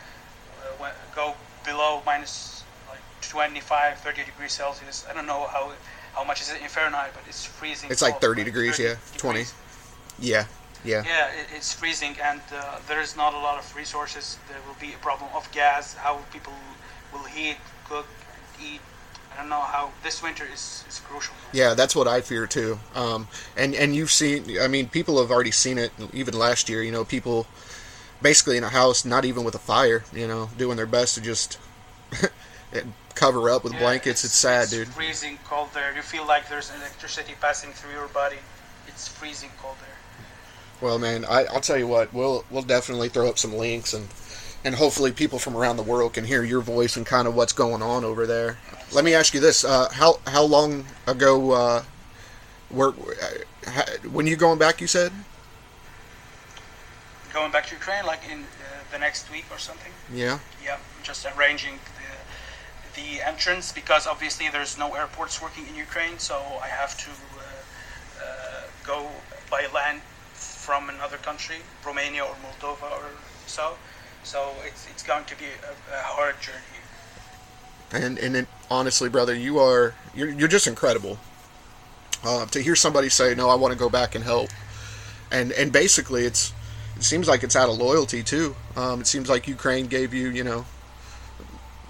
uh, 0.82 0.92
go 1.16 1.36
below 1.64 2.02
minus 2.06 2.64
like 2.90 3.00
25, 3.22 4.00
30 4.00 4.24
degrees 4.26 4.54
Celsius. 4.54 5.06
I 5.10 5.14
don't 5.14 5.28
know 5.28 5.46
how 5.48 5.72
how 6.14 6.24
much 6.24 6.42
is 6.42 6.52
it 6.52 6.60
in 6.64 6.68
Fahrenheit, 6.68 7.12
but 7.14 7.22
it's 7.28 7.46
freezing. 7.46 7.92
It's 7.92 8.02
like 8.02 8.20
30 8.20 8.44
degrees, 8.44 8.80
yeah, 8.80 8.96
20. 9.18 9.46
Yeah, 10.20 10.46
yeah, 10.88 11.04
Yeah, 11.06 11.28
it, 11.40 11.48
it's 11.56 11.74
freezing, 11.74 12.16
and 12.24 12.42
uh, 12.54 12.80
there 12.88 13.02
is 13.02 13.16
not 13.16 13.34
a 13.34 13.38
lot 13.38 13.58
of 13.60 13.76
resources. 13.76 14.38
There 14.50 14.62
will 14.68 14.80
be 14.80 14.94
a 14.94 14.98
problem 14.98 15.30
of 15.36 15.50
gas. 15.52 15.96
How 15.96 16.20
people 16.32 16.54
will 17.14 17.24
heat, 17.26 17.58
cook, 17.90 18.08
and 18.34 18.66
eat. 18.66 18.82
I 19.34 19.42
don't 19.42 19.50
know 19.50 19.62
how 19.62 19.92
this 20.04 20.24
winter 20.24 20.46
is, 20.52 20.84
is 20.90 21.00
crucial. 21.08 21.36
yeah. 21.54 21.76
That's 21.76 21.96
what 21.96 22.08
I 22.08 22.22
fear 22.22 22.48
too. 22.48 22.80
Um, 22.96 23.28
and 23.56 23.76
and 23.76 23.96
you've 23.96 24.12
seen. 24.12 24.60
I 24.60 24.68
mean, 24.68 24.90
people 24.90 25.20
have 25.22 25.30
already 25.32 25.52
seen 25.52 25.78
it. 25.78 25.92
Even 26.14 26.34
last 26.34 26.70
year, 26.70 26.82
you 26.82 26.92
know, 26.92 27.06
people 27.06 27.46
basically 28.22 28.58
in 28.58 28.64
a 28.64 28.70
house, 28.70 29.06
not 29.06 29.26
even 29.26 29.44
with 29.44 29.54
a 29.56 29.60
fire, 29.60 30.04
you 30.14 30.28
know, 30.28 30.50
doing 30.58 30.78
their 30.78 30.88
best 30.88 31.16
to 31.16 31.22
just 31.22 31.60
cover 33.16 33.50
up 33.50 33.64
with 33.64 33.74
Yeah, 33.74 33.80
blankets. 33.80 34.24
It's, 34.26 34.34
sad, 34.36 34.64
it's 34.64 34.72
dude. 34.72 34.88
freezing 34.88 35.38
cold 35.44 35.70
there. 35.74 35.94
You 35.96 36.02
feel 36.02 36.26
like 36.28 36.50
there's 36.50 36.72
electricity 36.76 37.34
passing 37.40 37.72
through 37.74 37.94
your 37.94 38.08
body. 38.10 38.38
It's 38.88 39.08
freezing 39.08 39.52
cold 39.62 39.76
there. 39.82 39.97
Well, 40.80 41.00
man, 41.00 41.26
I, 41.26 41.46
I'll 41.46 41.62
tell 41.62 41.78
you 41.78 41.88
what. 41.88 42.14
We'll 42.14 42.46
we'll 42.52 42.64
definitely 42.64 43.10
throw 43.10 43.28
up 43.30 43.38
some 43.38 43.54
links 43.54 43.94
and 43.94 44.08
and 44.64 44.76
hopefully 44.76 45.12
people 45.12 45.40
from 45.40 45.56
around 45.56 45.78
the 45.78 45.84
world 45.84 46.14
can 46.14 46.26
hear 46.26 46.44
your 46.44 46.62
voice 46.62 46.98
and 46.98 47.06
kind 47.06 47.28
of 47.28 47.36
what's 47.36 47.54
going 47.54 47.82
on 47.82 48.04
over 48.04 48.26
there. 48.28 48.58
Let 48.92 49.06
me 49.06 49.14
ask 49.14 49.34
you 49.34 49.40
this: 49.40 49.64
uh, 49.64 49.90
how 49.92 50.20
how 50.28 50.44
long 50.44 50.86
ago 51.08 51.52
uh, 51.52 51.84
were 52.70 52.90
uh, 52.90 53.70
ha- 53.70 53.86
when 54.12 54.28
you 54.28 54.36
going 54.36 54.60
back? 54.60 54.82
You 54.82 54.88
said, 54.88 55.12
Going 57.34 57.52
back 57.52 57.68
to 57.68 57.76
Ukraine, 57.76 58.06
like 58.06 58.22
in 58.32 58.40
uh, 58.44 58.46
the 58.92 59.00
next 59.00 59.32
week 59.32 59.46
or 59.52 59.58
something. 59.58 59.92
yeah, 60.14 60.40
Yeah, 60.64 60.78
just 61.04 61.26
arranging 61.38 61.76
the 62.96 63.02
the 63.02 63.22
entrance 63.22 63.72
because 63.72 64.08
obviously 64.08 64.50
there's 64.50 64.78
no 64.78 64.96
airports 64.96 65.42
working 65.42 65.68
in 65.68 65.76
Ukraine, 65.76 66.18
so 66.18 66.36
I 66.62 66.68
have 66.68 66.98
to 66.98 67.10
uh, 67.10 68.24
uh, 68.24 68.62
go 68.84 69.08
by 69.52 69.68
land 69.74 70.02
from 70.68 70.90
another 70.90 71.16
country, 71.16 71.56
Romania 71.86 72.26
or 72.26 72.36
Moldova 72.44 72.92
or 72.92 73.12
so. 73.46 73.76
So 74.24 74.52
it's 74.66 74.86
it's 74.92 75.02
going 75.02 75.24
to 75.32 75.36
be 75.38 75.46
a, 75.46 75.96
a 75.98 76.04
hard 76.04 76.36
journey. 76.42 76.80
and 77.94 78.20
and 78.20 78.36
it, 78.36 78.48
honestly, 78.70 79.08
brother, 79.08 79.34
you 79.34 79.60
are 79.60 79.96
you're 80.14 80.30
you're 80.30 80.54
just 80.58 80.68
incredible. 80.68 81.18
Uh, 82.22 82.46
to 82.48 82.60
hear 82.60 82.76
somebody 82.76 83.08
say, 83.08 83.34
"No, 83.34 83.50
I 83.50 83.56
want 83.56 83.72
to 83.72 83.80
go 83.80 83.90
back 83.90 84.14
and 84.14 84.24
help," 84.26 84.50
and 85.32 85.54
and 85.54 85.72
basically, 85.72 86.26
it's 86.26 86.52
it 86.98 87.04
seems 87.04 87.30
like 87.30 87.44
it's 87.44 87.56
out 87.56 87.70
of 87.70 87.78
loyalty 87.78 88.22
too. 88.22 88.54
Um, 88.76 89.00
it 89.00 89.08
seems 89.08 89.30
like 89.30 89.48
Ukraine 89.48 89.88
gave 89.88 90.14
you, 90.14 90.28
you 90.30 90.44
know, 90.44 90.66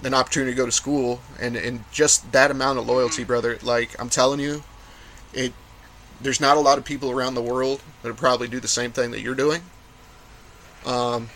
an 0.04 0.14
opportunity 0.14 0.52
to 0.52 0.58
go 0.64 0.68
to 0.68 0.78
school, 0.84 1.22
and 1.40 1.56
and 1.56 1.84
just 1.92 2.32
that 2.32 2.52
amount 2.52 2.78
of 2.78 2.86
loyalty, 2.86 3.24
brother. 3.24 3.58
Like 3.64 3.90
I'm 4.00 4.10
telling 4.10 4.40
you, 4.40 4.62
it. 5.34 5.54
There's 6.20 6.42
not 6.42 6.58
a 6.58 6.60
lot 6.60 6.78
of 6.78 6.84
people 6.86 7.12
around 7.12 7.36
the 7.36 7.42
world 7.42 7.82
that 8.02 8.10
would 8.10 8.18
probably 8.18 8.48
do 8.48 8.60
the 8.60 8.68
same 8.68 8.92
thing 8.92 9.12
that 9.12 9.22
you're 9.22 9.36
doing. 9.36 9.62
Um, 10.86 11.30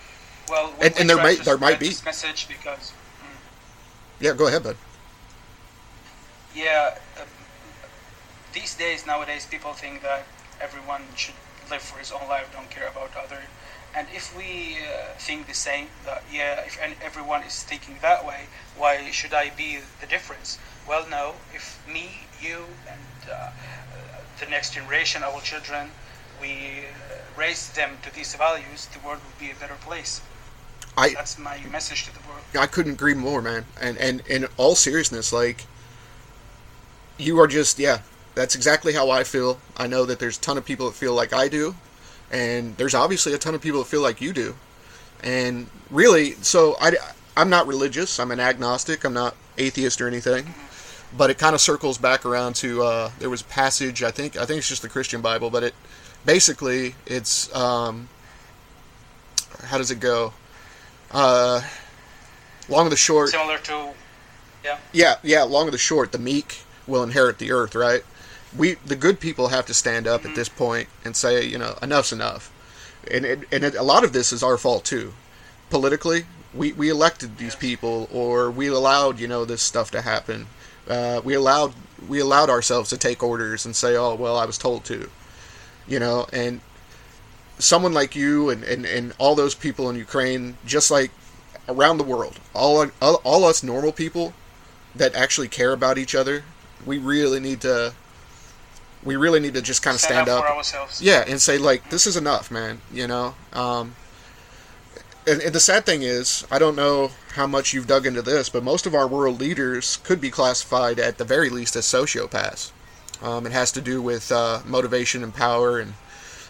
Well, 0.50 0.74
we- 0.80 0.88
And- 0.88 0.98
and 0.98 1.10
there 1.10 1.18
might- 1.18 1.44
there 1.46 1.58
might 1.58 1.80
be. 1.80 1.96
message 2.04 2.48
because 2.48 2.92
yeah, 4.20 4.34
go 4.34 4.48
ahead, 4.48 4.64
bud. 4.64 4.78
Yeah, 6.54 6.98
uh, 7.18 7.22
these 8.54 8.74
days, 8.76 9.06
nowadays, 9.06 9.46
people 9.46 9.74
think 9.74 10.02
that 10.02 10.26
everyone 10.60 11.08
should 11.16 11.36
live 11.70 11.82
for 11.82 11.98
his 12.00 12.12
own 12.12 12.28
life, 12.28 12.52
don't 12.52 12.70
care 12.70 12.88
about 12.88 13.16
other. 13.16 13.44
And 13.94 14.08
if 14.14 14.36
we 14.36 14.78
uh, 14.80 15.14
think 15.18 15.48
the 15.48 15.54
same, 15.54 15.90
that 16.06 16.24
yeah, 16.32 16.62
if 16.62 16.78
everyone 17.02 17.44
is 17.44 17.64
thinking 17.64 18.00
that 18.02 18.26
way, 18.26 18.48
why 18.76 19.10
should 19.12 19.34
I 19.34 19.50
be 19.50 19.80
the 20.02 20.08
difference? 20.08 20.58
Well, 20.88 21.08
no. 21.08 21.36
If 21.54 21.78
me, 21.88 22.28
you, 22.42 22.66
and 22.88 23.32
uh, 23.32 23.52
the 24.42 24.50
next 24.50 24.74
generation, 24.74 25.24
our 25.24 25.39
children, 25.42 25.89
we 26.42 26.52
uh, 26.52 27.16
raise 27.38 27.70
them 27.72 27.98
to 28.04 28.14
these 28.14 28.36
values, 28.36 28.88
the 28.88 29.00
world 29.06 29.20
will 29.20 29.39
be 29.39 29.52
a 29.52 29.56
better 29.56 29.76
place. 29.82 30.22
I 30.98 31.10
That's 31.14 31.38
my 31.38 31.58
message 31.72 32.06
to 32.08 32.14
the 32.14 32.20
world. 32.28 32.42
I 32.60 32.68
couldn't 32.68 32.94
agree 32.94 33.14
more, 33.14 33.42
man. 33.42 33.66
And 33.80 33.98
and 33.98 34.22
in 34.28 34.48
all 34.58 34.76
seriousness, 34.76 35.32
like 35.32 35.66
you 37.18 37.39
are 37.39 37.48
just 37.48 37.80
yeah, 37.80 38.00
that's 38.36 38.56
exactly 38.56 38.94
how 38.94 39.10
I 39.10 39.24
feel. 39.24 39.60
I 39.78 39.88
know 39.88 40.06
that 40.06 40.20
there's 40.20 40.38
a 40.38 40.42
ton 40.42 40.58
of 40.58 40.66
people 40.66 40.88
that 40.88 40.96
feel 40.96 41.14
like 41.14 41.32
I 41.32 41.48
do, 41.48 41.76
and 42.30 42.76
there's 42.76 42.94
obviously 42.94 43.34
a 43.34 43.38
ton 43.38 43.56
of 43.56 43.62
people 43.62 43.80
that 43.80 43.88
feel 43.88 44.02
like 44.02 44.20
you 44.20 44.34
do. 44.34 44.56
And 45.24 45.68
really, 45.89 46.32
so 46.42 46.76
I 46.82 46.98
I'm 47.38 47.50
not 47.50 47.68
religious. 47.68 48.20
I'm 48.20 48.32
an 48.32 48.42
agnostic. 48.42 49.06
I'm 49.06 49.14
not 49.14 49.36
atheist 49.58 50.02
or 50.02 50.08
anything. 50.08 50.54
But 51.16 51.30
it 51.30 51.38
kind 51.38 51.53
of 51.53 51.62
circles 51.62 51.97
back 51.97 52.26
around 52.26 52.55
to 52.57 52.84
uh, 52.84 53.12
there 53.20 53.30
was 53.30 53.41
a 53.41 53.45
passage 53.45 54.01
I 54.01 54.12
think 54.12 54.38
I 54.38 54.45
think 54.45 54.59
it's 54.59 54.70
just 54.70 54.82
the 54.82 54.89
Christian 54.89 55.22
Bible, 55.22 55.49
but 55.49 55.64
it 55.64 55.76
basically 56.26 56.95
it's 57.05 57.53
um, 57.55 58.07
how 59.66 59.78
does 59.78 59.91
it 59.91 59.99
go? 59.99 60.34
Uh, 61.12 61.62
long 62.70 62.86
and 62.86 62.91
the 62.91 62.97
short, 62.97 63.30
Similar 63.30 63.57
to, 63.59 63.89
yeah, 64.64 64.78
yeah, 64.93 65.16
yeah. 65.24 65.43
Long 65.43 65.68
of 65.68 65.72
the 65.72 65.78
short, 65.78 66.12
the 66.12 66.20
meek 66.20 66.59
will 66.88 67.03
inherit 67.03 67.38
the 67.38 67.51
earth, 67.51 67.76
right? 67.76 68.03
We, 68.57 68.76
the 68.86 68.95
good 68.95 69.20
people, 69.20 69.49
have 69.49 69.66
to 69.68 69.74
stand 69.74 70.07
up 70.07 70.26
at 70.26 70.36
this 70.36 70.49
point 70.49 70.89
and 71.05 71.16
say, 71.16 71.45
you 71.45 71.57
know, 71.57 71.78
enough's 71.82 72.12
enough. 72.12 72.51
And 73.09 73.26
it, 73.26 73.39
and 73.51 73.64
it, 73.64 73.76
a 73.76 73.84
lot 73.84 74.03
of 74.03 74.12
this 74.14 74.34
is 74.34 74.43
our 74.43 74.57
fault 74.57 74.84
too. 74.84 75.14
Politically, 75.70 76.26
we 76.53 76.74
we 76.74 76.89
elected 76.89 77.38
these 77.38 77.55
people, 77.55 78.09
or 78.12 78.51
we 78.51 78.68
allowed, 78.68 79.20
you 79.20 79.28
know, 79.28 79.45
this 79.45 79.62
stuff 79.62 79.89
to 79.91 80.01
happen. 80.01 80.47
Uh, 80.88 81.22
we 81.24 81.34
allowed 81.34 81.74
we 82.08 82.20
allowed 82.20 82.50
ourselves 82.50 82.90
to 82.90 82.98
take 82.98 83.24
orders 83.24 83.66
and 83.66 83.76
say, 83.76 83.96
oh 83.96 84.16
well, 84.16 84.38
I 84.38 84.46
was 84.46 84.58
told 84.58 84.86
to, 84.86 85.10
you 85.88 86.00
know, 86.00 86.28
and 86.34 86.62
someone 87.60 87.94
like 87.94 88.16
you 88.16 88.50
and, 88.50 88.64
and, 88.64 88.86
and 88.86 89.14
all 89.20 89.36
those 89.36 89.54
people 89.54 89.90
in 89.90 89.96
Ukraine, 89.96 90.58
just 90.66 90.90
like 90.90 91.12
around 91.70 91.98
the 91.98 92.04
world, 92.04 92.40
all, 92.54 92.88
all 93.02 93.16
all 93.24 93.46
us 93.46 93.64
normal 93.64 93.92
people 93.92 94.34
that 94.96 95.16
actually 95.16 95.48
care 95.48 95.72
about 95.72 95.98
each 95.98 96.16
other, 96.16 96.44
we 96.86 96.98
really 96.98 97.40
need 97.40 97.62
to 97.62 97.94
we 99.04 99.16
really 99.16 99.40
need 99.40 99.54
to 99.54 99.62
just 99.62 99.82
kind 99.82 99.96
of 99.96 100.02
stand, 100.02 100.30
up, 100.30 100.40
up, 100.40 100.46
for 100.46 100.54
ourselves. 100.54 101.02
yeah, 101.02 101.24
and 101.28 101.42
say 101.42 101.58
like 101.58 101.90
this 101.90 102.08
is 102.08 102.18
enough, 102.18 102.52
man. 102.52 102.82
You 102.92 103.08
know. 103.08 103.36
Um, 103.54 103.96
and, 105.28 105.42
and 105.42 105.54
the 105.54 105.60
sad 105.60 105.86
thing 105.86 106.04
is, 106.04 106.46
I 106.52 106.60
don't 106.60 106.76
know 106.76 107.12
how 107.36 107.48
much 107.48 107.74
you've 107.74 107.88
dug 107.88 108.06
into 108.06 108.22
this, 108.22 108.50
but 108.50 108.64
most 108.64 108.86
of 108.86 108.96
our 108.96 109.08
world 109.08 109.40
leaders 109.40 109.98
could 110.04 110.20
be 110.20 110.30
classified 110.32 111.00
at 111.00 111.18
the 111.18 111.24
very 111.26 111.50
least 111.50 111.76
as 111.76 111.86
sociopaths. 111.86 112.72
Um, 113.22 113.46
it 113.46 113.52
has 113.52 113.72
to 113.74 113.82
do 113.82 114.02
with 114.02 114.32
uh, 114.32 114.62
motivation 114.66 115.24
and 115.24 115.34
power 115.34 115.80
and 115.80 115.94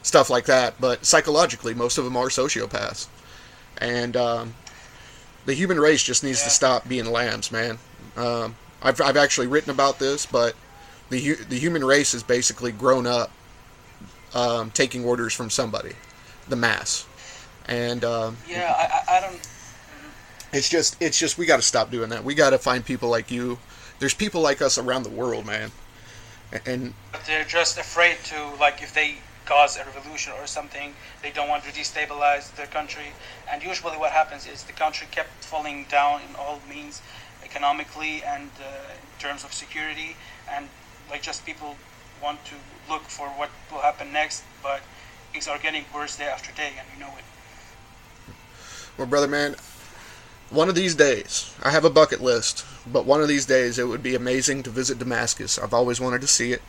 stuff 0.03 0.29
like 0.29 0.45
that. 0.45 0.79
But 0.79 1.05
psychologically, 1.05 1.73
most 1.73 1.97
of 1.97 2.05
them 2.05 2.15
are 2.15 2.27
sociopaths, 2.27 3.07
and 3.77 4.15
um, 4.15 4.55
the 5.45 5.53
human 5.53 5.79
race 5.79 6.01
just 6.03 6.23
needs 6.23 6.39
Yeah. 6.39 6.45
to 6.45 6.49
stop 6.51 6.87
being 6.87 7.05
lambs, 7.11 7.51
man. 7.51 7.77
Um, 8.15 8.55
I've 8.81 9.01
I've 9.01 9.17
actually 9.17 9.47
written 9.47 9.69
about 9.69 9.99
this, 9.99 10.25
but 10.25 10.55
the 11.09 11.19
hu- 11.19 11.43
the 11.43 11.59
human 11.59 11.83
race 11.83 12.13
has 12.13 12.23
basically 12.23 12.71
grown 12.71 13.05
up 13.05 13.31
um, 14.33 14.71
taking 14.71 15.03
orders 15.03 15.33
from 15.33 15.49
somebody, 15.49 15.93
the 16.47 16.55
mass, 16.55 17.05
and 17.67 18.03
um, 18.03 18.37
Yeah, 18.47 18.73
I, 18.75 19.17
I, 19.17 19.21
don't. 19.21 19.49
it's 20.53 20.69
just 20.69 21.01
it's 21.01 21.17
just 21.17 21.37
we 21.37 21.45
got 21.45 21.57
to 21.57 21.61
stop 21.61 21.91
doing 21.91 22.09
that. 22.09 22.23
We 22.23 22.35
got 22.35 22.51
to 22.51 22.57
find 22.57 22.85
people 22.85 23.09
like 23.09 23.31
you. 23.31 23.59
There's 23.99 24.13
people 24.13 24.41
like 24.41 24.61
us 24.61 24.77
around 24.77 25.03
the 25.03 25.09
world, 25.09 25.45
man, 25.45 25.71
and 26.65 26.93
But 27.11 27.25
they're 27.25 27.45
just 27.45 27.77
afraid 27.77 28.17
to, 28.25 28.55
like, 28.59 28.81
if 28.81 28.93
they 28.93 29.17
cause 29.45 29.77
a 29.77 29.85
revolution 29.85 30.33
or 30.39 30.47
something, 30.47 30.93
they 31.21 31.31
don't 31.31 31.47
want 31.47 31.63
to 31.65 31.71
destabilize 31.71 32.53
their 32.55 32.67
country. 32.67 33.13
And 33.49 33.63
usually, 33.63 33.97
what 33.97 34.11
happens 34.11 34.47
is 34.47 34.63
the 34.63 34.73
country 34.73 35.07
kept 35.11 35.43
falling 35.43 35.85
down 35.89 36.21
in 36.27 36.35
all 36.35 36.61
means, 36.69 37.01
economically 37.43 38.23
and 38.23 38.49
uh, 38.59 38.91
in 38.91 39.19
terms 39.19 39.43
of 39.43 39.53
security. 39.53 40.15
And, 40.49 40.67
like, 41.09 41.21
just 41.21 41.45
people 41.45 41.75
want 42.21 42.43
to 42.45 42.55
look 42.89 43.03
for 43.03 43.27
what 43.29 43.49
will 43.71 43.81
happen 43.81 44.11
next, 44.11 44.43
but 44.63 44.81
things 45.31 45.47
are 45.47 45.57
getting 45.57 45.85
worse 45.93 46.17
day 46.17 46.25
after 46.25 46.51
day, 46.53 46.73
and 46.77 46.87
you 46.93 46.99
know 46.99 47.13
it. 47.17 47.23
Well, 48.97 49.07
brother, 49.07 49.27
man, 49.27 49.55
one 50.49 50.69
of 50.69 50.75
these 50.75 50.95
days 50.95 51.53
I 51.63 51.71
have 51.71 51.85
a 51.85 51.89
bucket 51.89 52.21
list. 52.21 52.65
but 52.85 53.05
one 53.05 53.21
of 53.21 53.27
these 53.27 53.45
days 53.45 53.77
it 53.77 53.87
would 53.87 54.01
be 54.03 54.15
amazing 54.15 54.63
to 54.63 54.69
visit 54.69 54.97
Damascus. 54.99 55.59
I've 55.59 55.73
always 55.73 55.99
wanted 56.01 56.21
to 56.21 56.27
see 56.27 56.51
it. 56.53 56.61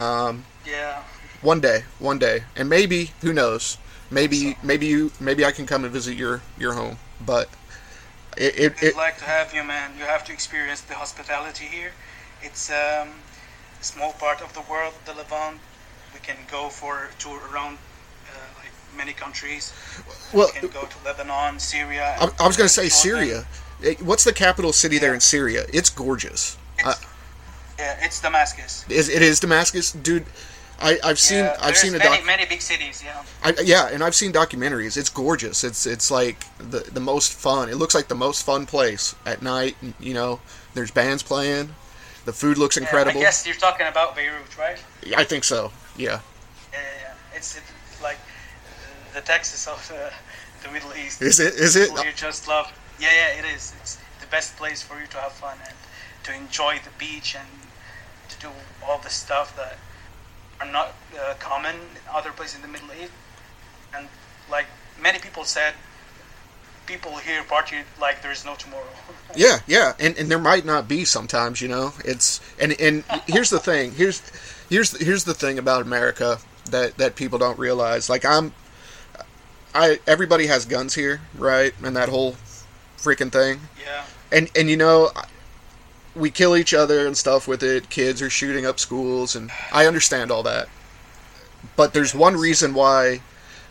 Um, 0.00 0.44
Yeah. 0.64 1.02
one 1.40 1.60
day, 1.60 1.84
one 1.98 2.18
day, 2.18 2.44
and 2.56 2.68
maybe 2.68 3.10
who 3.20 3.32
knows? 3.32 3.78
Maybe 4.10 4.56
maybe 4.62 4.86
you 4.86 5.10
maybe 5.20 5.44
I 5.44 5.52
can 5.52 5.66
come 5.66 5.84
and 5.84 5.92
visit 5.92 6.16
your 6.16 6.42
your 6.58 6.74
home, 6.74 6.98
but 7.20 7.48
it 8.36 8.54
it, 8.58 8.72
I'd 8.78 8.82
it 8.88 8.96
like 8.96 9.18
to 9.18 9.24
have 9.24 9.54
you, 9.54 9.64
man. 9.64 9.92
You 9.98 10.04
have 10.04 10.24
to 10.26 10.32
experience 10.32 10.80
the 10.82 10.94
hospitality 10.94 11.64
here. 11.66 11.92
It's 12.42 12.70
um, 12.70 13.08
a 13.80 13.84
small 13.84 14.12
part 14.12 14.40
of 14.42 14.52
the 14.54 14.62
world, 14.62 14.94
the 15.04 15.14
Levant. 15.14 15.60
We 16.14 16.20
can 16.20 16.36
go 16.50 16.68
for 16.68 17.04
a 17.06 17.14
tour 17.18 17.40
around 17.52 17.78
many 18.96 19.12
countries. 19.12 19.72
well. 20.32 20.50
We 20.54 20.60
can 20.60 20.68
go 20.70 20.82
to 20.86 20.96
Lebanon, 21.04 21.58
Syria. 21.58 22.16
I, 22.20 22.30
I 22.40 22.46
was 22.46 22.56
going 22.56 22.68
to 22.68 22.72
say. 22.74 22.88
Syria. 22.88 23.44
What's 24.00 24.24
the 24.24 24.32
capital 24.32 24.72
city 24.72 24.98
there 24.98 25.14
in 25.14 25.20
Syria? 25.20 25.64
It's 25.72 25.90
gorgeous. 25.90 26.56
It's, 26.78 26.86
Uh, 26.86 26.94
yeah, 27.78 27.98
it's 28.04 28.20
Damascus. 28.20 28.84
is 28.88 29.08
it 29.08 29.22
is 29.22 29.40
Damascus, 29.40 29.92
dude? 29.92 30.24
I, 30.80 30.98
I've 31.04 31.18
seen 31.18 31.38
yeah, 31.44 31.56
I've 31.60 31.76
seen 31.76 31.94
a 31.94 31.98
many, 31.98 32.16
doc. 32.18 32.26
many 32.26 32.44
big 32.46 32.60
cities. 32.60 33.02
Yeah. 33.04 33.22
I, 33.44 33.54
yeah, 33.64 33.88
and 33.92 34.02
I've 34.02 34.14
seen 34.14 34.32
documentaries. 34.32 34.96
It's 34.96 35.08
gorgeous. 35.08 35.64
It's 35.64 35.86
it's 35.86 36.10
like 36.10 36.44
the 36.58 36.80
the 36.92 37.00
most 37.00 37.32
fun. 37.34 37.68
It 37.68 37.76
looks 37.76 37.94
like 37.94 38.08
the 38.08 38.14
most 38.16 38.44
fun 38.44 38.66
place 38.66 39.14
at 39.26 39.42
night. 39.42 39.76
You 40.00 40.14
know, 40.14 40.40
there's 40.74 40.90
bands 40.90 41.22
playing. 41.22 41.74
The 42.24 42.32
food 42.32 42.58
looks 42.58 42.76
Yeah, 42.76 42.82
incredible. 42.84 43.20
I 43.20 43.24
guess 43.24 43.46
you're 43.46 43.56
talking 43.56 43.86
about 43.88 44.14
Beirut, 44.14 44.56
right? 44.58 44.78
Yeah, 45.04 45.18
I 45.18 45.24
think 45.24 45.42
so. 45.44 45.72
Yeah. 45.96 46.20
Yeah, 46.72 46.78
yeah, 46.78 46.78
yeah. 47.02 47.36
It's, 47.36 47.60
the 49.14 49.20
Texas 49.20 49.66
of 49.66 49.92
uh, 49.94 50.10
the 50.62 50.72
Middle 50.72 50.92
East. 50.94 51.22
Is 51.22 51.40
it? 51.40 51.54
Is 51.54 51.76
it? 51.76 51.90
Here 51.98 52.12
just 52.14 52.48
love. 52.48 52.72
Yeah, 53.00 53.08
yeah, 53.12 53.40
it 53.40 53.54
is. 53.54 53.74
It's 53.80 53.98
the 54.20 54.26
best 54.30 54.56
place 54.56 54.82
for 54.82 55.00
you 55.00 55.06
to 55.08 55.16
have 55.18 55.32
fun 55.32 55.56
and 55.66 55.76
to 56.24 56.34
enjoy 56.34 56.78
the 56.84 56.90
beach 56.98 57.34
and 57.34 57.48
to 58.28 58.38
do 58.38 58.48
all 58.86 58.98
the 58.98 59.10
stuff 59.10 59.56
that 59.56 59.76
are 60.60 60.70
not 60.70 60.94
uh, 61.18 61.34
common 61.38 61.74
in 61.74 62.00
other 62.12 62.30
places 62.30 62.56
in 62.56 62.62
the 62.62 62.68
Middle 62.68 62.90
East. 63.00 63.12
And 63.94 64.08
like 64.50 64.66
many 65.00 65.18
people 65.18 65.44
said, 65.44 65.74
people 66.86 67.16
here 67.16 67.42
party 67.44 67.76
like 68.00 68.22
there's 68.22 68.44
no 68.44 68.54
tomorrow. 68.54 68.84
Yeah, 69.34 69.60
yeah, 69.66 69.94
and 69.98 70.14
and 70.18 70.30
there 70.30 70.38
might 70.38 70.66
not 70.66 70.86
be 70.86 71.06
sometimes, 71.06 71.62
you 71.62 71.68
know. 71.68 71.94
It's 72.04 72.42
and 72.60 72.78
and 72.78 73.02
here's 73.26 73.48
the 73.48 73.58
thing. 73.58 73.92
Here's 73.92 74.20
here's 74.68 74.94
here's 75.00 75.24
the 75.24 75.32
thing 75.32 75.58
about 75.58 75.80
America 75.80 76.38
that 76.70 76.98
that 76.98 77.16
people 77.16 77.38
don't 77.38 77.58
realize. 77.58 78.10
Like 78.10 78.26
I'm, 78.26 78.52
I 79.74 80.00
everybody 80.06 80.46
has 80.46 80.64
guns 80.64 80.94
here, 80.94 81.20
right? 81.36 81.74
And 81.82 81.96
that 81.96 82.08
whole 82.08 82.36
freaking 82.98 83.32
thing. 83.32 83.60
yeah. 83.82 84.04
And 84.30 84.50
and 84.56 84.68
you 84.68 84.76
know, 84.76 85.10
we 86.14 86.30
kill 86.30 86.56
each 86.56 86.74
other 86.74 87.06
and 87.06 87.16
stuff 87.16 87.48
with 87.48 87.62
it. 87.62 87.90
Kids 87.90 88.22
are 88.22 88.30
shooting 88.30 88.66
up 88.66 88.78
schools, 88.78 89.34
and 89.36 89.50
I 89.72 89.86
understand 89.86 90.30
all 90.30 90.42
that. 90.44 90.68
But 91.76 91.92
there's 91.94 92.14
one 92.14 92.36
reason 92.36 92.74
why 92.74 93.20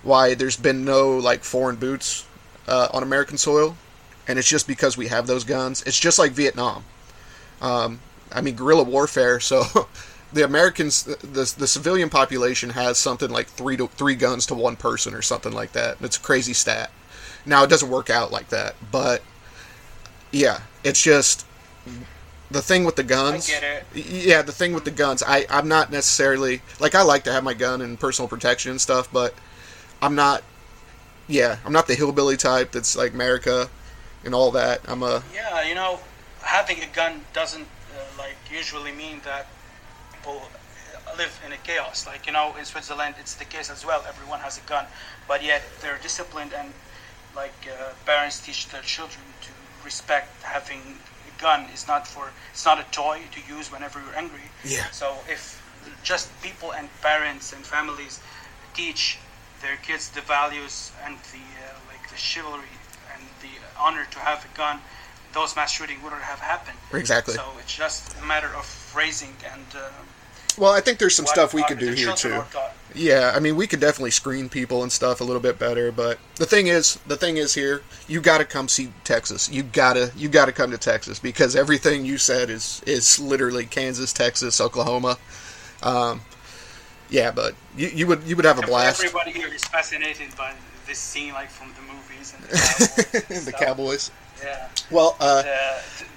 why 0.03 0.33
there's 0.33 0.57
been 0.57 0.83
no 0.83 1.17
like 1.17 1.43
foreign 1.43 1.75
boots 1.75 2.25
uh, 2.67 2.87
on 2.93 3.03
American 3.03 3.37
soil, 3.37 3.77
and 4.27 4.39
it's 4.39 4.47
just 4.49 4.67
because 4.67 4.97
we 4.97 5.07
have 5.07 5.27
those 5.27 5.43
guns. 5.43 5.83
It's 5.83 5.99
just 5.99 6.17
like 6.19 6.31
Vietnam. 6.31 6.83
Um, 7.61 7.99
I 8.31 8.41
mean, 8.41 8.55
guerrilla 8.55 8.83
warfare. 8.83 9.39
So 9.39 9.63
the 10.33 10.43
Americans, 10.43 11.03
the 11.03 11.53
the 11.57 11.67
civilian 11.67 12.09
population 12.09 12.71
has 12.71 12.97
something 12.97 13.29
like 13.29 13.47
three 13.47 13.77
to 13.77 13.87
three 13.87 14.15
guns 14.15 14.45
to 14.47 14.55
one 14.55 14.75
person 14.75 15.13
or 15.13 15.21
something 15.21 15.51
like 15.51 15.73
that. 15.73 15.97
It's 16.01 16.17
a 16.17 16.21
crazy 16.21 16.53
stat. 16.53 16.91
Now 17.45 17.63
it 17.63 17.69
doesn't 17.69 17.89
work 17.89 18.09
out 18.09 18.31
like 18.31 18.49
that, 18.49 18.75
but 18.91 19.21
yeah, 20.31 20.61
it's 20.83 21.01
just 21.01 21.45
the 22.49 22.61
thing 22.61 22.83
with 22.83 22.95
the 22.95 23.03
guns. 23.03 23.49
I 23.49 23.59
get 23.59 23.85
it. 23.93 24.05
Yeah, 24.05 24.41
the 24.41 24.51
thing 24.51 24.73
with 24.73 24.85
the 24.85 24.91
guns. 24.91 25.23
I 25.25 25.45
I'm 25.49 25.67
not 25.67 25.91
necessarily 25.91 26.61
like 26.79 26.95
I 26.95 27.01
like 27.01 27.23
to 27.25 27.31
have 27.31 27.43
my 27.43 27.53
gun 27.53 27.81
and 27.81 27.99
personal 27.99 28.29
protection 28.29 28.71
and 28.71 28.81
stuff, 28.81 29.11
but 29.11 29.33
I'm 30.01 30.15
not. 30.15 30.43
Yeah, 31.27 31.57
I'm 31.65 31.71
not 31.71 31.87
the 31.87 31.95
hillbilly 31.95 32.35
type 32.35 32.71
that's 32.71 32.95
like 32.95 33.13
America 33.13 33.69
and 34.23 34.35
all 34.35 34.51
that. 34.51 34.81
I'm 34.87 35.03
a 35.03 35.23
Yeah, 35.33 35.63
you 35.63 35.75
know, 35.75 35.99
having 36.41 36.81
a 36.81 36.87
gun 36.87 37.21
doesn't 37.33 37.67
uh, 37.95 38.03
like 38.17 38.35
usually 38.51 38.91
mean 38.91 39.21
that 39.23 39.47
people 40.21 40.41
live 41.17 41.41
in 41.45 41.51
a 41.51 41.57
chaos. 41.57 42.05
Like 42.07 42.25
you 42.27 42.33
know, 42.33 42.55
in 42.57 42.65
Switzerland, 42.65 43.15
it's 43.19 43.35
the 43.35 43.45
case 43.45 43.69
as 43.69 43.85
well. 43.85 44.03
Everyone 44.07 44.39
has 44.39 44.57
a 44.57 44.61
gun, 44.61 44.85
but 45.27 45.43
yet 45.43 45.61
they're 45.81 45.99
disciplined 46.01 46.53
and 46.53 46.71
like 47.35 47.53
uh, 47.67 47.93
parents 48.05 48.39
teach 48.45 48.69
their 48.69 48.81
children 48.81 49.23
to 49.41 49.51
respect 49.83 50.29
having 50.43 50.81
a 51.29 51.41
gun. 51.41 51.65
is 51.73 51.87
not 51.87 52.07
for 52.07 52.31
it's 52.51 52.65
not 52.65 52.79
a 52.79 52.85
toy 52.91 53.21
to 53.31 53.39
use 53.53 53.71
whenever 53.71 53.99
you're 53.99 54.15
angry. 54.15 54.47
Yeah. 54.63 54.89
So 54.91 55.15
if 55.27 55.57
just 56.03 56.29
people 56.41 56.73
and 56.73 56.87
parents 57.01 57.53
and 57.53 57.65
families 57.65 58.19
teach 58.73 59.17
their 59.61 59.77
kids 59.77 60.09
the 60.09 60.21
values 60.21 60.91
and 61.05 61.15
the 61.33 61.45
uh, 61.65 61.91
like 61.91 62.09
the 62.09 62.17
chivalry 62.17 62.75
and 63.13 63.23
the 63.41 63.53
honor 63.79 64.05
to 64.11 64.19
have 64.19 64.45
a 64.45 64.57
gun, 64.57 64.79
those 65.33 65.55
mass 65.55 65.71
shooting 65.71 66.01
wouldn't 66.03 66.21
have 66.21 66.39
happened. 66.39 66.77
Exactly. 66.93 67.33
So 67.33 67.43
it's 67.59 67.75
just 67.75 68.15
a 68.21 68.25
matter 68.25 68.51
of 68.55 68.93
raising 68.95 69.35
and. 69.53 69.65
Uh, 69.75 69.89
well. 70.61 70.71
I 70.71 70.79
think 70.79 70.99
there's 70.99 71.15
some 71.15 71.25
stuff 71.25 71.53
we 71.53 71.63
could 71.63 71.79
do 71.79 71.91
here 71.91 72.13
too. 72.13 72.43
Yeah, 72.93 73.31
I 73.35 73.39
mean, 73.39 73.55
we 73.55 73.67
could 73.67 73.79
definitely 73.79 74.11
screen 74.11 74.49
people 74.49 74.83
and 74.83 74.91
stuff 74.91 75.21
a 75.21 75.23
little 75.23 75.41
bit 75.41 75.57
better, 75.57 75.91
but 75.91 76.19
the 76.35 76.45
thing 76.45 76.67
is, 76.67 76.95
the 77.07 77.15
thing 77.15 77.37
is 77.37 77.53
here, 77.53 77.83
you 78.07 78.19
got 78.19 78.39
to 78.39 78.45
come 78.45 78.67
see 78.67 78.91
Texas. 79.05 79.49
You 79.49 79.63
gotta, 79.63 80.11
you 80.15 80.27
gotta 80.27 80.51
come 80.51 80.71
to 80.71 80.77
Texas 80.77 81.17
because 81.17 81.55
everything 81.55 82.05
you 82.05 82.17
said 82.17 82.49
is 82.49 82.81
is 82.85 83.19
literally 83.19 83.65
Kansas, 83.65 84.11
Texas, 84.11 84.59
Oklahoma. 84.59 85.17
Um, 85.83 86.21
yeah, 87.09 87.31
but 87.31 87.55
you, 87.75 87.87
you 87.89 88.07
would 88.07 88.23
you 88.23 88.35
would 88.35 88.45
have 88.45 88.59
a 88.59 88.67
blast. 88.67 89.03
Everybody 89.03 89.31
here 89.31 89.53
is 89.53 89.63
fascinated 89.63 90.35
by 90.37 90.53
this 90.85 90.99
scene, 90.99 91.33
like 91.33 91.49
from 91.49 91.73
the 91.73 91.93
movies 91.93 92.33
and 92.35 92.43
the 92.43 92.57
cowboys. 93.17 93.37
and 93.37 93.47
the. 93.47 93.51
Cowboys. 93.53 94.11
Yeah. 94.43 94.67
Well, 94.89 95.15
uh, 95.19 95.43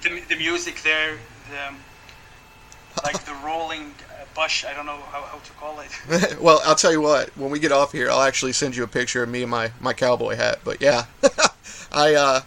the, 0.01 0.09
the, 0.09 0.21
the 0.29 0.35
music 0.35 0.81
there, 0.83 1.17
the, 1.51 3.01
like 3.03 3.23
the 3.25 3.35
rolling 3.43 3.93
bush. 4.35 4.65
I 4.65 4.73
don't 4.73 4.85
know 4.85 4.99
how, 5.11 5.21
how 5.21 5.37
to 5.37 5.51
call 5.53 5.79
it. 5.79 6.39
well, 6.41 6.61
I'll 6.65 6.75
tell 6.75 6.91
you 6.91 7.01
what. 7.01 7.35
When 7.37 7.49
we 7.49 7.59
get 7.59 7.71
off 7.71 7.91
here, 7.91 8.09
I'll 8.11 8.21
actually 8.21 8.53
send 8.53 8.75
you 8.75 8.83
a 8.83 8.87
picture 8.87 9.23
of 9.23 9.29
me 9.29 9.41
and 9.41 9.49
my 9.49 9.71
my 9.79 9.93
cowboy 9.93 10.35
hat. 10.35 10.59
But 10.63 10.81
yeah, 10.81 11.05
I 11.91 12.13
uh, 12.13 12.41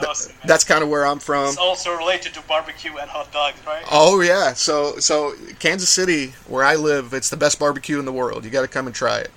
that 0.00 0.08
awesome. 0.08 0.36
That's 0.44 0.64
kind 0.64 0.82
of 0.82 0.88
where 0.88 1.06
I'm 1.06 1.18
from. 1.18 1.48
it's 1.48 1.58
also 1.58 1.94
related 1.96 2.34
to 2.34 2.42
barbecue 2.42 2.96
and 2.96 3.10
hot 3.10 3.32
dogs, 3.32 3.58
right? 3.66 3.84
Oh 3.90 4.20
yeah, 4.20 4.52
so 4.52 4.98
so 4.98 5.34
Kansas 5.58 5.90
City, 5.90 6.34
where 6.48 6.64
I 6.64 6.76
live, 6.76 7.12
it's 7.12 7.30
the 7.30 7.36
best 7.36 7.58
barbecue 7.58 7.98
in 7.98 8.04
the 8.04 8.12
world. 8.12 8.44
You 8.44 8.50
got 8.50 8.62
to 8.62 8.68
come 8.68 8.86
and 8.86 8.94
try 8.94 9.18
it. 9.18 9.30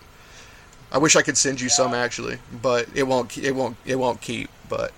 I 0.92 0.98
wish 0.98 1.16
I 1.16 1.22
could 1.22 1.38
send 1.38 1.62
you 1.62 1.70
some 1.70 1.94
actually, 1.94 2.40
but 2.62 2.88
it 2.96 3.04
won't. 3.04 3.38
It 3.38 3.56
won't. 3.56 3.78
It 3.86 3.98
won't 3.98 4.22
keep. 4.22 4.50
But 4.68 4.92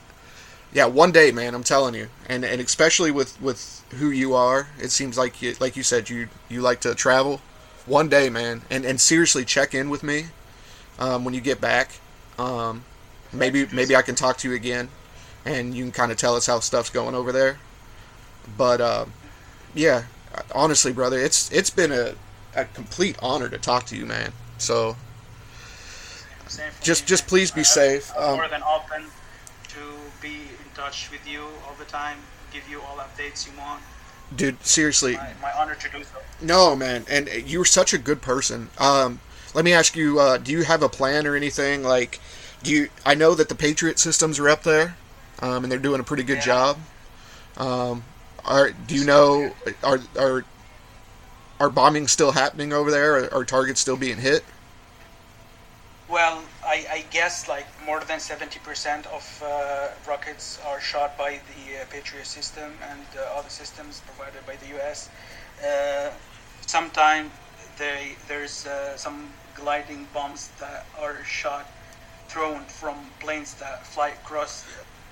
yeah, 0.73 0.85
one 0.85 1.11
day, 1.11 1.31
man, 1.31 1.53
I'm 1.53 1.63
telling 1.63 1.93
you, 1.95 2.07
and 2.27 2.45
and 2.45 2.61
especially 2.61 3.11
with 3.11 3.39
with 3.41 3.83
who 3.99 4.09
you 4.09 4.33
are, 4.33 4.67
it 4.79 4.91
seems 4.91 5.17
like 5.17 5.41
you, 5.41 5.55
like 5.59 5.75
you 5.75 5.83
said, 5.83 6.09
you 6.09 6.29
you 6.49 6.61
like 6.61 6.79
to 6.81 6.95
travel. 6.95 7.41
One 7.85 8.09
day, 8.09 8.29
man, 8.29 8.61
and 8.69 8.85
and 8.85 9.01
seriously, 9.01 9.43
check 9.43 9.73
in 9.73 9.89
with 9.89 10.03
me 10.03 10.27
um, 10.99 11.25
when 11.25 11.33
you 11.33 11.41
get 11.41 11.59
back. 11.59 11.91
Um, 12.37 12.85
maybe 13.33 13.67
maybe 13.71 13.95
I 13.95 14.01
can 14.01 14.15
talk 14.15 14.37
to 14.37 14.49
you 14.49 14.55
again, 14.55 14.89
and 15.45 15.73
you 15.75 15.83
can 15.83 15.91
kind 15.91 16.11
of 16.11 16.17
tell 16.17 16.35
us 16.35 16.45
how 16.47 16.59
stuff's 16.59 16.89
going 16.89 17.15
over 17.15 17.31
there. 17.31 17.57
But 18.57 18.79
um, 18.81 19.13
yeah, 19.73 20.03
honestly, 20.53 20.93
brother, 20.93 21.19
it's 21.19 21.51
it's 21.51 21.69
been 21.69 21.91
a, 21.91 22.13
a 22.55 22.65
complete 22.65 23.17
honor 23.21 23.49
to 23.49 23.57
talk 23.57 23.85
to 23.87 23.95
you, 23.97 24.05
man. 24.05 24.31
So 24.57 24.95
Just- 26.81 27.05
just 27.07 27.27
please 27.27 27.51
be 27.51 27.63
safe. 27.63 28.11
Um, 28.17 28.35
more 28.35 28.47
than 28.47 28.63
open 28.63 29.05
to 29.69 29.79
be 30.21 30.41
touch 30.75 31.09
with 31.11 31.27
you 31.27 31.43
all 31.67 31.75
the 31.77 31.85
time. 31.85 32.17
Give 32.53 32.67
you 32.69 32.81
all 32.81 32.97
updates 32.97 33.45
you 33.45 33.57
want. 33.57 33.81
dude, 34.35 34.63
seriously, 34.65 35.13
My, 35.13 35.31
my 35.41 35.51
honor 35.53 35.75
to 35.75 35.89
do 35.89 36.03
so. 36.03 36.17
no, 36.41 36.75
man, 36.75 37.05
and 37.09 37.27
you're 37.45 37.65
such 37.65 37.93
a 37.93 37.97
good 37.97 38.21
person. 38.21 38.69
Um, 38.77 39.19
let 39.53 39.63
me 39.65 39.73
ask 39.73 39.95
you, 39.95 40.19
uh, 40.19 40.37
do 40.37 40.51
you 40.51 40.63
have 40.63 40.81
a 40.83 40.89
plan 40.89 41.25
or 41.27 41.35
anything? 41.35 41.83
Like, 41.83 42.19
do 42.63 42.71
you? 42.71 42.89
I 43.05 43.15
know 43.15 43.35
that 43.35 43.49
the 43.49 43.55
Patriot 43.55 43.99
systems 43.99 44.39
are 44.39 44.49
up 44.49 44.63
there, 44.63 44.95
um, 45.39 45.63
and 45.63 45.71
they're 45.71 45.79
doing 45.79 45.99
a 45.99 46.03
pretty 46.03 46.23
good 46.23 46.37
Yeah. 46.37 46.45
job. 46.45 46.77
Um, 47.57 48.03
are 48.45 48.71
do 48.71 48.95
you 48.95 49.05
know 49.05 49.53
are 49.83 49.99
are 50.17 50.45
are 51.59 51.69
bombings 51.69 52.09
still 52.09 52.31
happening 52.31 52.73
over 52.73 52.89
there? 52.91 53.17
Are, 53.25 53.33
are 53.35 53.45
targets 53.45 53.79
still 53.81 53.97
being 53.97 54.17
hit? 54.17 54.43
Well, 56.09 56.43
I, 56.71 56.85
I 56.89 57.03
guess 57.11 57.49
like 57.49 57.67
more 57.85 57.99
than 57.99 58.19
70% 58.19 59.05
of 59.07 59.43
uh, 59.43 59.89
rockets 60.07 60.57
are 60.65 60.79
shot 60.79 61.17
by 61.17 61.31
the 61.51 61.81
uh, 61.81 61.85
Patriot 61.89 62.25
system 62.25 62.71
and 62.89 63.05
uh, 63.17 63.37
other 63.37 63.49
systems 63.49 64.01
provided 64.07 64.45
by 64.47 64.55
the 64.55 64.69
US. 64.77 65.09
Uh, 65.59 66.11
Sometimes 66.67 67.29
there's 68.29 68.65
uh, 68.65 68.95
some 68.95 69.27
gliding 69.55 70.07
bombs 70.13 70.49
that 70.59 70.85
are 71.01 71.21
shot, 71.25 71.65
thrown 72.29 72.63
from 72.65 72.95
planes 73.19 73.55
that 73.55 73.85
fly 73.85 74.09
across 74.09 74.63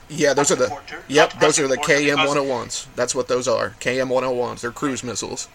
Yeah, 0.07 0.33
those 0.33 0.51
are 0.51 0.55
the. 0.55 0.67
Porter, 0.67 1.03
Yep, 1.09 1.39
those 1.41 1.59
are 1.59 1.67
the 1.67 1.75
KM 1.77 2.25
101s. 2.25 2.85
That's 2.95 3.13
what 3.13 3.27
those 3.27 3.47
are. 3.47 3.71
KM 3.81 4.07
101s. 4.07 4.61
They're 4.61 4.71
cruise 4.71 5.03
missiles. 5.03 5.49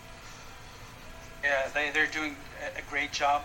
Yeah, 1.43 1.69
they, 1.73 1.91
they're 1.91 2.13
doing 2.19 2.37
a, 2.63 2.81
a 2.81 2.83
great 2.91 3.13
job. 3.13 3.45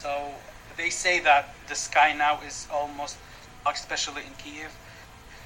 So 0.00 0.32
they 0.76 0.90
say 0.90 1.20
that 1.20 1.54
the 1.68 1.74
sky 1.74 2.12
now 2.12 2.40
is 2.46 2.66
almost 2.72 3.16
especially 3.66 4.22
in 4.26 4.32
Kiev. 4.38 4.72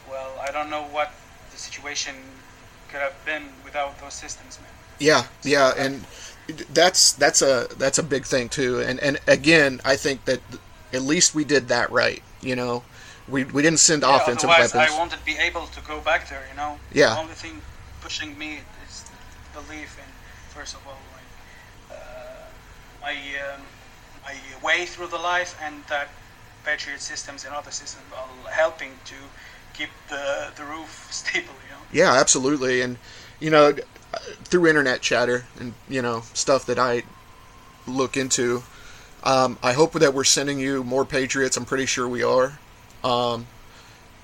Well, 0.08 0.32
I 0.40 0.50
don't 0.50 0.70
know 0.70 0.82
what 0.82 1.12
the 1.50 1.58
situation 1.58 2.14
could 2.88 3.00
have 3.00 3.14
been 3.24 3.44
without 3.64 3.98
those 4.00 4.14
systems, 4.14 4.58
man. 4.60 4.70
Yeah, 4.98 5.24
yeah, 5.44 5.74
and 5.76 6.04
that's 6.72 7.12
that's 7.12 7.42
a 7.42 7.68
that's 7.76 7.98
a 7.98 8.02
big 8.02 8.24
thing 8.24 8.48
too. 8.48 8.80
And 8.80 8.98
and 9.00 9.20
again, 9.26 9.80
I 9.84 9.96
think 9.96 10.24
that 10.24 10.40
at 10.92 11.02
least 11.02 11.34
we 11.34 11.44
did 11.44 11.68
that 11.68 11.90
right. 11.92 12.22
You 12.40 12.56
know, 12.56 12.82
we 13.28 13.44
we 13.44 13.62
didn't 13.62 13.78
send 13.80 14.02
Yeah, 14.02 14.16
offensive 14.16 14.50
otherwise, 14.50 14.74
weapons. 14.74 14.94
I 14.94 14.98
won't 14.98 15.24
be 15.24 15.36
able 15.38 15.66
to 15.66 15.80
go 15.82 16.00
back 16.00 16.28
there. 16.28 16.44
You 16.50 16.56
know. 16.56 16.78
Yeah. 16.92 17.14
The 17.14 17.20
only 17.20 17.34
thing 17.34 17.62
pushing 18.00 18.36
me 18.38 18.60
is 18.86 19.04
the 19.52 19.60
belief 19.60 19.98
in, 19.98 20.10
first 20.48 20.74
of 20.74 20.86
all, 20.86 20.98
like 21.14 21.98
uh, 21.98 22.46
my 23.02 23.12
um, 23.54 23.62
my 24.28 24.66
way 24.66 24.84
through 24.86 25.08
the 25.08 25.18
life, 25.18 25.58
and 25.62 25.84
that 25.88 26.08
Patriot 26.64 27.00
systems 27.00 27.44
and 27.44 27.54
other 27.54 27.70
systems 27.70 28.04
are 28.14 28.50
helping 28.50 28.92
to 29.06 29.14
keep 29.74 29.90
the 30.08 30.48
the 30.56 30.64
roof 30.64 31.08
stable. 31.10 31.54
You 31.64 31.74
know. 31.74 31.82
Yeah, 31.92 32.20
absolutely. 32.20 32.80
And 32.80 32.98
you 33.40 33.50
know, 33.50 33.74
through 34.44 34.66
internet 34.66 35.00
chatter 35.00 35.44
and 35.58 35.74
you 35.88 36.02
know 36.02 36.22
stuff 36.34 36.66
that 36.66 36.78
I 36.78 37.02
look 37.86 38.16
into, 38.16 38.62
um, 39.24 39.58
I 39.62 39.72
hope 39.72 39.92
that 39.94 40.12
we're 40.14 40.24
sending 40.24 40.58
you 40.58 40.84
more 40.84 41.04
Patriots. 41.04 41.56
I'm 41.56 41.64
pretty 41.64 41.86
sure 41.86 42.08
we 42.08 42.22
are. 42.22 42.58
Um, 43.02 43.46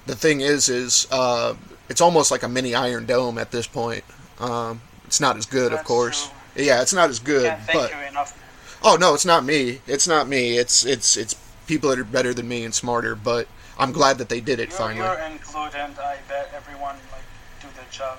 the 0.07 0.15
thing 0.15 0.41
is, 0.41 0.69
is 0.69 1.07
uh, 1.11 1.55
it's 1.89 2.01
almost 2.01 2.31
like 2.31 2.43
a 2.43 2.49
mini 2.49 2.75
Iron 2.75 3.07
Dome 3.07 3.39
at 3.39 3.51
this 3.51 3.67
point. 3.67 4.05
Um, 4.39 4.83
it's 5.07 5.21
not 5.21 5.37
as 5.37 5.47
good, 5.47 5.73
of 5.73 5.85
course. 5.85 6.29
true. 6.55 6.65
Yeah, 6.65 6.83
it's 6.83 6.93
not 6.93 7.11
as 7.11 7.19
good, 7.19 7.57
but 7.73 7.91
you 7.91 7.99
enough. 8.09 8.37
Man. 8.37 8.44
Oh 8.85 8.97
no, 9.01 9.15
it's 9.15 9.25
not 9.25 9.45
me. 9.45 9.81
It's 9.87 10.07
not 10.07 10.29
me. 10.29 10.59
It's 10.59 10.85
it's 10.85 11.17
it's 11.17 11.35
people 11.67 11.91
that 11.91 11.99
are 11.99 12.05
better 12.05 12.35
than 12.35 12.47
me 12.47 12.65
and 12.65 12.75
smarter. 12.75 13.17
But 13.17 13.49
I'm 13.79 13.93
glad 13.93 14.19
that 14.19 14.29
they 14.29 14.41
did 14.41 14.61
it 14.61 14.69
You're, 14.69 14.79
finally. 14.79 15.07
you're 15.07 15.19
included, 15.19 15.77
and 15.77 15.99
I 15.99 16.19
bet 16.29 16.53
everyone 16.55 16.97
like 17.11 17.25
do 17.61 17.69
their 17.75 17.91
job. 17.91 18.19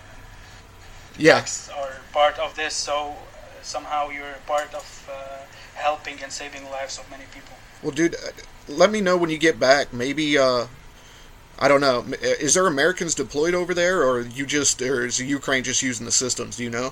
Yeah, 1.17 1.45
are 1.77 2.01
part 2.11 2.37
of 2.39 2.55
this, 2.55 2.73
so 2.73 3.11
uh, 3.11 3.15
somehow 3.61 4.09
you're 4.09 4.35
part 4.45 4.73
of 4.73 5.09
uh, 5.09 5.45
helping 5.75 6.21
and 6.21 6.31
saving 6.31 6.69
lives 6.69 6.97
of 6.99 7.09
many 7.09 7.23
people. 7.33 7.53
Well, 7.81 7.93
dude, 7.93 8.15
uh, 8.15 8.31
let 8.67 8.91
me 8.91 8.99
know 8.99 9.15
when 9.15 9.29
you 9.29 9.37
get 9.37 9.57
back. 9.57 9.93
Maybe, 9.93 10.37
uh, 10.37 10.67
I 11.57 11.69
don't 11.69 11.79
know. 11.79 12.03
Is 12.21 12.55
there 12.55 12.67
Americans 12.67 13.15
deployed 13.15 13.53
over 13.53 13.73
there, 13.73 14.03
or 14.03 14.21
you 14.21 14.45
just, 14.45 14.81
or 14.81 15.05
is 15.05 15.21
Ukraine 15.21 15.63
just 15.63 15.81
using 15.81 16.05
the 16.05 16.11
systems? 16.11 16.57
Do 16.57 16.65
you 16.65 16.69
know? 16.69 16.91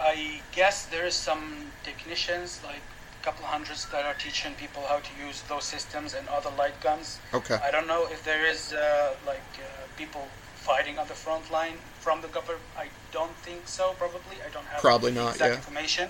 I 0.00 0.40
guess 0.50 0.86
there's 0.86 1.14
some 1.14 1.67
technicians, 1.88 2.60
like 2.64 2.84
a 3.20 3.24
couple 3.24 3.44
hundreds, 3.46 3.86
that 3.92 4.04
are 4.04 4.18
teaching 4.26 4.52
people 4.54 4.82
how 4.88 4.98
to 5.08 5.12
use 5.26 5.38
those 5.52 5.64
systems 5.64 6.14
and 6.14 6.24
other 6.28 6.52
light 6.62 6.78
guns. 6.80 7.18
Okay. 7.34 7.58
I 7.66 7.70
don't 7.70 7.88
know 7.92 8.02
if 8.14 8.20
there 8.24 8.44
is 8.46 8.72
uh, 8.72 9.14
like 9.26 9.50
uh, 9.58 9.66
people 9.96 10.24
fighting 10.54 10.98
on 10.98 11.06
the 11.08 11.18
front 11.26 11.50
line 11.50 11.76
from 12.04 12.20
the 12.24 12.28
government. 12.28 12.64
I 12.84 12.86
don't 13.12 13.36
think 13.46 13.62
so. 13.78 13.84
Probably, 13.98 14.36
I 14.46 14.50
don't 14.54 14.68
have 14.72 14.80
Probably 14.80 15.12
not, 15.12 15.32
exact 15.32 15.52
yeah. 15.52 15.62
information. 15.62 16.08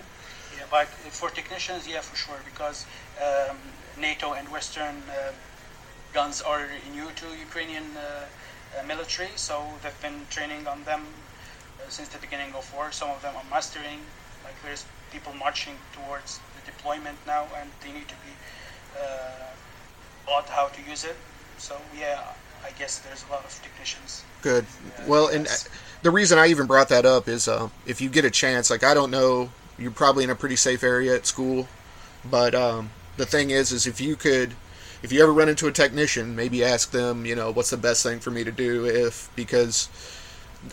Yeah, 0.57 0.65
but 0.69 0.87
for 1.19 1.29
technicians, 1.29 1.87
yeah, 1.87 2.01
for 2.01 2.15
sure, 2.23 2.39
because 2.51 2.85
um, 3.27 3.57
NATO 3.97 4.33
and 4.33 4.45
Western 4.49 4.95
uh, 5.07 5.31
guns 6.13 6.41
are 6.41 6.65
new 6.91 7.07
to 7.21 7.25
Ukrainian 7.47 7.87
uh, 7.95 8.01
uh, 8.01 8.85
military, 8.91 9.29
so 9.35 9.55
they've 9.81 10.01
been 10.01 10.19
training 10.29 10.67
on 10.67 10.83
them 10.83 11.01
uh, 11.05 11.89
since 11.89 12.09
the 12.09 12.21
beginning 12.25 12.51
of 12.59 12.65
war. 12.75 12.91
Some 12.91 13.09
of 13.15 13.21
them 13.21 13.33
are 13.39 13.47
mastering. 13.49 14.01
Like 14.43 14.57
there's 14.63 14.85
people 15.11 15.33
marching 15.33 15.75
towards 15.93 16.39
the 16.55 16.71
deployment 16.71 17.17
now, 17.25 17.47
and 17.59 17.69
they 17.81 17.91
need 17.91 18.07
to 18.07 18.15
be 18.15 18.33
uh, 18.99 19.45
taught 20.25 20.47
how 20.49 20.67
to 20.67 20.89
use 20.89 21.03
it. 21.03 21.15
So 21.57 21.77
yeah, 21.97 22.23
I 22.63 22.71
guess 22.71 22.99
there's 22.99 23.25
a 23.27 23.31
lot 23.31 23.43
of 23.43 23.61
technicians. 23.61 24.23
Good. 24.41 24.65
Well, 25.07 25.27
and 25.27 25.47
uh, 25.47 25.51
the 26.01 26.11
reason 26.11 26.37
I 26.37 26.47
even 26.47 26.67
brought 26.67 26.89
that 26.89 27.05
up 27.05 27.27
is, 27.27 27.47
uh, 27.47 27.69
if 27.85 28.01
you 28.01 28.09
get 28.09 28.25
a 28.25 28.31
chance, 28.31 28.69
like 28.69 28.83
I 28.83 28.93
don't 28.93 29.11
know, 29.11 29.51
you're 29.77 29.91
probably 29.91 30.23
in 30.23 30.29
a 30.29 30.35
pretty 30.35 30.55
safe 30.55 30.83
area 30.83 31.15
at 31.15 31.25
school, 31.25 31.67
but 32.29 32.55
um, 32.55 32.91
the 33.17 33.25
thing 33.25 33.49
is, 33.49 33.71
is 33.71 33.87
if 33.87 33.99
you 33.99 34.15
could, 34.15 34.53
if 35.03 35.11
you 35.11 35.21
ever 35.23 35.33
run 35.33 35.49
into 35.49 35.67
a 35.67 35.71
technician, 35.71 36.35
maybe 36.35 36.63
ask 36.63 36.91
them, 36.91 37.25
you 37.25 37.35
know, 37.35 37.51
what's 37.51 37.69
the 37.69 37.77
best 37.77 38.03
thing 38.03 38.19
for 38.19 38.31
me 38.31 38.43
to 38.43 38.51
do 38.51 38.85
if 38.85 39.29
because 39.35 39.89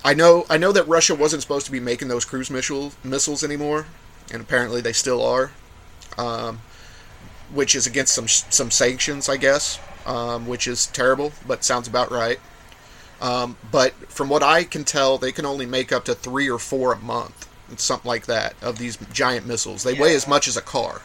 I 0.05 0.15
know 0.15 0.47
I 0.51 0.59
know 0.59 0.73
that 0.73 0.87
Russia 0.89 1.15
wasn't 1.15 1.43
supposed 1.43 1.67
to 1.67 1.73
be 1.73 1.81
making 1.81 2.09
those 2.09 2.25
cruise 2.25 2.51
missile 2.51 2.93
missiles 3.05 3.45
anymore, 3.45 3.87
and 4.33 4.41
apparently 4.41 4.81
they 4.81 4.93
still 4.93 5.23
are, 5.23 5.53
um, 6.19 6.61
which 7.53 7.75
is 7.75 7.87
against 7.87 8.15
some 8.15 8.29
some 8.29 8.71
sanctions, 8.71 9.29
I 9.29 9.37
guess, 9.37 9.79
um, 10.05 10.47
which 10.47 10.67
is 10.67 10.87
terrible, 10.87 11.33
but 11.47 11.65
sounds 11.65 11.89
about 11.89 12.11
right. 12.11 12.41
Um, 13.21 13.57
but 13.71 13.93
from 14.11 14.29
what 14.29 14.43
I 14.43 14.65
can 14.65 14.85
tell, 14.85 15.17
they 15.17 15.33
can 15.33 15.47
only 15.47 15.67
make 15.67 15.91
up 15.91 16.05
to 16.05 16.15
three 16.15 16.51
or 16.51 16.59
four 16.59 16.93
a 16.93 16.99
month, 16.99 17.49
something 17.77 18.09
like 18.09 18.27
that, 18.27 18.55
of 18.63 18.79
these 18.79 18.99
giant 19.13 19.47
missiles. 19.47 19.83
They 19.83 19.95
weigh 19.95 20.15
as 20.15 20.29
much 20.29 20.49
as 20.49 20.57
a 20.57 20.63
car. 20.63 21.01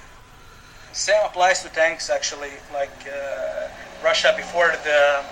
Same 0.92 1.22
applies 1.24 1.64
to 1.64 1.70
tanks 1.70 2.10
actually. 2.10 2.52
Like 2.74 2.92
uh, 3.08 3.70
Russia 4.04 4.34
before 4.36 4.74
the 4.84 5.24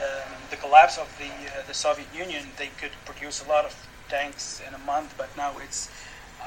um, 0.00 0.32
the 0.50 0.56
collapse 0.56 0.98
of 0.98 1.08
the 1.18 1.28
uh, 1.28 1.62
the 1.68 1.74
Soviet 1.74 2.08
Union, 2.14 2.46
they 2.58 2.70
could 2.80 2.90
produce 3.04 3.44
a 3.44 3.48
lot 3.48 3.64
of 3.64 3.74
tanks 4.08 4.60
in 4.66 4.74
a 4.74 4.78
month, 4.78 5.14
but 5.16 5.34
now 5.36 5.52
it's 5.64 5.90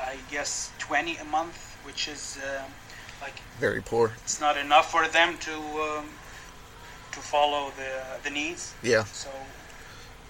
I 0.03 0.17
guess 0.31 0.71
20 0.79 1.17
a 1.17 1.25
month, 1.25 1.57
which 1.85 2.07
is 2.07 2.37
um 2.43 2.71
like 3.21 3.35
Very 3.59 3.81
poor. 3.81 4.11
it's 4.23 4.39
not 4.41 4.57
enough 4.57 4.91
for 4.91 5.07
them 5.07 5.37
to 5.39 5.53
um, 5.53 6.05
to 7.11 7.19
follow 7.19 7.71
the 7.77 7.91
the 8.23 8.29
needs. 8.29 8.73
Yeah, 8.83 9.05
So 9.05 9.29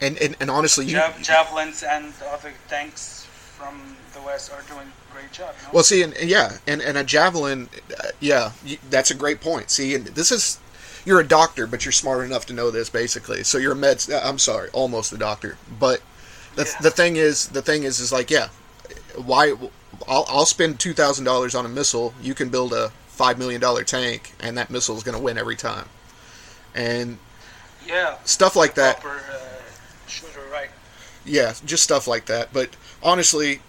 and 0.01 0.17
and, 0.17 0.35
and 0.39 0.51
honestly, 0.51 0.85
you, 0.85 1.01
javelins 1.21 1.83
and 1.83 2.13
other 2.31 2.53
tanks 2.69 3.25
from 3.57 3.95
the 4.13 4.21
west 4.21 4.51
are 4.51 4.61
doing 4.67 4.87
a 5.09 5.13
great 5.13 5.31
job. 5.31 5.55
Know? 5.63 5.69
Well, 5.73 5.83
see, 5.83 6.03
and 6.03 6.13
and 6.15 6.29
yeah, 6.29 6.57
and 6.67 6.81
and 6.81 6.97
a 6.97 7.03
javelin, 7.03 7.69
uh, 7.99 8.09
yeah, 8.19 8.51
you, 8.63 8.77
that's 8.89 9.09
a 9.11 9.15
great 9.15 9.39
point. 9.41 9.71
See, 9.71 9.95
and 9.95 10.05
this 10.07 10.31
is, 10.31 10.59
you're 11.05 11.21
a 11.21 11.27
doctor, 11.27 11.65
but 11.65 11.85
you're 11.85 11.91
smart 11.93 12.25
enough 12.25 12.45
to 12.47 12.53
know 12.53 12.69
this, 12.71 12.89
basically. 12.89 13.43
So 13.43 13.57
you're 13.57 13.71
a 13.71 13.75
med. 13.75 14.05
uh, 14.11 14.19
I'm 14.23 14.37
sorry, 14.39 14.69
almost 14.73 15.13
a 15.13 15.17
doctor, 15.17 15.57
but 15.79 16.01
the 16.55 16.63
Yeah. 16.65 16.81
the 16.81 16.91
thing 16.91 17.15
is, 17.15 17.47
the 17.47 17.61
thing 17.61 17.83
is, 17.83 17.99
is 17.99 18.11
like, 18.11 18.29
yeah, 18.29 18.49
why? 19.17 19.53
I'll 20.07 20.25
I'll 20.27 20.45
spend 20.45 20.79
two 20.79 20.93
thousand 20.93 21.25
dollars 21.25 21.55
on 21.55 21.65
a 21.65 21.69
missile. 21.69 22.13
You 22.21 22.33
can 22.33 22.49
build 22.49 22.73
a 22.73 22.89
five 23.07 23.37
million 23.39 23.61
dollar 23.61 23.83
tank, 23.83 24.33
and 24.39 24.57
that 24.57 24.69
missile 24.69 24.97
is 24.97 25.03
going 25.03 25.17
to 25.17 25.23
win 25.23 25.37
every 25.37 25.55
time. 25.55 25.87
And 26.73 27.17
yeah, 27.87 28.17
stuff 28.25 28.55
like 28.55 28.75
that. 28.75 28.99
proper 28.99 29.17
uh, 29.31 30.07
shooter, 30.07 30.41
right? 30.51 30.69
yeah, 31.25 31.53
just 31.65 31.83
stuff 31.83 32.07
like 32.07 32.25
that. 32.25 32.53
But 32.53 32.75
honestly, 33.01 33.61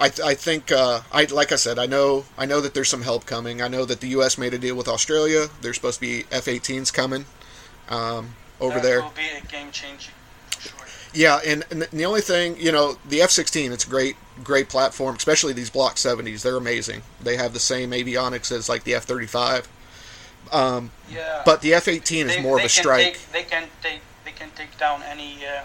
I, 0.00 0.10
I 0.24 0.34
think 0.34 0.72
uh, 0.72 1.00
I 1.12 1.24
like 1.24 1.52
I 1.52 1.56
said, 1.56 1.78
I 1.78 1.86
know 1.86 2.24
I 2.36 2.46
know 2.46 2.60
that 2.60 2.74
there's 2.74 2.88
some 2.88 3.02
help 3.02 3.26
coming. 3.26 3.62
I 3.62 3.68
know 3.68 3.84
that 3.84 4.00
the 4.00 4.08
U.S. 4.08 4.38
made 4.38 4.54
a 4.54 4.58
deal 4.58 4.76
with 4.76 4.88
Australia. 4.88 5.48
There's 5.60 5.76
supposed 5.76 6.00
to 6.00 6.00
be 6.00 6.24
F-18s 6.30 6.92
coming 6.92 7.26
um, 7.88 8.34
over 8.60 8.74
that 8.74 8.82
there. 8.82 9.02
will 9.02 9.10
be 9.10 9.28
a 9.36 9.46
game 9.46 9.70
changing. 9.70 10.14
Yeah, 11.14 11.40
and, 11.44 11.64
and 11.70 11.82
the 11.82 12.04
only 12.04 12.20
thing 12.20 12.56
you 12.58 12.72
know, 12.72 12.96
the 13.08 13.22
F-16, 13.22 13.72
it's 13.72 13.86
a 13.86 13.88
great 13.88 14.16
great 14.44 14.68
platform, 14.68 15.16
especially 15.16 15.52
these 15.52 15.70
Block 15.70 15.96
70s. 15.96 16.42
They're 16.42 16.56
amazing. 16.56 17.02
They 17.20 17.36
have 17.36 17.52
the 17.52 17.60
same 17.60 17.90
avionics 17.90 18.52
as 18.52 18.68
like 18.68 18.84
the 18.84 18.94
F-35. 18.94 19.66
Um, 20.52 20.90
Yeah. 21.10 21.42
but 21.44 21.60
the 21.60 21.74
F-18 21.74 22.26
is 22.26 22.36
they, 22.36 22.42
more 22.42 22.58
of 22.58 22.64
a 22.64 22.68
strike. 22.68 23.04
Take, 23.04 23.32
they 23.32 23.42
can 23.42 23.68
take 23.82 24.00
they 24.24 24.30
can 24.32 24.50
take 24.54 24.78
down 24.78 25.02
any 25.02 25.44
uh, 25.46 25.64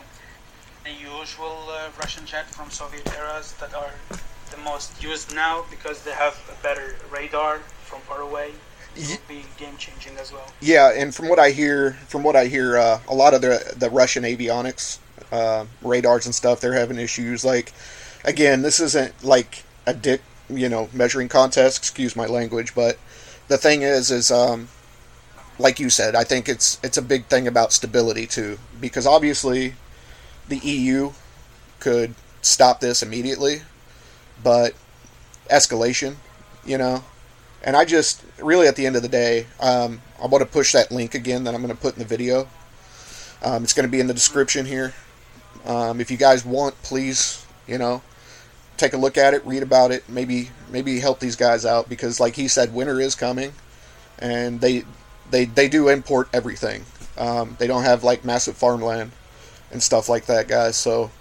the 0.83 0.91
usual 0.91 1.65
uh, 1.69 1.89
Russian 1.99 2.25
jet 2.25 2.49
from 2.49 2.69
Soviet 2.69 3.07
eras 3.15 3.53
that 3.59 3.73
are 3.73 3.91
the 4.51 4.57
most 4.57 5.01
used 5.03 5.33
now 5.33 5.65
because 5.69 6.03
they 6.03 6.11
have 6.11 6.37
a 6.49 6.63
better 6.63 6.95
radar 7.11 7.59
from 7.83 8.01
far 8.01 8.21
away. 8.21 8.51
It 8.95 9.07
will 9.07 9.17
be 9.27 9.45
game 9.57 9.75
changing 9.77 10.17
as 10.17 10.31
well. 10.31 10.47
Yeah, 10.61 10.91
and 10.93 11.15
from 11.15 11.27
what 11.27 11.39
I 11.39 11.49
hear, 11.49 11.93
from 12.07 12.21
what 12.21 12.35
I 12.35 12.45
hear, 12.45 12.77
uh, 12.77 12.99
a 13.07 13.15
lot 13.15 13.33
of 13.33 13.41
the 13.41 13.73
the 13.75 13.89
Russian 13.89 14.23
avionics, 14.23 14.99
uh, 15.33 15.65
radars 15.81 16.25
and 16.27 16.35
stuff, 16.35 16.61
they're 16.61 16.79
having 16.83 16.99
issues. 16.99 17.43
Like, 17.43 17.73
again, 18.23 18.61
this 18.61 18.79
isn't 18.79 19.13
like 19.23 19.63
a 19.85 19.93
dick, 19.93 20.21
you 20.49 20.69
know, 20.69 20.89
measuring 20.93 21.29
contest. 21.29 21.77
Excuse 21.79 22.15
my 22.15 22.27
language, 22.27 22.75
but 22.75 22.97
the 23.47 23.57
thing 23.57 23.81
is, 23.81 24.11
is 24.11 24.29
um, 24.31 24.67
like 25.57 25.79
you 25.79 25.89
said, 25.89 26.15
I 26.15 26.23
think 26.23 26.47
it's 26.47 26.79
it's 26.83 26.97
a 26.97 27.01
big 27.01 27.25
thing 27.25 27.47
about 27.47 27.73
stability 27.73 28.27
too, 28.27 28.59
because 28.79 29.07
obviously, 29.07 29.73
the 30.47 30.59
EU 30.59 31.11
could 31.79 32.13
stop 32.41 32.79
this 32.79 33.01
immediately, 33.01 33.61
but 34.43 34.73
escalation, 35.49 36.15
you 36.65 36.77
know, 36.77 37.03
And 37.63 37.75
I 37.77 37.85
just 37.85 38.23
really 38.39 38.67
at 38.67 38.75
the 38.75 38.85
end 38.85 38.95
of 38.95 39.01
the 39.01 39.09
day, 39.09 39.47
um, 39.59 40.01
I 40.21 40.27
want 40.27 40.41
to 40.43 40.49
push 40.49 40.73
that 40.73 40.91
link 40.91 41.15
again 41.15 41.43
that 41.45 41.55
I'm 41.55 41.61
going 41.61 41.75
to 41.75 41.81
put 41.81 41.93
in 41.95 41.99
the 41.99 42.05
video. 42.05 42.47
Um, 43.41 43.63
it's 43.63 43.73
going 43.73 43.87
to 43.87 43.91
be 43.91 43.99
in 43.99 44.07
the 44.07 44.13
description 44.13 44.65
here. 44.65 44.93
Um, 45.65 46.01
if 46.01 46.11
you 46.11 46.17
guys 46.17 46.45
want, 46.45 46.81
please, 46.83 47.45
you 47.67 47.77
know, 47.77 48.01
take 48.77 48.93
a 48.93 48.97
look 48.97 49.17
at 49.17 49.33
it, 49.33 49.45
read 49.45 49.63
about 49.63 49.91
it, 49.91 50.07
maybe 50.09 50.49
maybe 50.69 50.99
help 50.99 51.19
these 51.19 51.35
guys 51.35 51.65
out 51.65 51.89
because, 51.89 52.19
like 52.19 52.35
he 52.35 52.47
said, 52.47 52.73
winter 52.73 52.99
is 52.99 53.15
coming, 53.15 53.53
and 54.19 54.59
they 54.61 54.83
they 55.31 55.45
they 55.45 55.69
do 55.69 55.89
import 55.89 56.27
everything. 56.33 56.83
Um, 57.17 57.55
they 57.59 57.67
don't 57.67 57.83
have 57.83 58.03
like 58.03 58.25
massive 58.25 58.57
farmland 58.57 59.11
and 59.71 59.81
stuff 59.81 60.09
like 60.09 60.25
that, 60.25 60.47
guys. 60.47 60.75
So 60.75 61.11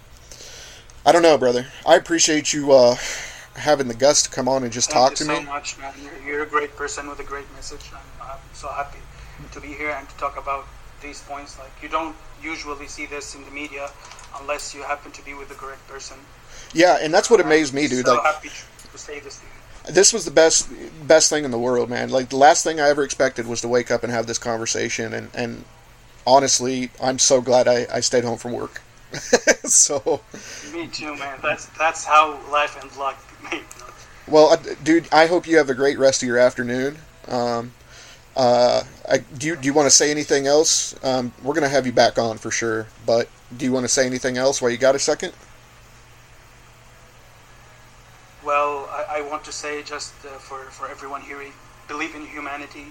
I 1.05 1.11
don't 1.11 1.21
know, 1.21 1.37
brother. 1.37 1.67
I 1.85 1.95
appreciate 1.95 2.53
you 2.53 2.71
uh, 2.71 2.95
having 3.55 3.87
the 3.87 3.93
guts 3.93 4.23
to 4.23 4.29
come 4.29 4.47
on 4.47 4.63
and 4.63 4.71
just 4.71 4.91
Thank 4.91 5.09
talk 5.09 5.15
to 5.15 5.23
so 5.23 5.29
me. 5.29 5.35
Thank 5.35 5.47
you 5.47 5.47
so 5.47 5.53
much, 5.53 5.77
man. 5.79 5.93
You're, 6.03 6.27
you're 6.27 6.43
a 6.43 6.49
great 6.49 6.75
person 6.75 7.07
with 7.07 7.19
a 7.19 7.23
great 7.23 7.51
message. 7.53 7.91
I'm, 7.93 8.29
I'm 8.29 8.39
so 8.53 8.67
happy 8.69 8.99
to 9.51 9.61
be 9.61 9.69
here 9.69 9.91
and 9.91 10.07
to 10.09 10.17
talk 10.17 10.37
about 10.37 10.65
these 11.01 11.21
points. 11.21 11.59
Like 11.59 11.71
you 11.81 11.89
don't 11.89 12.15
usually 12.41 12.87
see 12.87 13.05
this 13.05 13.35
in 13.35 13.43
the 13.45 13.51
media 13.51 13.89
unless 14.39 14.73
you 14.73 14.83
happen 14.83 15.11
to 15.11 15.25
be 15.25 15.33
with 15.33 15.49
the 15.49 15.55
correct 15.55 15.87
person. 15.87 16.17
Yeah, 16.73 16.97
and 17.01 17.13
that's 17.13 17.29
what 17.29 17.39
amazed 17.39 17.73
me, 17.73 17.87
dude. 17.87 18.05
So 18.05 18.15
Like 18.15 18.23
happy 18.23 18.49
to 18.91 18.97
say 18.97 19.19
this 19.19 19.39
to 19.39 19.45
you. 19.45 19.93
this 19.93 20.11
was 20.13 20.25
the 20.25 20.31
best 20.31 20.69
best 21.07 21.29
thing 21.29 21.45
in 21.45 21.51
the 21.51 21.59
world, 21.59 21.89
man. 21.89 22.09
Like 22.09 22.29
the 22.29 22.37
last 22.37 22.63
thing 22.63 22.79
I 22.79 22.89
ever 22.89 23.03
expected 23.03 23.47
was 23.47 23.61
to 23.61 23.67
wake 23.67 23.91
up 23.91 24.03
and 24.03 24.11
have 24.11 24.27
this 24.27 24.37
conversation, 24.37 25.13
and 25.13 25.29
and 25.33 25.65
honestly, 26.25 26.89
I'm 27.01 27.19
so 27.19 27.41
glad 27.41 27.67
I, 27.67 27.85
I 27.91 27.99
stayed 27.99 28.23
home 28.23 28.37
from 28.37 28.53
work. 28.53 28.81
so, 29.65 30.21
Me 30.73 30.87
too, 30.87 31.15
man. 31.17 31.37
That's 31.43 31.65
that's 31.77 32.03
how 32.05 32.39
life 32.51 32.81
and 32.81 32.95
luck 32.97 33.17
made. 33.51 33.61
well, 34.27 34.49
uh, 34.53 34.57
dude, 34.83 35.07
I 35.11 35.27
hope 35.27 35.47
you 35.47 35.57
have 35.57 35.69
a 35.69 35.75
great 35.75 35.99
rest 35.99 36.23
of 36.23 36.27
your 36.27 36.39
afternoon. 36.39 36.97
Um, 37.27 37.73
uh, 38.35 38.83
I, 39.07 39.19
do 39.19 39.45
you 39.47 39.55
do 39.55 39.67
you 39.67 39.73
want 39.73 39.85
to 39.85 39.91
say 39.95 40.09
anything 40.09 40.47
else? 40.47 40.95
Um, 41.03 41.31
we're 41.43 41.53
gonna 41.53 41.69
have 41.69 41.85
you 41.85 41.91
back 41.91 42.17
on 42.17 42.39
for 42.39 42.49
sure, 42.49 42.87
but 43.05 43.29
do 43.57 43.65
you 43.65 43.71
want 43.71 43.83
to 43.83 43.89
say 43.89 44.05
anything 44.05 44.37
else 44.37 44.61
while 44.61 44.71
you 44.71 44.77
got 44.77 44.95
a 44.95 44.99
second? 44.99 45.33
Well, 48.43 48.89
I, 48.91 49.19
I 49.19 49.21
want 49.21 49.43
to 49.45 49.51
say 49.51 49.83
just 49.83 50.13
uh, 50.25 50.29
for, 50.37 50.59
for 50.71 50.89
everyone 50.89 51.21
here, 51.21 51.41
believe 51.87 52.15
in 52.15 52.25
humanity. 52.25 52.87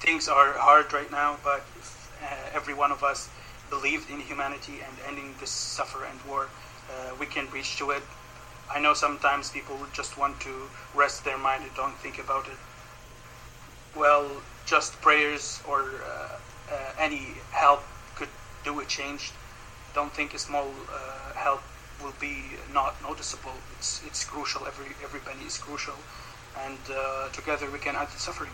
Things 0.00 0.28
are 0.28 0.52
hard 0.52 0.92
right 0.92 1.10
now, 1.10 1.38
but 1.42 1.64
if 1.76 2.18
uh, 2.22 2.56
every 2.56 2.74
one 2.74 2.92
of 2.92 3.02
us 3.02 3.28
believed 3.70 4.10
in 4.10 4.20
humanity 4.20 4.80
and 4.86 4.96
ending 5.06 5.34
this 5.40 5.50
suffer 5.50 6.04
and 6.04 6.18
war, 6.28 6.48
uh, 6.90 7.14
we 7.18 7.26
can 7.26 7.50
reach 7.50 7.76
to 7.78 7.90
it. 7.90 8.02
I 8.70 8.80
know 8.80 8.92
sometimes 8.92 9.50
people 9.50 9.78
just 9.92 10.18
want 10.18 10.40
to 10.40 10.68
rest 10.94 11.24
their 11.24 11.38
mind 11.38 11.64
and 11.64 11.74
don't 11.74 11.96
think 11.96 12.18
about 12.18 12.46
it. 12.46 12.58
Well, 13.96 14.30
just 14.66 15.00
prayers 15.00 15.62
or 15.66 15.80
uh, 15.82 16.36
uh, 16.70 16.76
any 16.98 17.34
help 17.50 17.82
do 18.64 18.80
a 18.80 18.84
change. 18.84 19.32
Don't 19.94 20.12
think 20.12 20.34
a 20.34 20.38
small 20.38 20.68
uh, 20.92 21.32
help 21.34 21.62
will 22.02 22.14
be 22.20 22.42
not 22.72 23.00
noticeable. 23.02 23.52
It's 23.76 24.02
it's 24.06 24.24
crucial. 24.24 24.66
Every 24.66 24.86
every 25.02 25.20
penny 25.20 25.44
is 25.46 25.58
crucial, 25.58 25.94
and 26.64 26.78
uh, 26.90 27.28
together 27.30 27.70
we 27.70 27.78
can 27.78 27.96
end 27.96 28.08
the 28.08 28.18
suffering. 28.18 28.50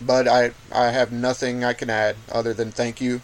But 0.00 0.28
I 0.28 0.52
I 0.72 0.90
have 0.90 1.12
nothing 1.12 1.64
I 1.64 1.72
can 1.72 1.90
add 1.90 2.16
other 2.30 2.52
than 2.54 2.70
thank 2.70 3.00
you, 3.00 3.20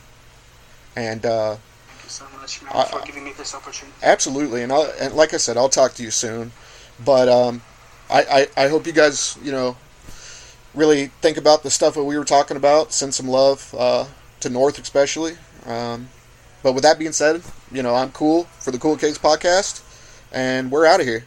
and 0.96 1.24
uh, 1.24 1.56
Thank 1.86 2.04
you 2.04 2.10
so 2.10 2.24
much, 2.40 2.62
man, 2.62 2.72
I- 2.74 2.84
for 2.84 3.00
giving 3.06 3.24
me 3.24 3.32
this 3.36 3.54
opportunity. 3.54 3.96
Absolutely, 4.02 4.62
and, 4.62 4.72
I'll, 4.72 4.92
and 4.98 5.14
like 5.14 5.32
I 5.34 5.36
said, 5.36 5.56
I'll 5.56 5.68
talk 5.68 5.94
to 5.94 6.02
you 6.02 6.10
soon. 6.10 6.52
But 7.04 7.28
um, 7.28 7.62
I, 8.10 8.48
I 8.56 8.64
I 8.64 8.68
hope 8.68 8.86
you 8.86 8.92
guys 8.92 9.38
you 9.42 9.52
know 9.52 9.76
really 10.74 11.06
think 11.20 11.36
about 11.36 11.62
the 11.62 11.70
stuff 11.70 11.94
that 11.94 12.04
we 12.04 12.16
were 12.18 12.24
talking 12.24 12.56
about. 12.56 12.92
Send 12.92 13.14
some 13.14 13.28
love 13.28 13.74
uh, 13.78 14.06
to 14.42 14.50
North, 14.50 14.78
especially. 14.78 15.36
Um, 15.66 16.08
but 16.62 16.72
with 16.72 16.82
that 16.82 16.98
being 16.98 17.12
said, 17.12 17.42
you 17.72 17.82
know 17.82 17.94
I'm 17.94 18.12
cool 18.12 18.44
for 18.60 18.70
the 18.70 18.78
Cool 18.78 18.96
Kegs 18.96 19.18
podcast, 19.18 19.82
and 20.32 20.70
we're 20.70 20.86
out 20.86 21.00
of 21.00 21.06
here. 21.06 21.24